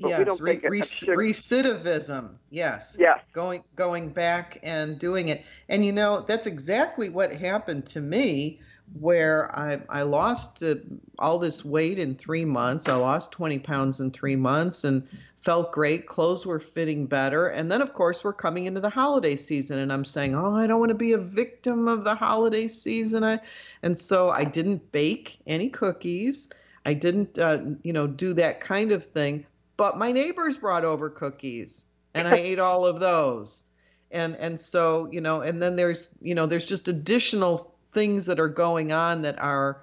But 0.00 0.08
yes, 0.08 0.40
re- 0.40 0.52
think 0.52 0.64
it- 0.64 0.70
re- 0.70 0.80
a 0.80 0.84
sugar- 0.84 1.16
recidivism. 1.16 2.36
Yes. 2.50 2.96
Yes. 2.98 3.20
Going 3.32 3.62
going 3.76 4.08
back 4.08 4.58
and 4.62 4.98
doing 4.98 5.28
it, 5.28 5.44
and 5.68 5.84
you 5.84 5.92
know 5.92 6.24
that's 6.26 6.46
exactly 6.46 7.08
what 7.08 7.32
happened 7.32 7.86
to 7.88 8.00
me, 8.00 8.60
where 8.98 9.54
I 9.58 9.80
I 9.88 10.02
lost 10.02 10.62
uh, 10.62 10.76
all 11.18 11.38
this 11.38 11.64
weight 11.64 11.98
in 11.98 12.14
three 12.14 12.44
months. 12.44 12.88
I 12.88 12.94
lost 12.94 13.32
20 13.32 13.58
pounds 13.60 14.00
in 14.00 14.10
three 14.10 14.36
months 14.36 14.84
and 14.84 15.06
felt 15.40 15.72
great. 15.72 16.06
Clothes 16.06 16.46
were 16.46 16.60
fitting 16.60 17.06
better, 17.06 17.48
and 17.48 17.70
then 17.70 17.82
of 17.82 17.94
course 17.94 18.22
we're 18.22 18.32
coming 18.32 18.66
into 18.66 18.80
the 18.80 18.90
holiday 18.90 19.36
season, 19.36 19.78
and 19.78 19.92
I'm 19.92 20.04
saying, 20.04 20.34
oh, 20.34 20.54
I 20.54 20.66
don't 20.66 20.80
want 20.80 20.90
to 20.90 20.94
be 20.94 21.12
a 21.12 21.18
victim 21.18 21.88
of 21.88 22.04
the 22.04 22.14
holiday 22.14 22.68
season. 22.68 23.24
I, 23.24 23.40
and 23.82 23.96
so 23.96 24.30
I 24.30 24.44
didn't 24.44 24.92
bake 24.92 25.38
any 25.46 25.68
cookies. 25.68 26.50
I 26.84 26.94
didn't, 26.94 27.38
uh, 27.38 27.58
you 27.82 27.92
know, 27.92 28.06
do 28.06 28.34
that 28.34 28.60
kind 28.60 28.90
of 28.90 29.04
thing 29.04 29.46
but 29.82 29.98
my 29.98 30.12
neighbors 30.12 30.58
brought 30.58 30.84
over 30.84 31.10
cookies 31.10 31.86
and 32.14 32.28
I 32.28 32.34
ate 32.36 32.58
all 32.58 32.86
of 32.86 33.00
those. 33.00 33.64
And 34.12 34.36
and 34.36 34.60
so, 34.60 35.08
you 35.10 35.20
know, 35.20 35.40
and 35.40 35.60
then 35.60 35.74
there's, 35.74 36.06
you 36.20 36.34
know, 36.36 36.46
there's 36.46 36.66
just 36.66 36.86
additional 36.86 37.71
things 37.92 38.26
that 38.26 38.40
are 38.40 38.48
going 38.48 38.92
on 38.92 39.22
that 39.22 39.38
are 39.38 39.82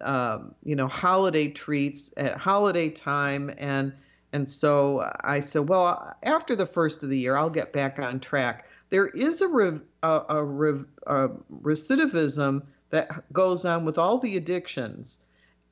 um, 0.00 0.54
you 0.62 0.76
know, 0.76 0.86
holiday 0.86 1.48
treats 1.48 2.12
at 2.16 2.36
holiday 2.36 2.88
time. 2.88 3.52
And 3.58 3.92
and 4.32 4.48
so 4.48 5.10
I 5.22 5.40
said, 5.40 5.68
well, 5.68 6.14
after 6.22 6.54
the 6.54 6.66
first 6.66 7.02
of 7.02 7.08
the 7.08 7.18
year, 7.18 7.34
I'll 7.34 7.50
get 7.50 7.72
back 7.72 7.98
on 7.98 8.20
track. 8.20 8.68
There 8.90 9.06
is 9.06 9.40
a, 9.40 9.48
rev, 9.48 9.80
a, 10.02 10.22
a, 10.28 10.44
rev, 10.44 10.84
a 11.06 11.28
recidivism 11.62 12.62
that 12.90 13.32
goes 13.32 13.64
on 13.64 13.86
with 13.86 13.96
all 13.96 14.18
the 14.18 14.36
addictions. 14.36 15.20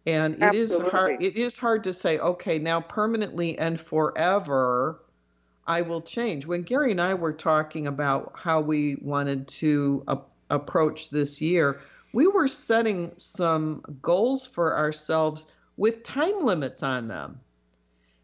And 0.07 0.43
it 0.43 0.55
is 0.55 0.75
hard 0.77 1.23
it 1.23 1.37
is 1.37 1.57
hard 1.57 1.85
to 1.85 1.93
say 1.93 2.19
okay 2.19 2.59
now 2.61 2.81
permanently 2.81 3.59
and 3.59 3.79
forever 3.79 5.01
i 5.67 5.83
will 5.83 6.01
change. 6.01 6.47
When 6.47 6.63
gary 6.63 6.93
and 6.93 7.01
i 7.01 7.15
were 7.15 7.33
talking 7.33 7.89
about 7.89 8.35
how 8.37 8.61
we 8.61 8.97
wanted 9.03 9.49
to 9.49 10.05
a- 10.07 10.19
approach 10.51 11.11
this 11.11 11.41
year 11.41 11.81
we 12.13 12.27
were 12.27 12.49
setting 12.49 13.13
some 13.17 13.83
goals 14.01 14.47
for 14.47 14.77
ourselves 14.77 15.47
with 15.77 16.03
time 16.03 16.45
limits 16.45 16.83
on 16.83 17.09
them 17.09 17.41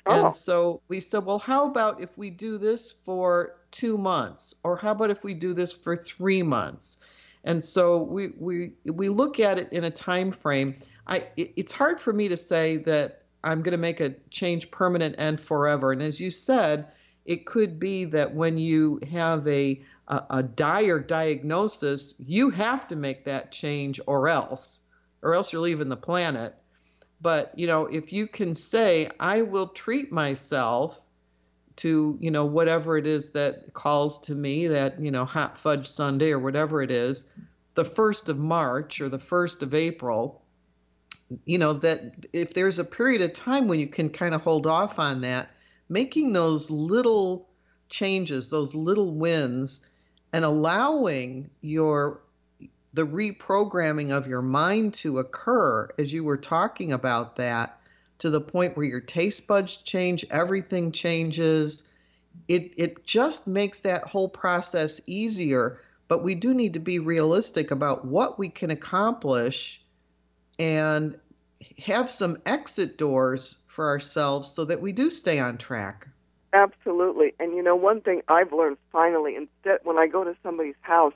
Oh. 0.05 0.27
and 0.27 0.35
so 0.35 0.81
we 0.89 0.99
said 0.99 1.25
well 1.25 1.39
how 1.39 1.69
about 1.69 2.01
if 2.01 2.19
we 2.19 2.29
do 2.29 2.59
this 2.59 2.91
for 2.91 3.61
two 3.71 3.97
months 3.97 4.53
or 4.65 4.77
how 4.77 4.91
about 4.91 5.11
if 5.11 5.23
we 5.23 5.33
do 5.33 5.55
this 5.55 5.73
for 5.73 5.95
three 5.95 6.43
months 6.43 6.97
and 7.45 7.63
so 7.65 8.03
we 8.03 8.33
we 8.39 8.73
we 8.85 9.09
look 9.09 9.39
at 9.39 9.59
it 9.59 9.73
in 9.73 9.85
a 9.85 9.91
time 9.91 10.33
frame 10.33 10.75
I 11.07 11.29
it, 11.37 11.53
it's 11.57 11.73
hard 11.73 12.01
for 12.01 12.13
me 12.13 12.29
to 12.29 12.37
say 12.37 12.79
that 12.79 13.23
I'm 13.45 13.63
going 13.63 13.73
to 13.73 13.79
make 13.79 14.01
a 14.01 14.15
change 14.31 14.71
permanent 14.71 15.17
and 15.19 15.39
forever. 15.41 15.93
And 15.93 16.01
as 16.01 16.21
you 16.21 16.31
said, 16.31 16.89
it 17.25 17.47
could 17.47 17.79
be 17.79 18.05
that 18.07 18.35
when 18.35 18.57
you 18.57 19.01
have 19.11 19.47
a 19.49 19.83
a, 20.13 20.39
a 20.39 20.43
dire 20.43 20.99
diagnosis, 20.99 22.15
you 22.19 22.51
have 22.51 22.87
to 22.89 22.97
make 22.97 23.25
that 23.25 23.51
change 23.51 23.99
or 24.07 24.29
else, 24.29 24.81
or 25.23 25.35
else 25.35 25.53
you're 25.53 25.63
leaving 25.63 25.89
the 25.89 25.97
planet. 25.97 26.55
But 27.21 27.59
you 27.59 27.67
know, 27.67 27.87
if 27.87 28.13
you 28.13 28.27
can 28.27 28.55
say, 28.55 29.11
I 29.19 29.43
will 29.43 29.69
treat 29.69 30.13
myself 30.13 31.01
to 31.77 32.19
you 32.21 32.31
know 32.31 32.45
whatever 32.45 32.99
it 32.99 33.07
is 33.07 33.31
that 33.31 33.73
calls 33.73 34.19
to 34.27 34.35
me, 34.35 34.67
that 34.67 35.01
you 35.01 35.11
know 35.11 35.25
hot 35.25 35.57
fudge 35.57 35.89
sundae 35.89 36.33
or 36.33 36.39
whatever 36.39 36.83
it 36.83 36.91
is, 36.91 37.25
the 37.75 37.85
first 37.85 38.29
of 38.29 38.39
March 38.39 39.01
or 39.01 39.09
the 39.09 39.19
first 39.19 39.63
of 39.63 39.73
April 39.73 40.43
you 41.47 41.57
know 41.57 41.73
that 41.73 42.27
if 42.35 42.53
there's 42.53 42.79
a 42.79 42.85
period 42.85 43.23
of 43.23 43.33
time 43.33 43.67
when 43.67 43.81
you 43.81 43.87
can 43.87 44.11
kind 44.11 44.35
of 44.35 44.43
hold 44.43 44.67
off 44.67 44.99
on 44.99 45.23
that 45.23 45.49
making 45.89 46.35
those 46.35 46.71
little 46.71 47.49
changes 47.89 48.51
those 48.51 48.75
little 48.75 49.15
wins 49.15 49.81
and 50.33 50.45
allowing 50.45 51.51
your 51.61 52.21
the 52.95 53.07
reprogramming 53.07 54.11
of 54.11 54.27
your 54.27 54.43
mind 54.43 54.93
to 54.93 55.19
occur 55.19 55.89
as 55.99 56.13
you 56.13 56.25
were 56.25 56.37
talking 56.37 56.93
about 56.93 57.37
that 57.37 57.79
to 58.19 58.29
the 58.31 58.41
point 58.41 58.77
where 58.77 58.87
your 58.87 59.01
taste 59.01 59.47
buds 59.47 59.79
change 59.79 60.25
everything 60.31 60.93
changes 60.93 61.85
it 62.49 62.73
it 62.77 63.05
just 63.07 63.47
makes 63.47 63.81
that 63.81 64.05
whole 64.05 64.29
process 64.29 65.01
easier 65.07 65.81
but 66.09 66.23
we 66.23 66.35
do 66.35 66.53
need 66.53 66.75
to 66.75 66.81
be 66.81 66.99
realistic 66.99 67.71
about 67.71 68.05
what 68.05 68.39
we 68.39 68.49
can 68.49 68.71
accomplish 68.71 69.83
and 70.59 71.19
have 71.79 72.11
some 72.11 72.39
exit 72.45 72.99
doors 72.99 73.57
for 73.69 73.89
ourselves 73.89 74.51
so 74.51 74.65
that 74.65 74.81
we 74.81 74.93
do 74.93 75.11
stay 75.11 75.39
on 75.39 75.57
track. 75.57 76.09
Absolutely. 76.53 77.35
And 77.41 77.55
you 77.55 77.63
know, 77.63 77.77
one 77.77 78.01
thing 78.01 78.23
I've 78.29 78.53
learned 78.53 78.77
finally, 78.91 79.37
instead 79.37 79.79
when 79.85 79.99
I 79.99 80.07
go 80.07 80.25
to 80.25 80.37
somebody's 80.43 80.75
house, 80.83 81.15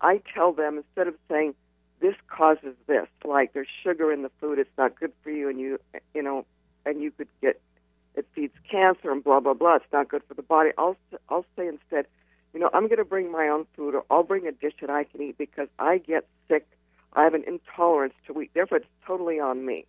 I 0.00 0.22
tell 0.34 0.52
them 0.52 0.78
instead 0.78 1.06
of 1.08 1.14
saying 1.28 1.54
this 2.00 2.14
causes 2.28 2.74
this, 2.86 3.06
like 3.24 3.52
there's 3.52 3.68
sugar 3.82 4.12
in 4.12 4.22
the 4.22 4.30
food, 4.40 4.58
it's 4.58 4.70
not 4.78 4.98
good 4.98 5.12
for 5.22 5.30
you, 5.30 5.48
and 5.48 5.58
you, 5.60 5.78
you 6.14 6.22
know, 6.22 6.46
and 6.86 7.02
you 7.02 7.10
could 7.10 7.28
get 7.42 7.60
it 8.14 8.26
feeds 8.34 8.54
cancer 8.70 9.10
and 9.10 9.22
blah 9.22 9.40
blah 9.40 9.54
blah. 9.54 9.76
It's 9.76 9.92
not 9.92 10.08
good 10.08 10.22
for 10.26 10.34
the 10.34 10.42
body. 10.42 10.70
I'll 10.78 10.96
I'll 11.28 11.44
say 11.56 11.68
instead, 11.68 12.06
you 12.54 12.60
know, 12.60 12.70
I'm 12.72 12.86
going 12.86 12.98
to 12.98 13.04
bring 13.04 13.30
my 13.30 13.48
own 13.48 13.66
food, 13.76 13.94
or 13.94 14.04
I'll 14.10 14.22
bring 14.22 14.46
a 14.46 14.52
dish 14.52 14.74
that 14.80 14.90
I 14.90 15.04
can 15.04 15.20
eat 15.22 15.36
because 15.36 15.68
I 15.78 15.98
get 15.98 16.26
sick. 16.48 16.66
I 17.12 17.24
have 17.24 17.34
an 17.34 17.44
intolerance 17.46 18.14
to 18.26 18.32
wheat. 18.32 18.50
Therefore, 18.54 18.78
it's 18.78 18.86
totally 19.06 19.40
on 19.40 19.64
me. 19.64 19.86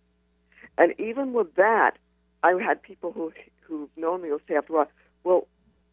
And 0.78 0.94
even 0.98 1.32
with 1.32 1.54
that, 1.56 1.96
I've 2.42 2.60
had 2.60 2.82
people 2.82 3.12
who 3.12 3.32
who've 3.70 3.96
known 3.96 4.22
me 4.22 4.30
will 4.30 4.40
say 4.46 4.56
after 4.56 4.74
a 4.74 4.76
while, 4.76 4.90
"Well, 5.24 5.46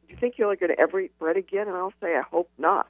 do 0.07 0.13
you 0.13 0.19
think 0.19 0.37
you're 0.37 0.55
going 0.55 0.75
to 0.75 0.79
ever 0.79 0.99
eat 0.99 1.17
bread 1.19 1.37
again?" 1.37 1.67
And 1.67 1.77
I'll 1.77 1.93
say, 2.01 2.15
"I 2.15 2.21
hope 2.21 2.49
not." 2.57 2.87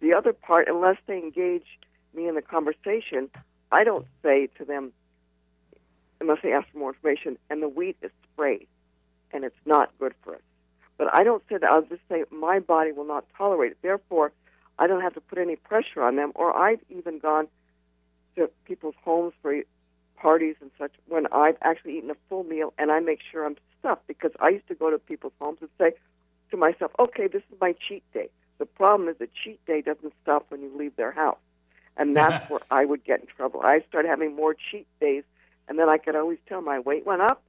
The 0.00 0.14
other 0.14 0.32
part, 0.32 0.68
unless 0.68 0.98
they 1.06 1.18
engage 1.18 1.66
me 2.14 2.28
in 2.28 2.34
the 2.36 2.42
conversation, 2.42 3.30
I 3.72 3.84
don't 3.84 4.06
say 4.22 4.48
to 4.58 4.64
them, 4.64 4.92
unless 6.20 6.38
they 6.42 6.52
ask 6.52 6.68
for 6.70 6.78
more 6.78 6.90
information, 6.90 7.38
and 7.50 7.62
the 7.62 7.68
wheat 7.68 7.96
is 8.02 8.10
sprayed, 8.32 8.68
and 9.32 9.44
it's 9.44 9.66
not 9.66 9.90
good 9.98 10.14
for 10.22 10.36
us. 10.36 10.42
But 10.96 11.14
I 11.14 11.24
don't 11.24 11.42
say 11.48 11.58
that. 11.58 11.70
I'll 11.70 11.82
just 11.82 12.02
say 12.08 12.24
my 12.30 12.58
body 12.58 12.92
will 12.92 13.04
not 13.04 13.24
tolerate 13.36 13.72
it. 13.72 13.78
Therefore, 13.82 14.32
I 14.78 14.86
don't 14.86 15.00
have 15.00 15.14
to 15.14 15.20
put 15.20 15.38
any 15.38 15.56
pressure 15.56 16.02
on 16.02 16.16
them. 16.16 16.32
Or 16.34 16.56
I've 16.56 16.80
even 16.90 17.18
gone 17.18 17.48
to 18.36 18.50
people's 18.64 18.96
homes 19.04 19.32
for 19.42 19.62
parties 20.16 20.56
and 20.60 20.70
such 20.78 20.92
when 21.06 21.26
I've 21.32 21.56
actually 21.62 21.98
eaten 21.98 22.10
a 22.10 22.16
full 22.28 22.44
meal 22.44 22.72
and 22.78 22.90
I 22.90 23.00
make 23.00 23.20
sure 23.30 23.46
I'm 23.46 23.56
stuffed 23.80 24.06
because 24.06 24.32
I 24.40 24.50
used 24.50 24.68
to 24.68 24.74
go 24.74 24.90
to 24.90 24.98
people's 24.98 25.32
homes 25.40 25.58
and 25.60 25.70
say 25.80 25.94
to 26.50 26.56
myself, 26.56 26.92
okay, 26.98 27.26
this 27.26 27.42
is 27.50 27.60
my 27.60 27.74
cheat 27.86 28.02
day. 28.12 28.28
The 28.58 28.66
problem 28.66 29.08
is 29.08 29.16
the 29.18 29.28
cheat 29.44 29.64
day 29.66 29.80
doesn't 29.80 30.12
stop 30.22 30.46
when 30.48 30.62
you 30.62 30.70
leave 30.76 30.96
their 30.96 31.12
house. 31.12 31.38
And 31.96 32.14
that's 32.14 32.50
where 32.50 32.60
I 32.70 32.84
would 32.84 33.04
get 33.04 33.20
in 33.20 33.26
trouble. 33.26 33.60
I 33.62 33.80
started 33.88 34.08
having 34.08 34.34
more 34.34 34.54
cheat 34.54 34.86
days, 35.00 35.24
and 35.68 35.78
then 35.78 35.88
I 35.88 35.98
could 35.98 36.16
always 36.16 36.38
tell 36.48 36.60
my 36.60 36.78
weight 36.78 37.06
went 37.06 37.22
up, 37.22 37.42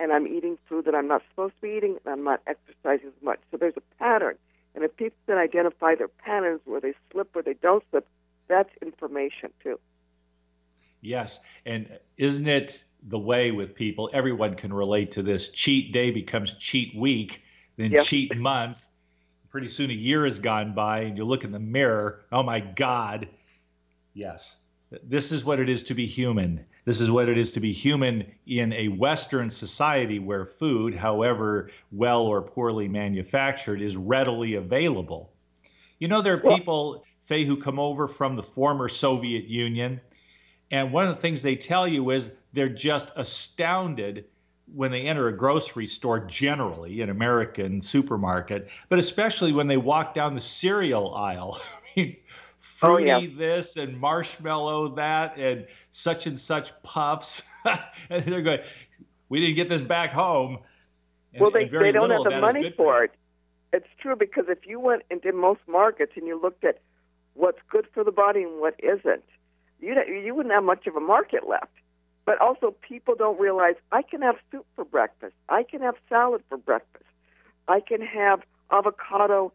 and 0.00 0.12
I'm 0.12 0.26
eating 0.26 0.58
food 0.68 0.84
that 0.84 0.94
I'm 0.94 1.08
not 1.08 1.22
supposed 1.30 1.54
to 1.56 1.60
be 1.62 1.76
eating, 1.76 1.98
and 2.04 2.12
I'm 2.12 2.24
not 2.24 2.40
exercising 2.46 3.08
as 3.08 3.22
much. 3.22 3.40
So 3.50 3.56
there's 3.56 3.76
a 3.76 3.98
pattern. 3.98 4.36
And 4.74 4.84
if 4.84 4.96
people 4.96 5.18
can 5.26 5.38
identify 5.38 5.94
their 5.94 6.08
patterns 6.08 6.60
where 6.64 6.80
they 6.80 6.94
slip 7.10 7.34
or 7.34 7.42
they 7.42 7.54
don't 7.54 7.82
slip, 7.90 8.06
that's 8.46 8.70
information 8.80 9.50
too. 9.62 9.78
Yes. 11.00 11.40
And 11.64 11.98
isn't 12.16 12.46
it 12.46 12.82
the 13.02 13.18
way 13.18 13.50
with 13.50 13.74
people? 13.74 14.10
Everyone 14.12 14.54
can 14.54 14.72
relate 14.72 15.12
to 15.12 15.22
this. 15.22 15.50
Cheat 15.50 15.92
day 15.92 16.10
becomes 16.10 16.54
cheat 16.54 16.96
week, 16.96 17.42
then 17.76 17.92
Yep. 17.92 18.04
cheat 18.04 18.36
month. 18.36 18.84
Pretty 19.50 19.68
soon 19.68 19.90
a 19.90 19.94
year 19.94 20.24
has 20.24 20.40
gone 20.40 20.74
by, 20.74 21.00
and 21.00 21.16
you 21.16 21.24
look 21.24 21.44
in 21.44 21.52
the 21.52 21.58
mirror. 21.58 22.24
Oh 22.30 22.42
my 22.42 22.60
God. 22.60 23.28
Yes. 24.14 24.56
This 25.02 25.32
is 25.32 25.44
what 25.44 25.60
it 25.60 25.68
is 25.68 25.84
to 25.84 25.94
be 25.94 26.06
human. 26.06 26.64
This 26.84 27.00
is 27.00 27.10
what 27.10 27.28
it 27.28 27.36
is 27.36 27.52
to 27.52 27.60
be 27.60 27.72
human 27.72 28.24
in 28.46 28.72
a 28.72 28.88
Western 28.88 29.50
society 29.50 30.18
where 30.18 30.46
food, 30.46 30.94
however 30.94 31.70
well 31.92 32.22
or 32.22 32.40
poorly 32.40 32.88
manufactured, 32.88 33.82
is 33.82 33.96
readily 33.96 34.54
available. 34.54 35.30
You 35.98 36.08
know, 36.08 36.22
there 36.22 36.34
are 36.34 36.56
people, 36.56 37.04
Faye, 37.24 37.44
who 37.44 37.58
come 37.58 37.78
over 37.78 38.06
from 38.06 38.36
the 38.36 38.42
former 38.42 38.88
Soviet 38.88 39.44
Union, 39.44 40.00
and 40.70 40.92
one 40.92 41.06
of 41.06 41.14
the 41.14 41.20
things 41.20 41.42
they 41.42 41.56
tell 41.56 41.88
you 41.88 42.10
is 42.10 42.30
they're 42.52 42.68
just 42.68 43.10
astounded 43.16 44.26
when 44.74 44.90
they 44.90 45.02
enter 45.02 45.28
a 45.28 45.36
grocery 45.36 45.86
store, 45.86 46.20
generally, 46.20 47.00
an 47.00 47.08
American 47.08 47.80
supermarket, 47.80 48.68
but 48.88 48.98
especially 48.98 49.52
when 49.52 49.66
they 49.66 49.78
walk 49.78 50.14
down 50.14 50.34
the 50.34 50.40
cereal 50.40 51.14
aisle. 51.14 51.58
I 51.96 52.00
mean, 52.00 52.16
fruity 52.58 53.10
Oh, 53.10 53.18
yeah. 53.18 53.28
this 53.36 53.76
and 53.76 53.98
marshmallow 53.98 54.96
that 54.96 55.38
and 55.38 55.66
such 55.90 56.26
and 56.26 56.38
such 56.38 56.70
puffs. 56.82 57.48
and 58.10 58.24
they're 58.24 58.42
going, 58.42 58.60
we 59.28 59.40
didn't 59.40 59.56
get 59.56 59.68
this 59.68 59.80
back 59.80 60.12
home. 60.12 60.58
And- 61.32 61.40
well, 61.40 61.50
they 61.50 61.64
they 61.66 61.92
don't 61.92 62.10
have 62.10 62.24
the 62.24 62.40
money 62.40 62.70
for 62.70 63.04
it. 63.04 63.12
It's 63.72 63.88
true 64.00 64.16
because 64.16 64.46
if 64.48 64.66
you 64.66 64.80
went 64.80 65.02
into 65.10 65.32
most 65.32 65.60
markets 65.66 66.12
and 66.16 66.26
you 66.26 66.40
looked 66.40 66.64
at 66.64 66.80
what's 67.34 67.58
good 67.68 67.86
for 67.92 68.02
the 68.02 68.12
body 68.12 68.42
and 68.42 68.60
what 68.60 68.74
isn't, 68.78 69.24
you 69.80 69.94
you 70.06 70.34
wouldn't 70.34 70.54
have 70.54 70.64
much 70.64 70.86
of 70.86 70.96
a 70.96 71.00
market 71.00 71.48
left. 71.48 71.72
But 72.24 72.40
also, 72.40 72.74
people 72.82 73.14
don't 73.14 73.40
realize 73.40 73.74
I 73.90 74.02
can 74.02 74.20
have 74.20 74.36
soup 74.50 74.66
for 74.76 74.84
breakfast. 74.84 75.34
I 75.48 75.62
can 75.62 75.80
have 75.80 75.94
salad 76.08 76.42
for 76.48 76.58
breakfast. 76.58 77.04
I 77.68 77.80
can 77.80 78.02
have 78.02 78.42
avocado 78.70 79.52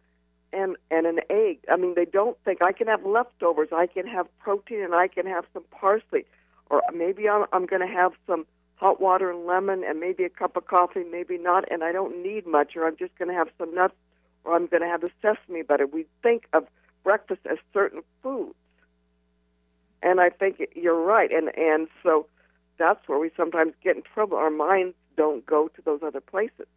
and 0.52 0.76
and 0.90 1.06
an 1.06 1.20
egg. 1.30 1.60
I 1.72 1.76
mean, 1.76 1.94
they 1.96 2.06
don't 2.06 2.38
think 2.46 2.60
I 2.64 2.72
can 2.72 2.88
have 2.88 3.06
leftovers. 3.06 3.70
I 3.72 3.88
can 3.88 4.08
have 4.08 4.28
protein 4.40 4.84
and 4.84 4.96
I 4.96 5.08
can 5.08 5.26
have 5.26 5.46
some 5.54 5.64
parsley, 5.72 6.26
or 6.70 6.82
maybe 6.94 7.30
I'm, 7.30 7.46
I'm 7.54 7.66
going 7.66 7.82
to 7.88 7.94
have 7.94 8.14
some 8.28 8.46
hot 8.76 9.00
water 9.00 9.32
and 9.32 9.46
lemon 9.46 9.84
and 9.84 10.00
maybe 10.00 10.24
a 10.24 10.30
cup 10.30 10.58
of 10.58 10.66
coffee, 10.68 11.04
maybe 11.04 11.38
not, 11.38 11.64
and 11.72 11.84
I 11.84 11.92
don't 11.92 12.24
need 12.24 12.46
much, 12.46 12.76
or 12.76 12.86
I'm 12.86 12.98
just 12.98 13.16
going 13.18 13.30
to 13.30 13.36
have 13.36 13.50
some 13.58 13.74
nuts, 13.74 13.96
or 14.44 14.56
I'm 14.56 14.68
going 14.68 14.82
to 14.82 14.88
have 14.88 15.02
the 15.02 15.12
sesame 15.22 15.62
butter. 15.62 15.86
We 15.88 16.06
think 16.22 16.48
of 16.54 16.68
breakfast 17.04 17.42
as 17.50 17.58
certain 17.74 18.02
foods, 18.22 18.56
and 20.04 20.20
I 20.20 20.30
think 20.30 20.62
you're 20.76 21.02
right, 21.02 21.32
and 21.32 21.50
and 21.58 21.88
so 22.04 22.28
that's 22.78 23.08
where 23.08 23.20
we 23.20 23.32
sometimes 23.38 23.74
get 23.84 23.96
in 23.96 24.04
trouble. 24.14 24.38
Our 24.38 24.52
minds 24.52 24.96
don't 25.16 25.46
go 25.46 25.68
to 25.70 25.82
those 25.82 26.02
other 26.04 26.22
places. 26.22 26.68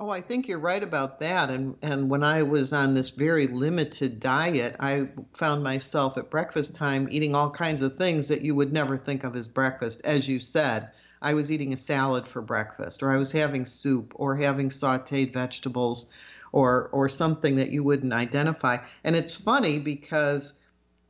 Oh, 0.00 0.10
I 0.10 0.20
think 0.20 0.46
you're 0.46 0.60
right 0.60 0.82
about 0.82 1.18
that. 1.20 1.50
And 1.50 1.76
and 1.82 2.08
when 2.08 2.22
I 2.22 2.44
was 2.44 2.72
on 2.72 2.94
this 2.94 3.10
very 3.10 3.48
limited 3.48 4.20
diet, 4.20 4.76
I 4.78 5.08
found 5.32 5.64
myself 5.64 6.16
at 6.16 6.30
breakfast 6.30 6.76
time 6.76 7.08
eating 7.10 7.34
all 7.34 7.50
kinds 7.50 7.82
of 7.82 7.96
things 7.96 8.28
that 8.28 8.42
you 8.42 8.54
would 8.54 8.72
never 8.72 8.96
think 8.96 9.24
of 9.24 9.34
as 9.34 9.48
breakfast. 9.48 10.00
As 10.04 10.28
you 10.28 10.38
said, 10.38 10.90
I 11.20 11.34
was 11.34 11.50
eating 11.50 11.72
a 11.72 11.76
salad 11.76 12.28
for 12.28 12.40
breakfast, 12.40 13.02
or 13.02 13.10
I 13.10 13.16
was 13.16 13.32
having 13.32 13.66
soup, 13.66 14.12
or 14.14 14.36
having 14.36 14.68
sautéed 14.68 15.32
vegetables, 15.32 16.08
or 16.52 16.90
or 16.92 17.08
something 17.08 17.56
that 17.56 17.70
you 17.70 17.82
wouldn't 17.82 18.12
identify. 18.12 18.78
And 19.02 19.16
it's 19.16 19.34
funny 19.34 19.80
because 19.80 20.60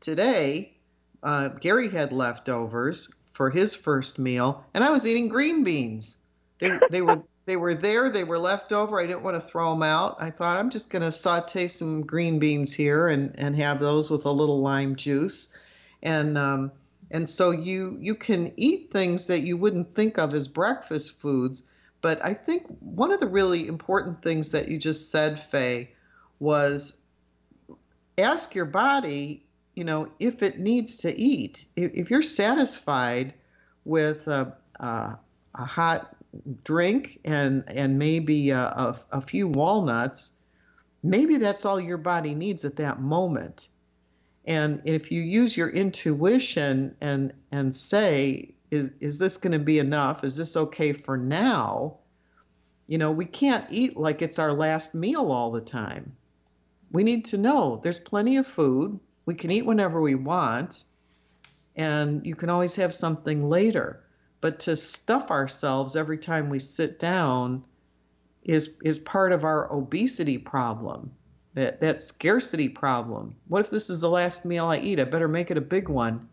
today 0.00 0.78
uh, 1.22 1.48
Gary 1.48 1.88
had 1.88 2.12
leftovers 2.12 3.12
for 3.32 3.50
his 3.50 3.74
first 3.74 4.18
meal, 4.18 4.64
and 4.74 4.84
I 4.84 4.90
was 4.90 5.06
eating 5.06 5.28
green 5.28 5.64
beans. 5.64 6.18
They 6.58 6.78
they 6.90 7.02
were 7.02 7.22
they 7.46 7.56
were 7.56 7.74
there. 7.74 8.10
They 8.10 8.24
were 8.24 8.38
left 8.38 8.72
over. 8.72 9.00
I 9.00 9.06
didn't 9.06 9.22
want 9.22 9.36
to 9.36 9.40
throw 9.40 9.70
them 9.70 9.82
out. 9.82 10.16
I 10.20 10.30
thought 10.30 10.56
I'm 10.56 10.70
just 10.70 10.90
going 10.90 11.02
to 11.02 11.12
saute 11.12 11.68
some 11.68 12.02
green 12.02 12.38
beans 12.38 12.72
here 12.72 13.08
and 13.08 13.34
and 13.38 13.56
have 13.56 13.80
those 13.80 14.10
with 14.10 14.26
a 14.26 14.30
little 14.30 14.60
lime 14.60 14.96
juice, 14.96 15.52
and 16.02 16.38
um, 16.38 16.72
and 17.10 17.28
so 17.28 17.50
you 17.50 17.96
you 18.00 18.14
can 18.14 18.52
eat 18.56 18.92
things 18.92 19.26
that 19.28 19.40
you 19.40 19.56
wouldn't 19.56 19.94
think 19.94 20.18
of 20.18 20.34
as 20.34 20.46
breakfast 20.46 21.20
foods. 21.20 21.62
But 22.00 22.24
I 22.24 22.34
think 22.34 22.64
one 22.78 23.10
of 23.10 23.18
the 23.18 23.26
really 23.26 23.66
important 23.66 24.22
things 24.22 24.52
that 24.52 24.68
you 24.68 24.78
just 24.78 25.10
said, 25.10 25.42
Faye, 25.42 25.90
was 26.38 27.02
ask 28.16 28.54
your 28.54 28.66
body, 28.66 29.47
you 29.78 29.84
know, 29.84 30.10
if 30.18 30.42
it 30.42 30.58
needs 30.58 30.96
to 30.96 31.16
eat. 31.16 31.64
If, 31.76 32.10
you're 32.10 32.20
satisfied 32.20 33.32
with 33.84 34.26
a, 34.26 34.56
a, 34.80 35.16
a 35.54 35.64
hot 35.64 36.16
drink 36.64 37.20
and 37.24 37.62
and 37.68 37.96
maybe 37.96 38.50
a, 38.50 38.58
a, 38.58 39.00
a 39.12 39.20
few 39.20 39.46
walnuts, 39.46 40.32
maybe 41.04 41.36
that's 41.36 41.64
all 41.64 41.78
your 41.80 41.96
body 41.96 42.34
needs 42.34 42.64
at 42.64 42.74
that 42.76 43.00
moment. 43.00 43.68
And 44.44 44.82
if 44.84 45.12
you 45.12 45.22
use 45.22 45.56
your 45.56 45.70
intuition 45.70 46.96
and 47.00 47.32
and 47.52 47.72
say, 47.72 48.56
is 48.72 48.90
is 48.98 49.20
this 49.20 49.36
going 49.36 49.52
to 49.52 49.64
be 49.64 49.78
enough? 49.78 50.24
Is 50.24 50.36
this 50.36 50.56
okay 50.56 50.92
for 50.92 51.16
now? 51.16 51.98
You 52.88 52.98
know, 52.98 53.12
we 53.12 53.26
can't 53.26 53.66
eat 53.70 53.96
like 53.96 54.22
it's 54.22 54.40
our 54.40 54.52
last 54.52 54.92
meal 54.92 55.30
all 55.30 55.52
the 55.52 55.60
time. 55.60 56.16
We 56.90 57.04
need 57.04 57.26
to 57.26 57.38
know 57.38 57.78
there's 57.80 58.00
plenty 58.00 58.38
of 58.38 58.46
food. 58.48 58.98
We 59.28 59.34
can 59.34 59.50
eat 59.50 59.66
whenever 59.66 60.00
we 60.00 60.14
want, 60.14 60.84
and 61.76 62.24
you 62.26 62.34
can 62.34 62.48
always 62.48 62.76
have 62.76 62.94
something 62.94 63.50
later. 63.50 64.02
But 64.40 64.58
to 64.60 64.74
stuff 64.74 65.30
ourselves 65.30 65.96
every 65.96 66.16
time 66.16 66.48
we 66.48 66.58
sit 66.60 66.98
down 66.98 67.62
is 68.42 68.78
is 68.82 68.98
part 68.98 69.32
of 69.32 69.44
our 69.44 69.70
obesity 69.70 70.38
problem. 70.38 71.12
That 71.52 71.78
that 71.82 72.00
scarcity 72.00 72.70
problem. 72.70 73.36
What 73.48 73.60
if 73.60 73.70
this 73.70 73.90
is 73.90 74.00
the 74.00 74.08
last 74.08 74.46
meal 74.46 74.64
I 74.64 74.78
eat? 74.78 74.98
I 74.98 75.04
better 75.04 75.28
make 75.28 75.50
it 75.50 75.58
a 75.58 75.60
big 75.60 75.90
one. 75.90 76.26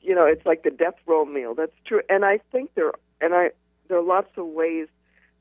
you 0.00 0.14
know, 0.14 0.24
it's 0.24 0.46
like 0.46 0.62
the 0.62 0.70
death 0.70 0.94
row 1.04 1.24
meal. 1.24 1.52
That's 1.56 1.74
true, 1.84 2.00
and 2.08 2.24
I 2.24 2.38
think 2.52 2.74
there 2.76 2.92
and 3.20 3.34
I 3.34 3.50
there 3.88 3.98
are 3.98 4.04
lots 4.04 4.30
of 4.36 4.46
ways 4.46 4.86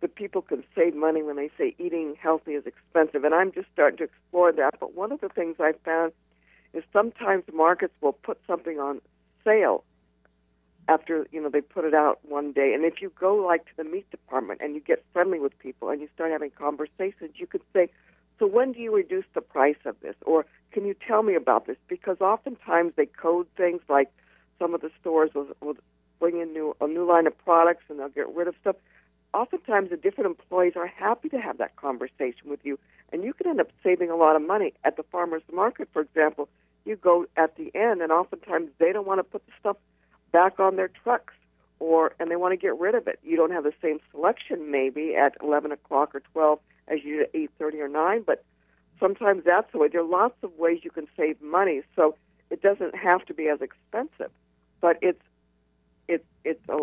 that 0.05 0.13
people 0.13 0.43
can 0.43 0.63
save 0.75 0.93
money 0.93 1.23
when 1.23 1.35
they 1.35 1.49
say 1.57 1.73
eating 1.79 2.15
healthy 2.21 2.51
is 2.51 2.63
expensive, 2.67 3.23
and 3.23 3.33
I'm 3.33 3.51
just 3.51 3.65
starting 3.73 3.97
to 3.97 4.03
explore 4.03 4.51
that. 4.51 4.75
But 4.79 4.93
one 4.93 5.11
of 5.11 5.19
the 5.19 5.29
things 5.29 5.55
I 5.59 5.73
found 5.83 6.11
is 6.73 6.83
sometimes 6.93 7.43
markets 7.51 7.95
will 8.01 8.13
put 8.13 8.39
something 8.45 8.79
on 8.79 9.01
sale 9.43 9.83
after 10.87 11.25
you 11.31 11.41
know 11.41 11.49
they 11.49 11.61
put 11.61 11.85
it 11.85 11.95
out 11.95 12.19
one 12.21 12.51
day, 12.51 12.75
and 12.75 12.85
if 12.85 13.01
you 13.01 13.11
go 13.19 13.33
like 13.37 13.65
to 13.65 13.77
the 13.77 13.83
meat 13.83 14.07
department 14.11 14.61
and 14.61 14.75
you 14.75 14.79
get 14.79 15.03
friendly 15.11 15.39
with 15.39 15.57
people 15.57 15.89
and 15.89 15.99
you 15.99 16.07
start 16.13 16.29
having 16.29 16.51
conversations, 16.51 17.31
you 17.37 17.47
could 17.47 17.63
say, 17.73 17.89
"So 18.37 18.45
when 18.45 18.73
do 18.73 18.81
you 18.81 18.95
reduce 18.95 19.25
the 19.33 19.41
price 19.41 19.83
of 19.85 19.99
this?" 20.01 20.15
or 20.21 20.45
"Can 20.69 20.85
you 20.85 20.93
tell 20.93 21.23
me 21.23 21.33
about 21.33 21.65
this?" 21.65 21.77
Because 21.87 22.21
oftentimes 22.21 22.93
they 22.95 23.07
code 23.07 23.47
things 23.57 23.81
like 23.89 24.11
some 24.59 24.75
of 24.75 24.81
the 24.81 24.91
stores 25.01 25.33
will, 25.33 25.47
will 25.61 25.77
bring 26.19 26.37
in 26.39 26.53
new 26.53 26.75
a 26.79 26.85
new 26.85 27.05
line 27.05 27.25
of 27.25 27.35
products 27.39 27.85
and 27.89 27.97
they'll 27.97 28.09
get 28.09 28.29
rid 28.35 28.47
of 28.47 28.55
stuff. 28.61 28.75
Oftentimes, 29.35 29.89
the 29.89 29.97
different 29.97 30.29
employees 30.29 30.77
are 30.77 30.87
happy 30.87 31.27
to 31.27 31.41
have 31.41 31.57
that 31.57 31.75
conversation 31.75 32.49
with 32.49 32.61
you, 32.63 32.79
and 33.11 33.21
you 33.21 33.33
can 33.33 33.47
end 33.47 33.59
up 33.59 33.69
saving 33.83 34.09
a 34.09 34.15
lot 34.15 34.37
of 34.37 34.41
money 34.41 34.71
at 34.85 34.95
the 34.95 35.03
farmers 35.03 35.41
market. 35.51 35.89
For 35.91 36.01
example, 36.01 36.47
you 36.85 36.95
go 36.95 37.25
at 37.35 37.57
the 37.57 37.69
end, 37.75 38.01
and 38.01 38.13
oftentimes 38.13 38.69
they 38.77 38.93
don't 38.93 39.05
want 39.05 39.19
to 39.19 39.25
put 39.25 39.45
the 39.45 39.51
stuff 39.59 39.75
back 40.31 40.57
on 40.61 40.77
their 40.77 40.87
trucks, 40.87 41.33
or 41.79 42.13
and 42.17 42.29
they 42.29 42.37
want 42.37 42.53
to 42.53 42.57
get 42.57 42.79
rid 42.79 42.95
of 42.95 43.09
it. 43.09 43.19
You 43.23 43.35
don't 43.35 43.51
have 43.51 43.65
the 43.65 43.73
same 43.81 43.99
selection 44.11 44.71
maybe 44.71 45.17
at 45.17 45.35
11 45.43 45.73
o'clock 45.73 46.15
or 46.15 46.21
12 46.31 46.59
as 46.87 47.03
you 47.03 47.17
do 47.17 47.21
at 47.23 47.33
8:30 47.33 47.81
or 47.81 47.89
9, 47.89 48.21
but 48.21 48.45
sometimes 49.01 49.43
that's 49.43 49.69
the 49.73 49.79
way. 49.79 49.89
There 49.89 49.99
are 49.99 50.05
lots 50.05 50.41
of 50.43 50.57
ways 50.57 50.79
you 50.83 50.91
can 50.91 51.07
save 51.17 51.41
money, 51.41 51.81
so 51.93 52.15
it 52.49 52.61
doesn't 52.61 52.95
have 52.95 53.25
to 53.25 53.33
be 53.33 53.49
as 53.49 53.59
expensive, 53.59 54.31
but 54.79 54.97
it's 55.01 55.21
it's 56.07 56.23
it's 56.45 56.69
a 56.69 56.77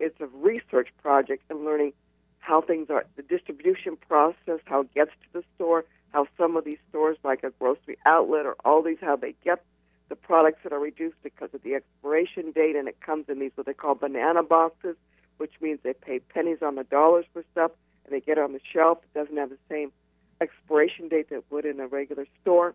it's 0.00 0.20
a 0.20 0.26
research 0.26 0.88
project 1.02 1.44
and 1.50 1.64
learning 1.64 1.92
how 2.38 2.60
things 2.60 2.88
are 2.90 3.04
the 3.16 3.22
distribution 3.22 3.96
process, 3.96 4.60
how 4.64 4.80
it 4.80 4.94
gets 4.94 5.10
to 5.10 5.40
the 5.40 5.44
store, 5.54 5.84
how 6.12 6.26
some 6.36 6.56
of 6.56 6.64
these 6.64 6.78
stores 6.88 7.16
like 7.22 7.44
a 7.44 7.50
grocery 7.50 7.98
outlet 8.06 8.46
or 8.46 8.56
Aldi's 8.64 8.98
how 9.00 9.16
they 9.16 9.34
get 9.44 9.62
the 10.08 10.16
products 10.16 10.58
that 10.64 10.72
are 10.72 10.80
reduced 10.80 11.22
because 11.22 11.50
of 11.54 11.62
the 11.62 11.74
expiration 11.74 12.50
date 12.50 12.74
and 12.74 12.88
it 12.88 13.00
comes 13.00 13.26
in 13.28 13.38
these 13.38 13.52
what 13.54 13.66
they 13.66 13.74
call 13.74 13.94
banana 13.94 14.42
boxes, 14.42 14.96
which 15.36 15.52
means 15.60 15.78
they 15.82 15.92
pay 15.92 16.18
pennies 16.18 16.58
on 16.62 16.74
the 16.74 16.84
dollars 16.84 17.26
for 17.32 17.44
stuff 17.52 17.70
and 18.04 18.12
they 18.12 18.20
get 18.20 18.38
it 18.38 18.42
on 18.42 18.52
the 18.52 18.60
shelf. 18.72 18.98
It 19.04 19.18
doesn't 19.18 19.36
have 19.36 19.50
the 19.50 19.58
same 19.68 19.92
expiration 20.40 21.08
date 21.08 21.30
that 21.30 21.44
would 21.50 21.64
in 21.64 21.78
a 21.78 21.86
regular 21.86 22.26
store. 22.40 22.74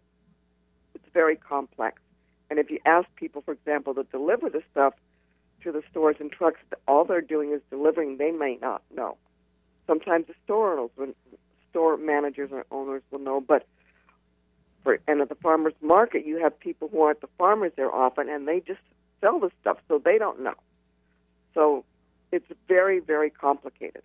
It's 0.94 1.10
very 1.14 1.36
complex. 1.36 2.02
And 2.50 2.60
if 2.60 2.70
you 2.70 2.80
ask 2.86 3.08
people, 3.16 3.42
for 3.42 3.52
example, 3.52 3.96
to 3.96 4.04
deliver 4.04 4.50
the 4.50 4.62
stuff 4.72 4.94
to 5.66 5.72
the 5.72 5.84
stores 5.92 6.16
and 6.20 6.32
trucks, 6.32 6.60
all 6.88 7.04
they're 7.04 7.22
doing 7.22 7.52
is 7.52 7.62
delivering. 7.70 8.18
They 8.18 8.32
may 8.32 8.58
not 8.62 8.84
know. 8.96 9.18
Sometimes 9.88 10.28
the 10.28 10.36
store 10.44 10.78
owners, 10.78 10.92
will- 10.96 11.38
store 11.72 11.98
managers 11.98 12.52
or 12.52 12.66
owners 12.72 13.02
will 13.12 13.20
know, 13.20 13.42
but 13.42 13.68
for 14.84 15.00
and 15.08 15.20
at 15.20 15.30
the 15.30 15.36
farmers 15.36 15.74
market, 15.82 16.26
you 16.26 16.38
have 16.38 16.58
people 16.60 16.88
who 16.88 17.02
aren't 17.02 17.20
the 17.20 17.30
farmers 17.40 17.74
there 17.76 17.94
often, 17.94 18.30
and 18.30 18.48
they 18.48 18.60
just 18.60 18.80
sell 19.20 19.40
the 19.40 19.52
stuff, 19.60 19.80
so 19.88 19.98
they 19.98 20.18
don't 20.18 20.40
know. 20.42 20.54
So 21.54 21.84
it's 22.32 22.46
very, 22.68 23.00
very 23.00 23.32
complicated. 23.32 24.04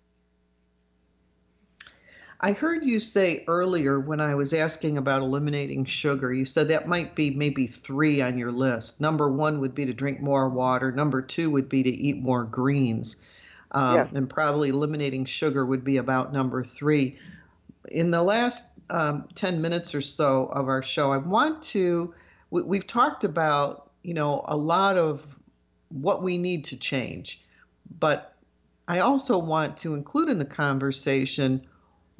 I 2.43 2.53
heard 2.53 2.83
you 2.83 2.99
say 2.99 3.43
earlier 3.47 3.99
when 3.99 4.19
I 4.19 4.33
was 4.33 4.51
asking 4.51 4.97
about 4.97 5.21
eliminating 5.21 5.85
sugar, 5.85 6.33
you 6.33 6.43
said 6.43 6.69
that 6.69 6.87
might 6.87 7.13
be 7.13 7.29
maybe 7.29 7.67
three 7.67 8.19
on 8.19 8.35
your 8.35 8.51
list. 8.51 8.99
Number 8.99 9.29
one 9.29 9.59
would 9.61 9.75
be 9.75 9.85
to 9.85 9.93
drink 9.93 10.21
more 10.21 10.49
water. 10.49 10.91
Number 10.91 11.21
two 11.21 11.51
would 11.51 11.69
be 11.69 11.83
to 11.83 11.89
eat 11.89 12.17
more 12.17 12.43
greens. 12.43 13.21
Um, 13.73 13.95
Yes. 13.95 14.09
And 14.15 14.27
probably 14.27 14.69
eliminating 14.69 15.25
sugar 15.25 15.63
would 15.63 15.83
be 15.83 15.97
about 15.97 16.33
number 16.33 16.63
three. 16.63 17.19
In 17.91 18.09
the 18.09 18.23
last 18.23 18.63
um, 18.89 19.27
10 19.35 19.61
minutes 19.61 19.93
or 19.93 20.01
so 20.01 20.47
of 20.47 20.67
our 20.67 20.81
show, 20.81 21.11
I 21.11 21.17
want 21.17 21.61
to, 21.63 22.15
we, 22.49 22.63
we've 22.63 22.87
talked 22.87 23.23
about, 23.23 23.91
you 24.01 24.15
know, 24.15 24.43
a 24.47 24.57
lot 24.57 24.97
of 24.97 25.27
what 25.89 26.23
we 26.23 26.39
need 26.39 26.65
to 26.65 26.77
change. 26.77 27.43
But 27.99 28.35
I 28.87 28.99
also 28.99 29.37
want 29.37 29.77
to 29.77 29.93
include 29.93 30.29
in 30.29 30.39
the 30.39 30.45
conversation 30.45 31.67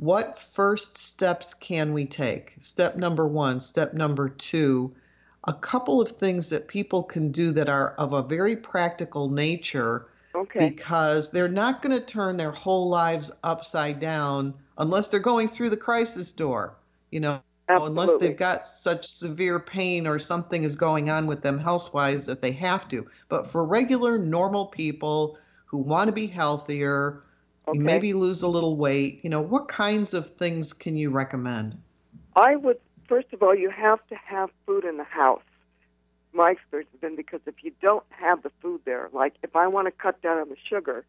what 0.01 0.39
first 0.39 0.97
steps 0.97 1.53
can 1.53 1.93
we 1.93 2.05
take? 2.05 2.55
Step 2.59 2.95
number 2.95 3.27
one, 3.27 3.59
step 3.59 3.93
number 3.93 4.29
two, 4.29 4.91
a 5.43 5.53
couple 5.53 6.01
of 6.01 6.09
things 6.09 6.49
that 6.49 6.67
people 6.67 7.03
can 7.03 7.31
do 7.31 7.51
that 7.51 7.69
are 7.69 7.93
of 7.99 8.13
a 8.13 8.23
very 8.23 8.55
practical 8.55 9.29
nature 9.29 10.07
Okay. 10.33 10.69
because 10.69 11.29
they're 11.29 11.47
not 11.47 11.83
going 11.83 11.95
to 11.95 12.03
turn 12.03 12.37
their 12.37 12.51
whole 12.51 12.89
lives 12.89 13.29
upside 13.43 13.99
down 13.99 14.55
unless 14.79 15.09
they're 15.09 15.19
going 15.19 15.47
through 15.47 15.69
the 15.69 15.77
crisis 15.77 16.31
door, 16.31 16.77
you 17.11 17.19
know, 17.19 17.39
unless 17.67 18.15
they've 18.15 18.37
got 18.37 18.65
such 18.65 19.05
severe 19.05 19.59
pain 19.59 20.07
or 20.07 20.17
something 20.17 20.63
is 20.63 20.75
going 20.75 21.11
on 21.11 21.27
with 21.27 21.43
them 21.43 21.59
health-wise 21.59 22.25
that 22.25 22.41
they 22.41 22.53
have 22.53 22.87
to. 22.87 23.05
But 23.29 23.45
for 23.45 23.63
regular, 23.65 24.17
normal 24.17 24.65
people 24.65 25.37
who 25.65 25.77
want 25.77 26.07
to 26.07 26.11
be 26.11 26.25
healthier, 26.25 27.21
Okay. 27.67 27.77
maybe 27.77 28.13
lose 28.13 28.41
a 28.41 28.47
little 28.47 28.75
weight, 28.75 29.19
you 29.23 29.29
know, 29.29 29.39
what 29.39 29.67
kinds 29.67 30.13
of 30.13 30.29
things 30.31 30.73
can 30.73 30.95
you 30.95 31.11
recommend? 31.11 31.77
I 32.35 32.55
would 32.55 32.79
first 33.07 33.33
of 33.33 33.43
all, 33.43 33.53
you 33.53 33.69
have 33.69 33.99
to 34.07 34.15
have 34.15 34.49
food 34.65 34.85
in 34.85 34.97
the 34.97 35.03
house. 35.03 35.43
My 36.33 36.51
experience 36.51 36.89
has 36.93 37.01
been 37.01 37.15
because 37.17 37.41
if 37.45 37.55
you 37.61 37.73
don't 37.81 38.05
have 38.09 38.41
the 38.41 38.51
food 38.61 38.81
there, 38.85 39.09
like 39.11 39.35
if 39.43 39.55
I 39.55 39.67
want 39.67 39.87
to 39.87 39.91
cut 39.91 40.21
down 40.21 40.37
on 40.37 40.49
the 40.49 40.55
sugar, 40.69 41.03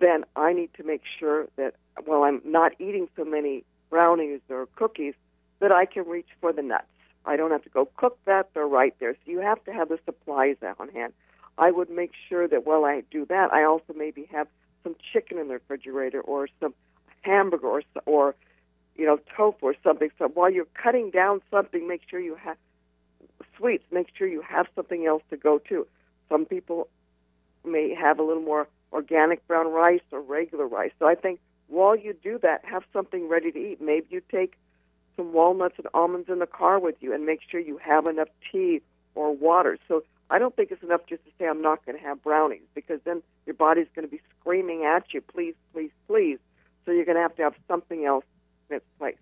then 0.00 0.24
I 0.34 0.52
need 0.52 0.74
to 0.74 0.82
make 0.82 1.02
sure 1.18 1.46
that 1.56 1.74
while 2.04 2.24
I'm 2.24 2.42
not 2.44 2.72
eating 2.80 3.08
so 3.16 3.24
many 3.24 3.64
brownies 3.90 4.40
or 4.48 4.66
cookies, 4.74 5.14
that 5.60 5.72
I 5.72 5.86
can 5.86 6.04
reach 6.06 6.28
for 6.40 6.52
the 6.52 6.62
nuts. 6.62 6.86
I 7.24 7.36
don't 7.36 7.50
have 7.50 7.62
to 7.62 7.68
go 7.68 7.88
cook 7.96 8.18
that; 8.24 8.50
they're 8.54 8.66
right 8.66 8.94
there. 9.00 9.14
So 9.14 9.30
you 9.30 9.40
have 9.40 9.62
to 9.64 9.72
have 9.72 9.88
the 9.88 9.98
supplies 10.04 10.56
on 10.78 10.88
hand. 10.90 11.12
I 11.56 11.70
would 11.70 11.90
make 11.90 12.12
sure 12.28 12.46
that 12.48 12.66
while 12.66 12.84
I 12.84 13.02
do 13.10 13.24
that, 13.26 13.52
I 13.52 13.64
also 13.64 13.92
maybe 13.94 14.28
have 14.32 14.46
some 14.82 14.96
chicken 15.12 15.38
in 15.38 15.48
the 15.48 15.54
refrigerator 15.54 16.20
or 16.20 16.48
some 16.60 16.74
hamburger 17.22 17.66
or 17.66 17.82
or 18.06 18.34
you 18.96 19.06
know 19.06 19.18
tofu 19.36 19.66
or 19.66 19.74
something. 19.82 20.10
So 20.18 20.28
while 20.28 20.50
you're 20.50 20.66
cutting 20.74 21.10
down 21.10 21.40
something, 21.50 21.86
make 21.86 22.02
sure 22.08 22.20
you 22.20 22.36
have 22.36 22.56
sweets. 23.56 23.84
Make 23.90 24.08
sure 24.16 24.26
you 24.26 24.42
have 24.42 24.66
something 24.74 25.06
else 25.06 25.22
to 25.30 25.36
go 25.36 25.58
to. 25.68 25.86
Some 26.28 26.44
people 26.44 26.88
may 27.64 27.94
have 27.94 28.18
a 28.18 28.22
little 28.22 28.42
more 28.42 28.68
organic 28.92 29.46
brown 29.46 29.70
rice 29.70 30.00
or 30.12 30.20
regular 30.20 30.66
rice. 30.66 30.92
So 30.98 31.06
I 31.06 31.14
think 31.14 31.40
while 31.68 31.96
you 31.96 32.14
do 32.14 32.38
that, 32.38 32.64
have 32.64 32.82
something 32.92 33.28
ready 33.28 33.52
to 33.52 33.58
eat. 33.58 33.80
Maybe 33.80 34.06
you 34.10 34.22
take 34.30 34.54
some 35.16 35.32
walnuts 35.32 35.74
and 35.78 35.86
almonds 35.92 36.28
in 36.28 36.38
the 36.38 36.46
car 36.46 36.78
with 36.78 36.96
you 37.00 37.12
and 37.12 37.26
make 37.26 37.40
sure 37.48 37.60
you 37.60 37.78
have 37.78 38.06
enough 38.06 38.28
tea 38.50 38.80
or 39.14 39.34
water. 39.34 39.78
So 39.88 40.02
I 40.30 40.38
don't 40.38 40.54
think 40.54 40.70
it's 40.70 40.82
enough 40.82 41.02
just 41.08 41.24
to 41.24 41.30
say 41.38 41.46
I'm 41.46 41.62
not 41.62 41.84
going 41.86 41.96
to 41.96 42.04
have 42.04 42.22
brownies 42.22 42.62
because 42.74 43.00
then 43.04 43.22
your 43.46 43.54
body's 43.54 43.86
going 43.94 44.06
to 44.06 44.10
be 44.10 44.20
screaming 44.38 44.84
at 44.84 45.04
you, 45.14 45.20
please, 45.20 45.54
please, 45.72 45.90
please. 46.06 46.38
So 46.84 46.92
you're 46.92 47.04
going 47.04 47.16
to 47.16 47.22
have 47.22 47.36
to 47.36 47.42
have 47.42 47.54
something 47.66 48.04
else 48.04 48.24
in 48.68 48.76
its 48.76 48.86
place. 48.98 49.16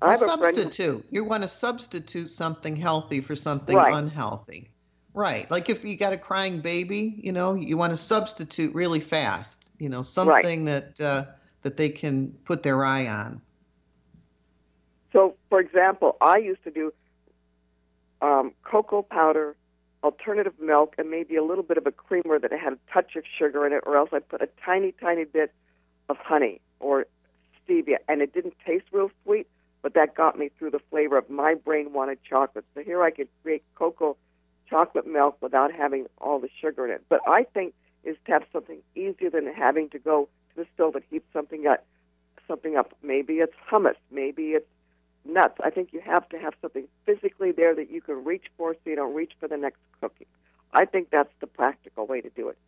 I 0.00 0.06
A 0.06 0.10
have 0.10 0.20
friend 0.20 0.56
substitute. 0.56 1.06
You 1.10 1.24
want 1.24 1.42
to 1.42 1.48
substitute 1.48 2.30
something 2.30 2.76
healthy 2.76 3.20
for 3.20 3.36
something 3.36 3.76
Right. 3.76 3.94
unhealthy. 3.94 4.70
Right. 5.14 5.50
Like 5.50 5.68
if 5.68 5.84
you 5.84 5.96
got 5.96 6.12
a 6.12 6.18
crying 6.18 6.60
baby, 6.60 7.14
you 7.18 7.32
know, 7.32 7.54
you 7.54 7.76
want 7.76 7.90
to 7.90 7.96
substitute 7.96 8.74
really 8.74 9.00
fast, 9.00 9.70
you 9.78 9.88
know, 9.88 10.02
something 10.02 10.64
that 10.64 11.00
uh, 11.00 11.26
that 11.62 11.76
they 11.76 11.90
can 11.90 12.32
put 12.44 12.62
their 12.62 12.84
eye 12.84 13.06
on. 13.06 13.40
So, 15.12 15.36
for 15.50 15.60
example, 15.60 16.16
I 16.20 16.38
used 16.38 16.64
to 16.64 16.70
do 16.70 16.92
um, 18.22 18.52
cocoa 18.64 19.02
powder, 19.02 19.54
alternative 20.02 20.54
milk, 20.60 20.94
and 20.98 21.10
maybe 21.10 21.36
a 21.36 21.44
little 21.44 21.64
bit 21.64 21.78
of 21.78 21.86
a 21.86 21.92
creamer 21.92 22.38
that 22.38 22.52
had 22.52 22.72
a 22.72 22.78
touch 22.92 23.16
of 23.16 23.24
sugar 23.38 23.66
in 23.66 23.72
it, 23.72 23.82
or 23.86 23.96
else 23.96 24.10
I 24.12 24.18
put 24.18 24.42
a 24.42 24.48
tiny, 24.64 24.92
tiny 24.92 25.24
bit 25.24 25.52
of 26.08 26.16
honey 26.18 26.60
or 26.80 27.06
stevia, 27.66 27.96
and 28.08 28.20
it 28.20 28.32
didn't 28.34 28.54
taste 28.66 28.86
real 28.92 29.10
sweet, 29.24 29.46
but 29.82 29.94
that 29.94 30.14
got 30.14 30.38
me 30.38 30.50
through 30.58 30.70
the 30.70 30.80
flavor 30.90 31.16
of 31.16 31.30
my 31.30 31.54
brain 31.54 31.92
wanted 31.92 32.18
chocolate. 32.28 32.64
So 32.74 32.82
here 32.82 33.02
I 33.02 33.10
could 33.10 33.28
create 33.42 33.62
cocoa 33.74 34.16
chocolate 34.68 35.06
milk 35.06 35.36
without 35.40 35.72
having 35.72 36.06
all 36.18 36.38
the 36.38 36.48
sugar 36.60 36.86
in 36.86 36.92
it. 36.92 37.02
But 37.08 37.20
I 37.26 37.44
think 37.44 37.74
is 38.04 38.16
to 38.26 38.32
have 38.32 38.44
something 38.52 38.78
easier 38.96 39.30
than 39.30 39.46
having 39.46 39.88
to 39.90 39.98
go 39.98 40.28
to 40.50 40.62
the 40.62 40.66
stove 40.74 40.96
and 40.96 41.04
heat 41.10 41.24
something 41.32 41.66
up. 41.66 41.84
Something 42.48 42.76
up. 42.76 42.92
Maybe 43.02 43.34
it's 43.34 43.54
hummus. 43.70 43.94
Maybe 44.10 44.52
it's 44.52 44.66
nuts. 45.24 45.58
I 45.62 45.70
think 45.70 45.92
you 45.92 46.00
have 46.00 46.28
to 46.30 46.38
have 46.38 46.54
something 46.60 46.86
physically 47.04 47.52
there 47.52 47.74
that 47.74 47.90
you 47.90 48.00
can 48.00 48.24
reach 48.24 48.46
for, 48.56 48.74
so 48.74 48.80
you 48.90 48.96
don't 48.96 49.14
reach 49.14 49.32
for 49.38 49.48
the 49.48 49.56
next 49.56 49.80
cookie. 50.00 50.26
I 50.72 50.84
think 50.84 51.10
that's 51.10 51.32
the 51.40 51.46
practical 51.46 52.06
way 52.06 52.20
to 52.20 52.30
do 52.30 52.48
it. 52.48 52.58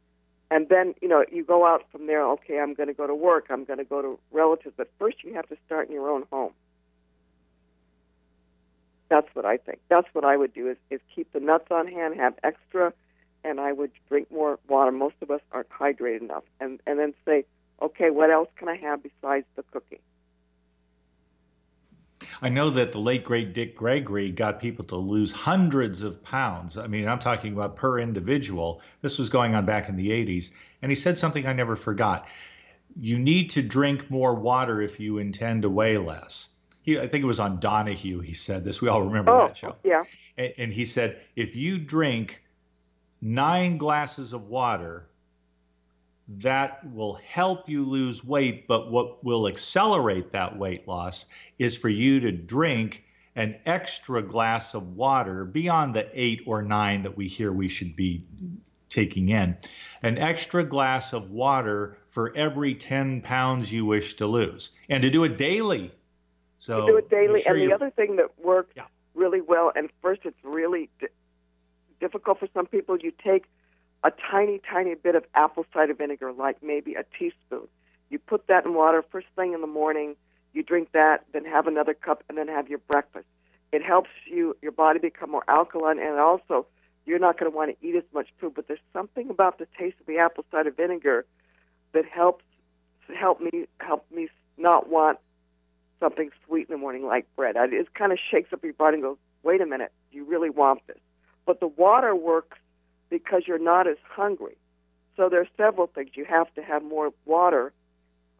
And 0.51 0.69
then 0.69 0.95
you 1.01 1.09
know 1.09 1.25
you 1.31 1.43
go 1.43 1.67
out 1.67 1.85
from 1.91 2.07
there. 2.07 2.25
Okay, 2.33 2.61
I'm 2.61 2.75
going 2.75 2.89
to 2.89 2.95
go 2.95 3.07
to 3.07 3.15
work. 3.15 3.47
I'm 3.51 3.65
going 3.65 3.79
to 3.79 3.85
go 3.85 4.03
to 4.03 4.19
relatives. 4.31 4.75
But 4.77 4.91
first, 4.99 5.25
you 5.25 5.35
have 5.35 5.49
to 5.49 5.57
start 5.67 5.89
in 5.89 5.95
your 5.95 6.11
own 6.11 6.25
home. 6.31 6.53
That's 9.09 9.29
what 9.35 9.45
I 9.45 9.57
think. 9.59 9.81
That's 9.89 10.09
what 10.13 10.25
I 10.25 10.37
would 10.37 10.53
do 10.55 10.69
is, 10.69 10.77
is 10.91 11.01
keep 11.15 11.33
the 11.33 11.41
nuts 11.41 11.67
on 11.71 11.87
hand, 11.87 12.17
have 12.17 12.35
extra, 12.43 12.93
and 13.45 13.61
I 13.61 13.73
would 13.73 13.91
drink 14.09 14.31
more 14.31 14.59
water. 14.69 14.91
Most 14.91 15.17
of 15.21 15.31
us 15.31 15.41
aren't 15.53 15.69
hydrated 15.69 16.23
enough. 16.23 16.45
And, 16.61 16.81
and 16.87 16.99
then 16.99 17.15
say, 17.25 17.45
okay, 17.83 18.11
what 18.11 18.31
else 18.31 18.49
can 18.57 18.69
I 18.69 18.77
have 18.77 19.03
besides 19.03 19.47
the 19.57 19.63
cookie? 19.71 20.01
I 22.43 22.49
know 22.49 22.71
that 22.71 22.93
the 22.93 22.99
late 22.99 23.25
great 23.25 23.53
Dick 23.55 23.77
Gregory 23.77 24.31
got 24.31 24.61
people 24.61 24.85
to 24.87 24.97
lose 24.97 25.33
hundreds 25.33 26.03
of 26.03 26.23
pounds. 26.23 26.77
I 26.77 26.87
mean, 26.87 27.09
I'm 27.09 27.19
talking 27.19 27.53
about 27.53 27.77
per 27.77 27.99
individual. 27.99 28.81
This 29.03 29.19
was 29.19 29.29
going 29.29 29.55
on 29.55 29.65
back 29.67 29.89
in 29.89 29.97
the 29.97 30.11
80s. 30.11 30.51
And 30.83 30.91
he 30.91 30.97
said 30.97 31.19
something 31.19 31.47
I 31.47 31.53
never 31.53 31.77
forgot. 31.77 32.27
You 33.01 33.19
need 33.19 33.51
to 33.51 33.63
drink 33.63 34.11
more 34.11 34.35
water 34.35 34.81
if 34.83 35.01
you 35.01 35.19
intend 35.19 35.63
to 35.63 35.69
weigh 35.71 35.99
less. 35.99 36.49
He, 36.83 36.99
I 36.99 37.09
think 37.09 37.25
it 37.25 37.27
was 37.27 37.41
on 37.41 37.61
Donahue. 37.61 38.21
He 38.21 38.35
said 38.35 38.63
this. 38.65 38.81
We 38.81 38.89
all 38.89 39.03
remember 39.03 39.33
Oh, 39.33 39.47
that 39.49 39.57
show. 39.57 39.77
yeah. 39.83 40.05
And, 40.37 40.53
and 40.59 40.73
he 40.73 40.85
said, 40.85 41.21
if 41.35 41.57
you 41.57 41.79
drink 41.79 42.43
nine 43.23 43.79
glasses 43.79 44.33
of 44.33 44.49
water, 44.49 45.07
that 46.29 46.81
will 46.95 47.15
help 47.15 47.69
you 47.69 47.85
lose 47.85 48.25
weight. 48.25 48.67
But 48.67 48.91
what 48.91 49.23
will 49.25 49.47
accelerate 49.49 50.33
that 50.33 50.57
weight 50.59 50.87
loss 50.89 51.27
is 51.59 51.77
for 51.77 51.89
you 51.89 52.21
to 52.21 52.33
drink 52.33 53.05
an 53.37 53.57
extra 53.67 54.23
glass 54.23 54.75
of 54.75 54.97
water 54.97 55.45
beyond 55.45 55.95
the 55.95 56.09
eight 56.15 56.43
or 56.47 56.63
nine 56.63 57.03
that 57.03 57.17
we 57.17 57.27
hear 57.29 57.53
we 57.53 57.69
should 57.69 57.97
be 57.97 58.25
taking 58.89 59.29
in. 59.31 59.57
An 60.03 60.19
extra 60.19 60.63
glass 60.65 61.13
of 61.13 61.31
water 61.31 61.99
for 62.11 62.35
every 62.37 62.75
10 62.77 63.23
pounds 63.23 63.73
you 63.73 63.85
wish 63.85 64.15
to 64.15 64.27
lose, 64.27 64.71
and 64.89 65.03
to 65.03 65.11
do 65.11 65.25
it 65.25 65.37
daily. 65.37 65.91
So 66.61 66.87
to 66.87 66.93
do 66.93 66.97
it 66.99 67.11
daily. 67.11 67.41
sure 67.43 67.53
and 67.53 67.61
the 67.61 67.63
you're- 67.65 67.75
other 67.75 67.91
thing 67.91 68.17
that 68.17 68.39
works 68.39 68.73
Yeah. 68.77 68.87
really 69.15 69.41
well, 69.41 69.73
and 69.75 69.91
first 70.01 70.21
it's 70.25 70.39
really 70.45 70.89
di- 71.01 71.09
difficult 71.99 72.39
for 72.39 72.47
some 72.55 72.67
people, 72.67 72.97
you 72.99 73.11
take 73.23 73.47
a 74.05 74.13
tiny, 74.31 74.61
tiny 74.71 74.95
bit 74.95 75.15
of 75.15 75.25
apple 75.35 75.65
cider 75.73 75.95
vinegar, 75.95 76.31
like 76.33 76.63
maybe 76.63 76.95
a 76.95 77.05
teaspoon. 77.19 77.67
You 78.11 78.19
put 78.19 78.47
that 78.47 78.67
in 78.67 78.75
water 78.75 79.03
first 79.03 79.27
thing 79.35 79.55
in 79.55 79.63
the 79.63 79.67
morning. 79.67 80.15
You 80.53 80.63
drink 80.63 80.93
that, 80.93 81.25
then 81.33 81.45
have 81.47 81.67
another 81.67 81.95
cup, 81.95 82.23
and 82.29 82.39
then 82.39 82.47
have 82.47 82.69
your 82.69 82.79
breakfast. 82.79 83.27
It 83.73 83.83
helps 83.83 84.11
you 84.27 84.57
your 84.63 84.73
body 84.73 85.01
become 85.01 85.31
more 85.31 85.43
alkaline, 85.49 85.99
and 85.99 86.21
also 86.21 86.67
you're 87.07 87.19
not 87.19 87.39
going 87.39 87.51
to 87.51 87.57
want 87.57 87.77
to 87.79 87.87
eat 87.87 87.97
as 87.97 88.05
much 88.13 88.29
food. 88.39 88.53
But 88.55 88.69
there's 88.69 88.79
something 88.93 89.31
about 89.31 89.59
the 89.59 89.67
taste 89.79 89.97
of 89.99 90.07
the 90.07 90.19
apple 90.19 90.45
cider 90.53 90.71
vinegar 90.71 91.25
that 91.93 92.05
helps 92.05 92.45
help 93.19 93.41
me 93.41 93.67
help 93.81 94.07
me 94.13 94.29
not 94.59 94.89
want 94.89 95.19
something 95.99 96.31
sweet 96.47 96.69
in 96.69 96.75
the 96.75 96.79
morning 96.79 97.07
like 97.07 97.27
bread. 97.35 97.57
It 97.57 97.95
kind 97.95 98.13
of 98.13 98.19
shakes 98.31 98.53
up 98.53 98.63
your 98.63 98.75
body 98.75 98.95
and 98.95 99.03
goes, 99.03 99.17
wait 99.43 99.61
a 99.61 99.67
minute, 99.67 99.93
you 100.13 100.25
really 100.25 100.51
want 100.51 100.87
this? 100.87 100.99
But 101.47 101.61
the 101.61 101.69
water 101.69 102.15
works 102.15 102.59
because 103.15 103.45
you're 103.47 103.61
not 103.61 103.87
as 103.87 103.97
hungry. 104.11 104.57
So 105.17 105.29
there's 105.29 105.47
several 105.57 105.87
things. 105.87 106.11
You 106.15 106.25
have 106.25 106.53
to 106.55 106.63
have 106.63 106.83
more 106.83 107.13
water. 107.27 107.73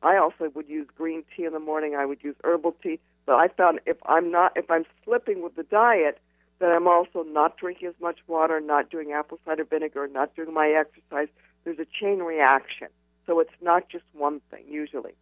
I 0.03 0.17
also 0.17 0.51
would 0.53 0.69
use 0.69 0.89
green 0.99 1.23
tea 1.37 1.45
in 1.45 1.53
the 1.53 1.61
morning. 1.61 1.95
I 1.95 2.05
would 2.05 2.25
use 2.25 2.35
herbal 2.43 2.75
tea. 2.83 2.99
But 3.25 3.37
I 3.37 3.47
found 3.47 3.79
if 3.87 3.97
I'm 4.05 4.33
not 4.33 4.51
if 4.57 4.69
I'm 4.69 4.85
slipping 5.05 5.45
with 5.45 5.55
the 5.55 5.63
diet, 5.63 6.19
then 6.59 6.73
I'm 6.75 6.89
also 6.89 7.23
not 7.23 7.57
drinking 7.57 7.87
as 7.87 7.95
much 8.01 8.19
water, 8.27 8.61
not 8.61 8.91
doing 8.91 9.13
apple 9.13 9.39
cider 9.45 9.63
vinegar, 9.63 10.09
not 10.09 10.35
doing 10.35 10.53
my 10.53 10.71
exercise. 10.71 11.29
There's 11.63 11.79
a 11.79 11.87
chain 12.01 12.19
reaction. 12.19 12.89
So 13.27 13.39
it's 13.39 13.59
not 13.63 13.89
just 13.89 14.05
one 14.13 14.41
thing 14.51 14.65
usually. 14.69 15.15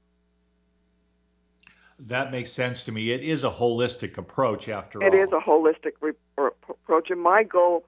That 1.98 2.32
makes 2.32 2.50
sense 2.50 2.84
to 2.84 2.92
me. 2.92 3.10
It 3.10 3.22
is 3.22 3.44
a 3.44 3.50
holistic 3.50 4.16
approach 4.16 4.70
after 4.70 5.02
It 5.02 5.08
all. 5.08 5.14
It 5.14 5.22
is 5.22 5.28
a 5.30 5.40
holistic 5.46 5.92
re- 6.00 6.50
approach, 6.70 7.10
and 7.10 7.20
my 7.20 7.42
goal 7.42 7.84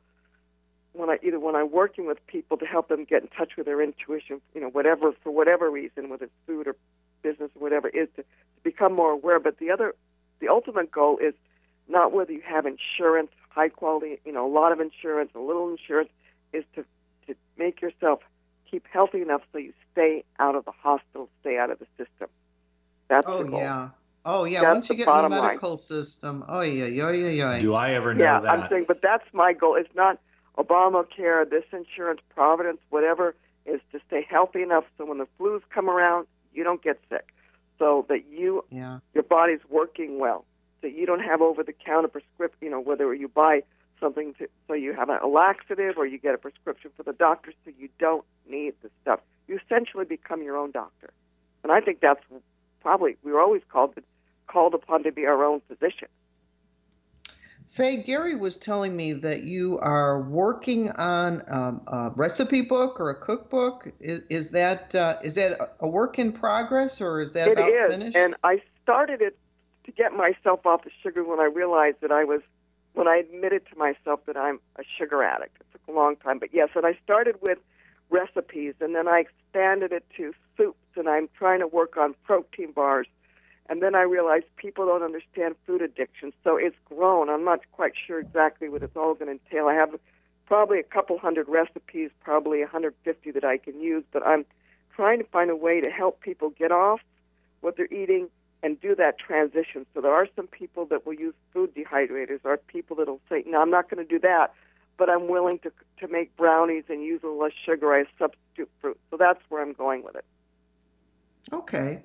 when 0.94 1.10
I 1.10 1.18
either 1.22 1.38
when 1.38 1.54
I'm 1.56 1.70
working 1.70 2.06
with 2.06 2.24
people 2.26 2.56
to 2.56 2.64
help 2.64 2.88
them 2.88 3.04
get 3.04 3.22
in 3.22 3.28
touch 3.28 3.56
with 3.56 3.66
their 3.66 3.82
intuition, 3.82 4.40
you 4.54 4.60
know, 4.60 4.68
whatever 4.68 5.12
for 5.22 5.30
whatever 5.30 5.70
reason, 5.70 6.08
whether 6.08 6.24
it's 6.26 6.34
food 6.46 6.66
or 6.66 6.76
business 7.22 7.50
or 7.54 7.62
whatever, 7.62 7.88
is 7.88 8.08
to, 8.16 8.22
to 8.22 8.28
become 8.62 8.94
more 8.94 9.10
aware. 9.10 9.40
But 9.40 9.58
the 9.58 9.70
other, 9.70 9.94
the 10.40 10.48
ultimate 10.48 10.90
goal 10.90 11.18
is 11.18 11.34
not 11.88 12.12
whether 12.12 12.32
you 12.32 12.42
have 12.42 12.64
insurance, 12.64 13.30
high 13.50 13.68
quality, 13.68 14.20
you 14.24 14.32
know, 14.32 14.46
a 14.46 14.52
lot 14.52 14.72
of 14.72 14.80
insurance, 14.80 15.30
a 15.34 15.40
little 15.40 15.68
insurance, 15.70 16.10
is 16.52 16.64
to 16.76 16.84
to 17.26 17.34
make 17.58 17.80
yourself 17.82 18.20
keep 18.70 18.86
healthy 18.90 19.20
enough 19.20 19.42
so 19.52 19.58
you 19.58 19.72
stay 19.92 20.24
out 20.38 20.54
of 20.54 20.64
the 20.64 20.72
hospital, 20.72 21.28
stay 21.40 21.58
out 21.58 21.70
of 21.70 21.78
the 21.80 21.86
system. 21.98 22.28
That's 23.08 23.26
oh 23.28 23.42
the 23.42 23.50
goal. 23.50 23.60
yeah. 23.60 23.88
Oh 24.24 24.44
yeah. 24.44 24.60
That's 24.60 24.74
Once 24.74 24.90
you 24.90 24.96
get 24.96 25.02
in 25.02 25.06
the 25.06 25.12
bottom 25.12 25.32
line. 25.32 25.42
medical 25.42 25.76
system, 25.76 26.44
oh 26.48 26.60
yeah, 26.60 26.86
yeah, 26.86 27.10
yeah, 27.10 27.28
yeah. 27.28 27.60
Do 27.60 27.74
I 27.74 27.92
ever 27.94 28.14
know 28.14 28.24
yeah, 28.24 28.40
that? 28.40 28.50
I'm 28.50 28.68
saying, 28.68 28.84
but 28.86 29.02
that's 29.02 29.26
my 29.32 29.52
goal. 29.52 29.74
It's 29.74 29.94
not 29.94 30.18
Obamacare, 30.56 31.48
this 31.48 31.64
insurance, 31.72 32.20
Providence, 32.34 32.80
whatever. 32.90 33.34
Is 33.66 33.80
to 33.92 34.00
stay 34.06 34.26
healthy 34.28 34.60
enough 34.60 34.84
so 34.98 35.06
when 35.06 35.16
the 35.16 35.26
flus 35.40 35.62
come 35.70 35.88
around, 35.88 36.26
you 36.52 36.64
don't 36.64 36.82
get 36.82 37.00
sick, 37.08 37.32
so 37.78 38.04
that 38.10 38.26
you 38.26 38.62
Yeah. 38.68 38.98
your 39.14 39.22
body's 39.22 39.64
working 39.70 40.18
well, 40.18 40.44
so 40.82 40.86
you 40.86 41.06
don't 41.06 41.24
have 41.24 41.40
over-the-counter 41.40 42.08
prescription. 42.08 42.58
You 42.60 42.70
know, 42.70 42.80
whether 42.80 43.14
you 43.14 43.26
buy 43.26 43.62
something 44.00 44.34
to 44.34 44.50
so 44.68 44.74
you 44.74 44.92
have 44.92 45.08
a 45.08 45.26
laxative 45.26 45.96
or 45.96 46.04
you 46.04 46.18
get 46.18 46.34
a 46.34 46.38
prescription 46.38 46.90
for 46.94 47.04
the 47.04 47.14
doctor, 47.14 47.54
so 47.64 47.72
you 47.78 47.88
don't 47.98 48.26
need 48.46 48.74
the 48.82 48.90
stuff. 49.00 49.20
You 49.48 49.58
essentially 49.64 50.04
become 50.04 50.42
your 50.42 50.58
own 50.58 50.70
doctor, 50.70 51.10
and 51.62 51.72
I 51.72 51.80
think 51.80 52.00
that's 52.00 52.22
probably 52.82 53.16
we 53.22 53.32
were 53.32 53.40
always 53.40 53.62
called 53.70 53.94
called 54.46 54.74
upon 54.74 55.04
to 55.04 55.10
be 55.10 55.24
our 55.24 55.42
own 55.42 55.62
physician. 55.68 56.08
Faye, 57.74 57.96
Gary 57.96 58.36
was 58.36 58.56
telling 58.56 58.94
me 58.94 59.12
that 59.14 59.42
you 59.42 59.80
are 59.80 60.20
working 60.22 60.92
on 60.92 61.42
um, 61.48 61.80
a 61.88 62.12
recipe 62.14 62.60
book 62.60 63.00
or 63.00 63.10
a 63.10 63.16
cookbook. 63.16 63.90
Is, 63.98 64.22
is 64.30 64.50
that 64.50 64.94
uh, 64.94 65.16
is 65.24 65.34
that 65.34 65.58
a 65.80 65.88
work 65.88 66.20
in 66.20 66.30
progress 66.30 67.00
or 67.00 67.20
is 67.20 67.32
that 67.32 67.48
It 67.48 67.58
about 67.58 67.70
is, 67.70 67.88
finished? 67.88 68.16
and 68.16 68.36
I 68.44 68.62
started 68.84 69.20
it 69.20 69.36
to 69.86 69.90
get 69.90 70.12
myself 70.12 70.64
off 70.64 70.84
the 70.84 70.90
sugar 71.02 71.24
when 71.24 71.40
I 71.40 71.46
realized 71.46 71.96
that 72.02 72.12
I 72.12 72.22
was, 72.22 72.42
when 72.92 73.08
I 73.08 73.16
admitted 73.16 73.62
to 73.72 73.76
myself 73.76 74.20
that 74.26 74.36
I'm 74.36 74.60
a 74.76 74.84
sugar 74.96 75.24
addict. 75.24 75.56
It 75.60 75.66
took 75.72 75.82
a 75.88 75.98
long 75.98 76.14
time, 76.14 76.38
but 76.38 76.50
yes, 76.54 76.68
and 76.76 76.86
I 76.86 76.96
started 77.02 77.34
with 77.42 77.58
recipes, 78.08 78.74
and 78.80 78.94
then 78.94 79.08
I 79.08 79.24
expanded 79.26 79.90
it 79.90 80.04
to 80.16 80.32
soups, 80.56 80.78
and 80.94 81.08
I'm 81.08 81.28
trying 81.36 81.58
to 81.58 81.66
work 81.66 81.96
on 81.96 82.14
protein 82.22 82.70
bars, 82.70 83.08
and 83.68 83.82
then 83.82 83.94
I 83.94 84.02
realized 84.02 84.44
people 84.56 84.86
don't 84.86 85.02
understand 85.02 85.56
food 85.66 85.80
addiction, 85.82 86.32
so 86.42 86.56
it's 86.56 86.76
grown. 86.84 87.30
I'm 87.30 87.44
not 87.44 87.60
quite 87.72 87.92
sure 88.06 88.18
exactly 88.18 88.68
what 88.68 88.82
it's 88.82 88.96
all 88.96 89.14
going 89.14 89.26
to 89.26 89.44
entail. 89.44 89.68
I 89.68 89.74
have 89.74 89.98
probably 90.46 90.78
a 90.78 90.84
couple 90.84 91.18
hundred 91.18 91.48
recipes, 91.48 92.10
probably 92.20 92.60
150 92.60 93.30
that 93.30 93.44
I 93.44 93.56
can 93.56 93.80
use, 93.80 94.04
but 94.12 94.26
I'm 94.26 94.44
trying 94.94 95.18
to 95.18 95.24
find 95.24 95.50
a 95.50 95.56
way 95.56 95.80
to 95.80 95.90
help 95.90 96.20
people 96.20 96.50
get 96.50 96.72
off 96.72 97.00
what 97.60 97.76
they're 97.76 97.92
eating 97.92 98.28
and 98.62 98.80
do 98.80 98.94
that 98.94 99.18
transition. 99.18 99.86
So 99.94 100.00
there 100.00 100.12
are 100.12 100.28
some 100.36 100.46
people 100.46 100.86
that 100.86 101.06
will 101.06 101.14
use 101.14 101.34
food 101.52 101.74
dehydrators. 101.74 102.42
There 102.42 102.52
are 102.52 102.56
people 102.56 102.96
that 102.96 103.08
will 103.08 103.20
say, 103.28 103.44
"No, 103.46 103.60
I'm 103.60 103.70
not 103.70 103.90
going 103.90 104.02
to 104.02 104.08
do 104.08 104.18
that," 104.20 104.54
but 104.96 105.10
I'm 105.10 105.28
willing 105.28 105.58
to 105.60 105.72
to 106.00 106.08
make 106.08 106.36
brownies 106.36 106.84
and 106.88 107.02
use 107.02 107.22
a 107.22 107.28
less 107.28 107.52
sugar 107.64 107.94
as 107.94 108.06
substitute 108.18 108.70
fruit. 108.80 108.98
So 109.10 109.16
that's 109.16 109.40
where 109.48 109.62
I'm 109.62 109.72
going 109.72 110.02
with 110.02 110.16
it. 110.16 110.24
Okay. 111.52 112.02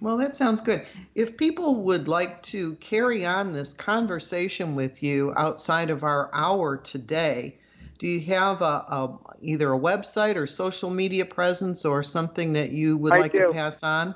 Well, 0.00 0.16
that 0.18 0.36
sounds 0.36 0.60
good. 0.60 0.86
If 1.14 1.36
people 1.36 1.74
would 1.82 2.06
like 2.06 2.42
to 2.44 2.76
carry 2.76 3.26
on 3.26 3.52
this 3.52 3.72
conversation 3.72 4.76
with 4.76 5.02
you 5.02 5.32
outside 5.36 5.90
of 5.90 6.04
our 6.04 6.30
hour 6.32 6.76
today, 6.76 7.58
do 7.98 8.06
you 8.06 8.20
have 8.32 8.62
a, 8.62 8.64
a 8.64 9.18
either 9.42 9.72
a 9.72 9.78
website 9.78 10.36
or 10.36 10.46
social 10.46 10.88
media 10.88 11.24
presence 11.24 11.84
or 11.84 12.04
something 12.04 12.52
that 12.52 12.70
you 12.70 12.96
would 12.96 13.12
I 13.12 13.18
like 13.18 13.32
do. 13.32 13.48
to 13.48 13.52
pass 13.52 13.82
on? 13.82 14.14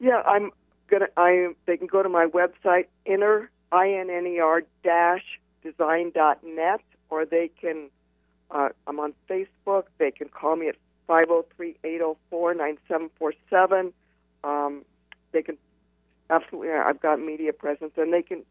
Yeah, 0.00 0.22
I'm 0.24 0.52
gonna. 0.86 1.08
I 1.16 1.48
they 1.66 1.76
can 1.76 1.88
go 1.88 2.02
to 2.02 2.08
my 2.08 2.26
website 2.26 2.86
inner 3.04 3.50
i 3.72 3.90
n 3.90 4.10
n 4.10 4.26
e 4.26 4.38
r 4.38 4.62
dash 4.84 5.40
design 5.64 6.12
dot 6.14 6.44
net, 6.44 6.80
or 7.10 7.24
they 7.26 7.50
can. 7.60 7.90
Uh, 8.52 8.68
I'm 8.86 9.00
on 9.00 9.14
Facebook. 9.28 9.84
They 9.98 10.12
can 10.12 10.28
call 10.28 10.54
me 10.54 10.68
at 10.68 10.76
five 11.08 11.26
zero 11.26 11.44
three 11.56 11.76
eight 11.82 11.98
zero 11.98 12.16
four 12.30 12.54
nine 12.54 12.78
seven 12.86 13.10
four 13.18 13.34
seven. 13.50 13.92
Um, 14.44 14.84
they 15.32 15.42
can 15.42 15.58
absolutely. 16.30 16.70
I've 16.72 17.00
got 17.00 17.20
media 17.20 17.52
presence, 17.52 17.92
and 17.96 18.12
they 18.12 18.22
can 18.22 18.44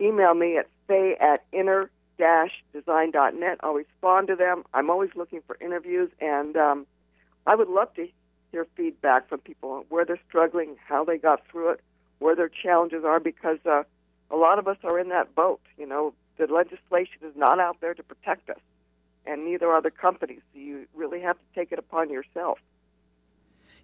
email 0.00 0.34
me 0.34 0.58
at 0.58 0.68
fay 0.88 1.16
at 1.20 1.44
inner 1.52 1.90
dash 2.18 2.62
design 2.72 3.10
dot 3.10 3.34
net. 3.34 3.58
I'll 3.62 3.74
respond 3.74 4.28
to 4.28 4.36
them. 4.36 4.64
I'm 4.74 4.90
always 4.90 5.10
looking 5.14 5.40
for 5.46 5.56
interviews, 5.60 6.10
and 6.20 6.56
um, 6.56 6.86
I 7.46 7.54
would 7.54 7.68
love 7.68 7.92
to 7.94 8.08
hear 8.50 8.66
feedback 8.76 9.28
from 9.28 9.40
people 9.40 9.70
on 9.70 9.84
where 9.88 10.04
they're 10.04 10.20
struggling, 10.28 10.76
how 10.86 11.04
they 11.04 11.18
got 11.18 11.46
through 11.50 11.70
it, 11.70 11.80
where 12.18 12.36
their 12.36 12.50
challenges 12.50 13.04
are, 13.04 13.18
because 13.18 13.58
uh, 13.64 13.82
a 14.30 14.36
lot 14.36 14.58
of 14.58 14.68
us 14.68 14.76
are 14.84 14.98
in 14.98 15.08
that 15.08 15.34
boat. 15.34 15.60
You 15.78 15.86
know, 15.86 16.12
the 16.36 16.46
legislation 16.46 17.18
is 17.22 17.34
not 17.34 17.58
out 17.58 17.78
there 17.80 17.94
to 17.94 18.02
protect 18.02 18.50
us, 18.50 18.60
and 19.26 19.44
neither 19.44 19.70
are 19.70 19.80
the 19.82 19.90
companies. 19.90 20.40
So 20.52 20.60
you 20.60 20.86
really 20.94 21.20
have 21.20 21.36
to 21.36 21.44
take 21.54 21.72
it 21.72 21.78
upon 21.78 22.10
yourself. 22.10 22.58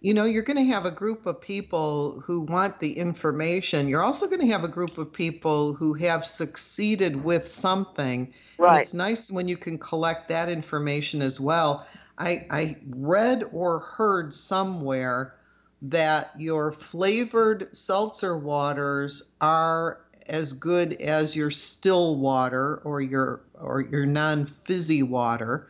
You 0.00 0.14
know, 0.14 0.24
you're 0.24 0.42
going 0.44 0.56
to 0.64 0.72
have 0.72 0.86
a 0.86 0.90
group 0.92 1.26
of 1.26 1.40
people 1.40 2.20
who 2.20 2.42
want 2.42 2.78
the 2.78 2.96
information. 2.98 3.88
You're 3.88 4.02
also 4.02 4.26
going 4.28 4.40
to 4.40 4.52
have 4.52 4.64
a 4.64 4.68
group 4.68 4.96
of 4.96 5.12
people 5.12 5.74
who 5.74 5.94
have 5.94 6.24
succeeded 6.24 7.24
with 7.24 7.48
something. 7.48 8.32
And 8.64 8.64
Right. 8.64 8.82
it's 8.82 8.94
nice 8.94 9.30
when 9.30 9.48
you 9.48 9.56
can 9.56 9.78
collect 9.78 10.28
that 10.28 10.48
information 10.48 11.20
as 11.20 11.40
well. 11.40 11.86
I, 12.16 12.46
I 12.50 12.76
read 12.88 13.44
or 13.52 13.80
heard 13.80 14.34
somewhere 14.34 15.34
that 15.82 16.32
your 16.38 16.72
flavored 16.72 17.76
seltzer 17.76 18.36
waters 18.36 19.32
are 19.40 20.00
as 20.26 20.52
good 20.52 20.94
as 20.94 21.34
your 21.34 21.50
still 21.50 22.16
water 22.18 22.80
or 22.84 23.00
your 23.00 23.40
or 23.54 23.80
your 23.80 24.06
non-fizzy 24.06 25.02
water. 25.02 25.68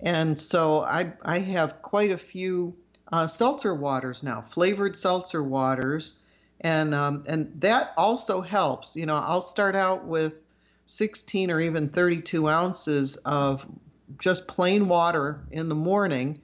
And 0.00 0.38
so 0.38 0.82
I 0.82 1.12
I 1.22 1.38
have 1.38 1.82
quite 1.82 2.10
a 2.10 2.18
few 2.18 2.74
uh, 3.12 3.26
seltzer 3.26 3.74
waters 3.74 4.22
now, 4.22 4.42
flavored 4.42 4.96
seltzer 4.96 5.42
waters, 5.42 6.20
and 6.60 6.94
um, 6.94 7.24
and 7.26 7.52
that 7.60 7.92
also 7.96 8.40
helps. 8.40 8.96
You 8.96 9.06
know, 9.06 9.16
I'll 9.16 9.42
start 9.42 9.74
out 9.74 10.04
with 10.04 10.36
16 10.86 11.50
or 11.50 11.60
even 11.60 11.88
32 11.88 12.48
ounces 12.48 13.16
of 13.18 13.66
just 14.18 14.48
plain 14.48 14.88
water 14.88 15.44
in 15.50 15.68
the 15.68 15.74
morning, 15.74 16.40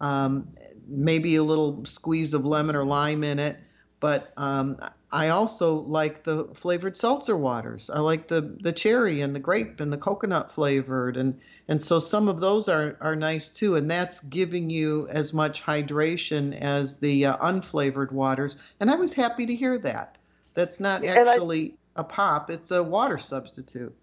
um, 0.00 0.48
maybe 0.86 1.36
a 1.36 1.42
little 1.42 1.84
squeeze 1.84 2.34
of 2.34 2.44
lemon 2.44 2.76
or 2.76 2.84
lime 2.84 3.24
in 3.24 3.38
it. 3.38 3.56
But 4.00 4.32
um, 4.36 4.78
I 5.10 5.30
also 5.30 5.76
like 5.80 6.24
the 6.24 6.44
flavored 6.52 6.96
seltzer 6.96 7.36
waters. 7.36 7.88
I 7.88 8.00
like 8.00 8.28
the 8.28 8.42
the 8.60 8.72
cherry 8.72 9.22
and 9.22 9.34
the 9.34 9.40
grape 9.40 9.80
and 9.80 9.92
the 9.92 9.96
coconut 9.96 10.52
flavored, 10.52 11.16
and 11.16 11.40
and 11.66 11.80
so 11.80 11.98
some 11.98 12.28
of 12.28 12.40
those 12.40 12.68
are 12.68 12.96
are 13.00 13.16
nice 13.16 13.50
too. 13.50 13.76
And 13.76 13.90
that's 13.90 14.20
giving 14.20 14.68
you 14.68 15.08
as 15.08 15.32
much 15.32 15.62
hydration 15.62 16.58
as 16.60 16.98
the 16.98 17.26
uh, 17.26 17.36
unflavored 17.38 18.12
waters. 18.12 18.56
And 18.80 18.90
I 18.90 18.96
was 18.96 19.14
happy 19.14 19.46
to 19.46 19.54
hear 19.54 19.78
that. 19.78 20.16
That's 20.54 20.78
not 20.78 21.04
actually 21.04 21.74
a 21.96 22.04
pop; 22.04 22.50
it's 22.50 22.70
a 22.70 22.82
water 22.82 23.16
substitute. 23.18 23.94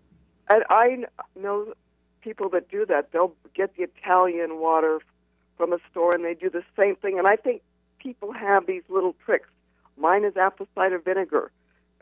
And 0.49 0.63
I 0.69 1.05
know 1.35 1.73
people 2.21 2.49
that 2.49 2.69
do 2.69 2.85
that. 2.87 3.11
They'll 3.11 3.35
get 3.53 3.75
the 3.77 3.83
Italian 3.83 4.59
water 4.59 4.99
from 5.57 5.71
a 5.71 5.77
store 5.91 6.13
and 6.13 6.25
they 6.25 6.33
do 6.33 6.49
the 6.49 6.63
same 6.77 6.95
thing. 6.95 7.17
And 7.19 7.27
I 7.27 7.35
think 7.35 7.61
people 7.99 8.31
have 8.33 8.65
these 8.65 8.83
little 8.89 9.15
tricks. 9.23 9.49
Mine 9.97 10.23
is 10.23 10.35
apple 10.37 10.67
cider 10.75 10.99
vinegar. 10.99 11.51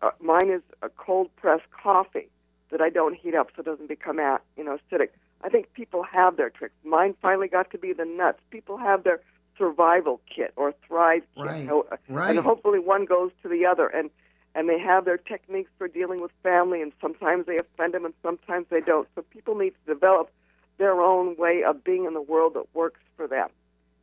Uh, 0.02 0.12
mine 0.20 0.50
is 0.50 0.62
a 0.82 0.90
cold 0.90 1.30
pressed 1.36 1.70
coffee 1.72 2.30
that 2.72 2.82
I 2.82 2.90
don't 2.90 3.16
heat 3.16 3.36
up 3.36 3.50
so 3.56 3.62
it 3.62 3.66
doesn't 3.66 3.88
become 3.88 4.20
a 4.20 4.40
you 4.58 4.64
know 4.64 4.78
acidic. 4.78 5.10
I 5.44 5.50
think 5.50 5.74
people 5.74 6.04
have 6.04 6.38
their 6.38 6.50
tricks. 6.50 6.74
Mine 6.84 7.16
finally 7.22 7.48
got 7.48 7.72
to 7.72 7.78
be 7.78 7.94
the 7.94 8.06
nuts. 8.06 8.40
People 8.50 8.78
have 8.78 9.04
their 9.04 9.20
survival 9.58 10.22
kit 10.34 10.54
or 10.56 10.74
thrive 10.88 11.24
kit. 11.36 11.46
Right, 11.46 11.68
Ho- 11.68 11.88
right. 12.10 12.30
And 12.36 12.40
hopefully 12.40 12.80
one 12.80 13.06
goes 13.06 13.32
to 13.44 13.50
the 13.50 13.66
other. 13.66 13.88
And 13.88 14.10
and 14.56 14.70
they 14.70 14.80
have 14.80 15.06
their 15.06 15.18
techniques 15.18 15.72
for 15.78 15.88
dealing 15.88 16.22
with 16.22 16.32
family, 16.44 16.82
and 16.82 16.92
sometimes 17.02 17.48
they 17.48 17.58
offend 17.58 17.94
them, 17.96 18.06
and 18.06 18.14
sometimes 18.22 18.68
they 18.70 18.82
don't. 18.82 19.08
So 19.16 19.24
people 19.24 19.56
need 19.56 19.72
to 19.72 19.94
develop 19.94 20.32
their 20.78 21.02
own 21.02 21.36
way 21.38 21.64
of 21.64 21.84
being 21.84 22.06
in 22.06 22.14
the 22.14 22.22
world 22.22 22.54
that 22.54 22.66
works 22.74 23.00
for 23.16 23.28
them. 23.28 23.50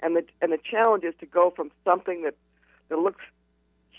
And 0.01 0.16
the 0.16 0.24
and 0.41 0.53
the 0.53 0.59
challenge 0.59 1.05
is 1.05 1.14
to 1.20 1.26
go 1.26 1.51
from 1.55 1.70
something 1.84 2.22
that 2.22 2.34
that 2.88 2.99
looks 2.99 3.24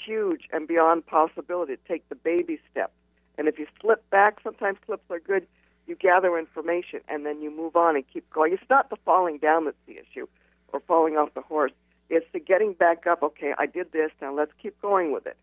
huge 0.05 0.47
and 0.51 0.67
beyond 0.67 1.05
possibility 1.05 1.75
to 1.75 1.81
take 1.87 2.07
the 2.09 2.15
baby 2.15 2.59
step. 2.71 2.91
And 3.37 3.47
if 3.47 3.57
you 3.57 3.67
slip 3.79 4.07
back, 4.09 4.39
sometimes 4.43 4.77
slips 4.85 5.09
are 5.09 5.19
good. 5.19 5.47
You 5.87 5.95
gather 5.95 6.37
information 6.37 7.01
and 7.07 7.25
then 7.25 7.41
you 7.41 7.49
move 7.49 7.75
on 7.75 7.95
and 7.95 8.05
keep 8.11 8.29
going. 8.29 8.53
It's 8.53 8.63
not 8.69 8.89
the 8.89 8.97
falling 9.05 9.37
down 9.39 9.65
that's 9.65 9.77
the 9.87 9.97
issue, 9.97 10.27
or 10.71 10.79
falling 10.81 11.17
off 11.17 11.33
the 11.33 11.41
horse. 11.41 11.71
It's 12.09 12.25
the 12.33 12.39
getting 12.39 12.73
back 12.73 13.07
up. 13.07 13.23
Okay, 13.23 13.53
I 13.57 13.65
did 13.65 13.91
this. 13.91 14.11
Now 14.21 14.33
let's 14.33 14.51
keep 14.61 14.79
going 14.81 15.11
with 15.11 15.25
it. 15.25 15.37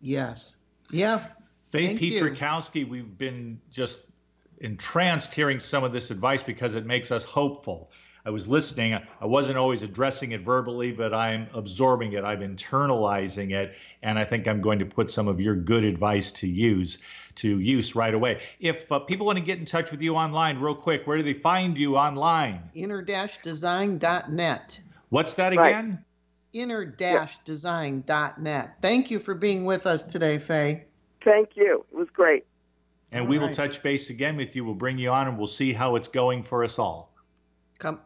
Yes. 0.00 0.56
Yeah. 0.90 1.26
Faye 1.70 1.86
Thank 1.88 2.02
you. 2.02 2.20
Pietrokowsky, 2.20 2.88
we've 2.88 3.16
been 3.16 3.60
just 3.70 4.04
entranced 4.60 5.32
hearing 5.32 5.58
some 5.58 5.84
of 5.84 5.92
this 5.92 6.10
advice 6.10 6.42
because 6.42 6.74
it 6.74 6.86
makes 6.86 7.10
us 7.10 7.24
hopeful. 7.24 7.90
I 8.24 8.30
was 8.30 8.46
listening. 8.46 8.94
I 8.94 9.26
wasn't 9.26 9.58
always 9.58 9.82
addressing 9.82 10.30
it 10.30 10.42
verbally, 10.42 10.92
but 10.92 11.12
I'm 11.12 11.48
absorbing 11.54 12.12
it. 12.12 12.24
I'm 12.24 12.40
internalizing 12.40 13.52
it, 13.52 13.74
and 14.02 14.16
I 14.16 14.24
think 14.24 14.46
I'm 14.46 14.60
going 14.60 14.78
to 14.78 14.86
put 14.86 15.10
some 15.10 15.26
of 15.26 15.40
your 15.40 15.56
good 15.56 15.82
advice 15.82 16.30
to 16.32 16.46
use 16.46 16.98
to 17.36 17.58
use 17.58 17.96
right 17.96 18.14
away. 18.14 18.42
If 18.60 18.92
uh, 18.92 19.00
people 19.00 19.26
want 19.26 19.38
to 19.38 19.44
get 19.44 19.58
in 19.58 19.66
touch 19.66 19.90
with 19.90 20.02
you 20.02 20.14
online, 20.14 20.60
real 20.60 20.74
quick, 20.74 21.06
where 21.06 21.16
do 21.16 21.24
they 21.24 21.32
find 21.32 21.76
you 21.76 21.96
online? 21.96 22.60
Inner-design.net. 22.74 24.80
What's 25.08 25.34
that 25.34 25.56
Right. 25.56 25.70
again? 25.70 26.04
inner-design.net. 26.52 28.74
Thank 28.82 29.10
you 29.10 29.18
for 29.18 29.34
being 29.34 29.64
with 29.64 29.86
us 29.86 30.04
today, 30.04 30.38
Faye. 30.38 30.84
Thank 31.24 31.56
you. 31.56 31.84
It 31.90 31.96
was 31.96 32.10
great. 32.10 32.44
And 33.10 33.22
All 33.22 33.28
we 33.28 33.38
will 33.38 33.54
touch 33.54 33.82
base 33.82 34.10
again 34.10 34.36
with 34.36 34.54
you. 34.54 34.64
We'll 34.64 34.74
bring 34.74 34.98
you 34.98 35.10
on 35.10 35.28
and 35.28 35.38
we'll 35.38 35.46
see 35.46 35.72
how 35.72 35.96
it's 35.96 36.08
going 36.08 36.42
for 36.42 36.62
us 36.62 36.78
all. 36.78 37.10
Come, 37.78 38.00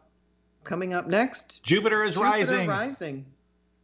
coming 0.67 0.93
up 0.93 1.07
next, 1.07 1.63
Jupiter 1.63 2.03
is 2.03 2.13
Jupiter 2.15 2.31
rising 2.31 2.67
Rising. 2.67 3.25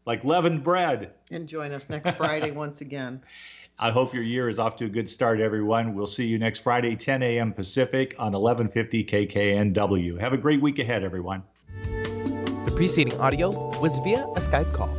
like 0.05 0.23
leavened 0.23 0.63
bread. 0.63 1.11
And 1.31 1.47
join 1.47 1.71
us 1.71 1.89
next 1.89 2.11
Friday 2.17 2.51
once 2.65 2.81
again. 2.81 3.21
I 3.79 3.89
hope 3.89 4.13
your 4.13 4.23
year 4.23 4.49
is 4.49 4.59
off 4.59 4.75
to 4.77 4.85
a 4.85 4.89
good 4.89 5.09
start, 5.09 5.39
everyone. 5.39 5.95
We'll 5.95 6.05
see 6.05 6.27
you 6.27 6.37
next 6.37 6.59
Friday, 6.59 6.95
10 6.95 7.23
a.m. 7.23 7.53
Pacific 7.53 8.13
on 8.19 8.33
1150 8.33 9.05
KKNW. 9.05 10.19
Have 10.19 10.33
a 10.33 10.37
great 10.37 10.61
week 10.61 10.77
ahead, 10.77 11.03
everyone. 11.03 11.41
The 11.81 12.73
preceding 12.75 13.19
audio 13.19 13.49
was 13.79 13.97
via 13.99 14.23
a 14.23 14.39
Skype 14.39 14.71
call. 14.73 14.95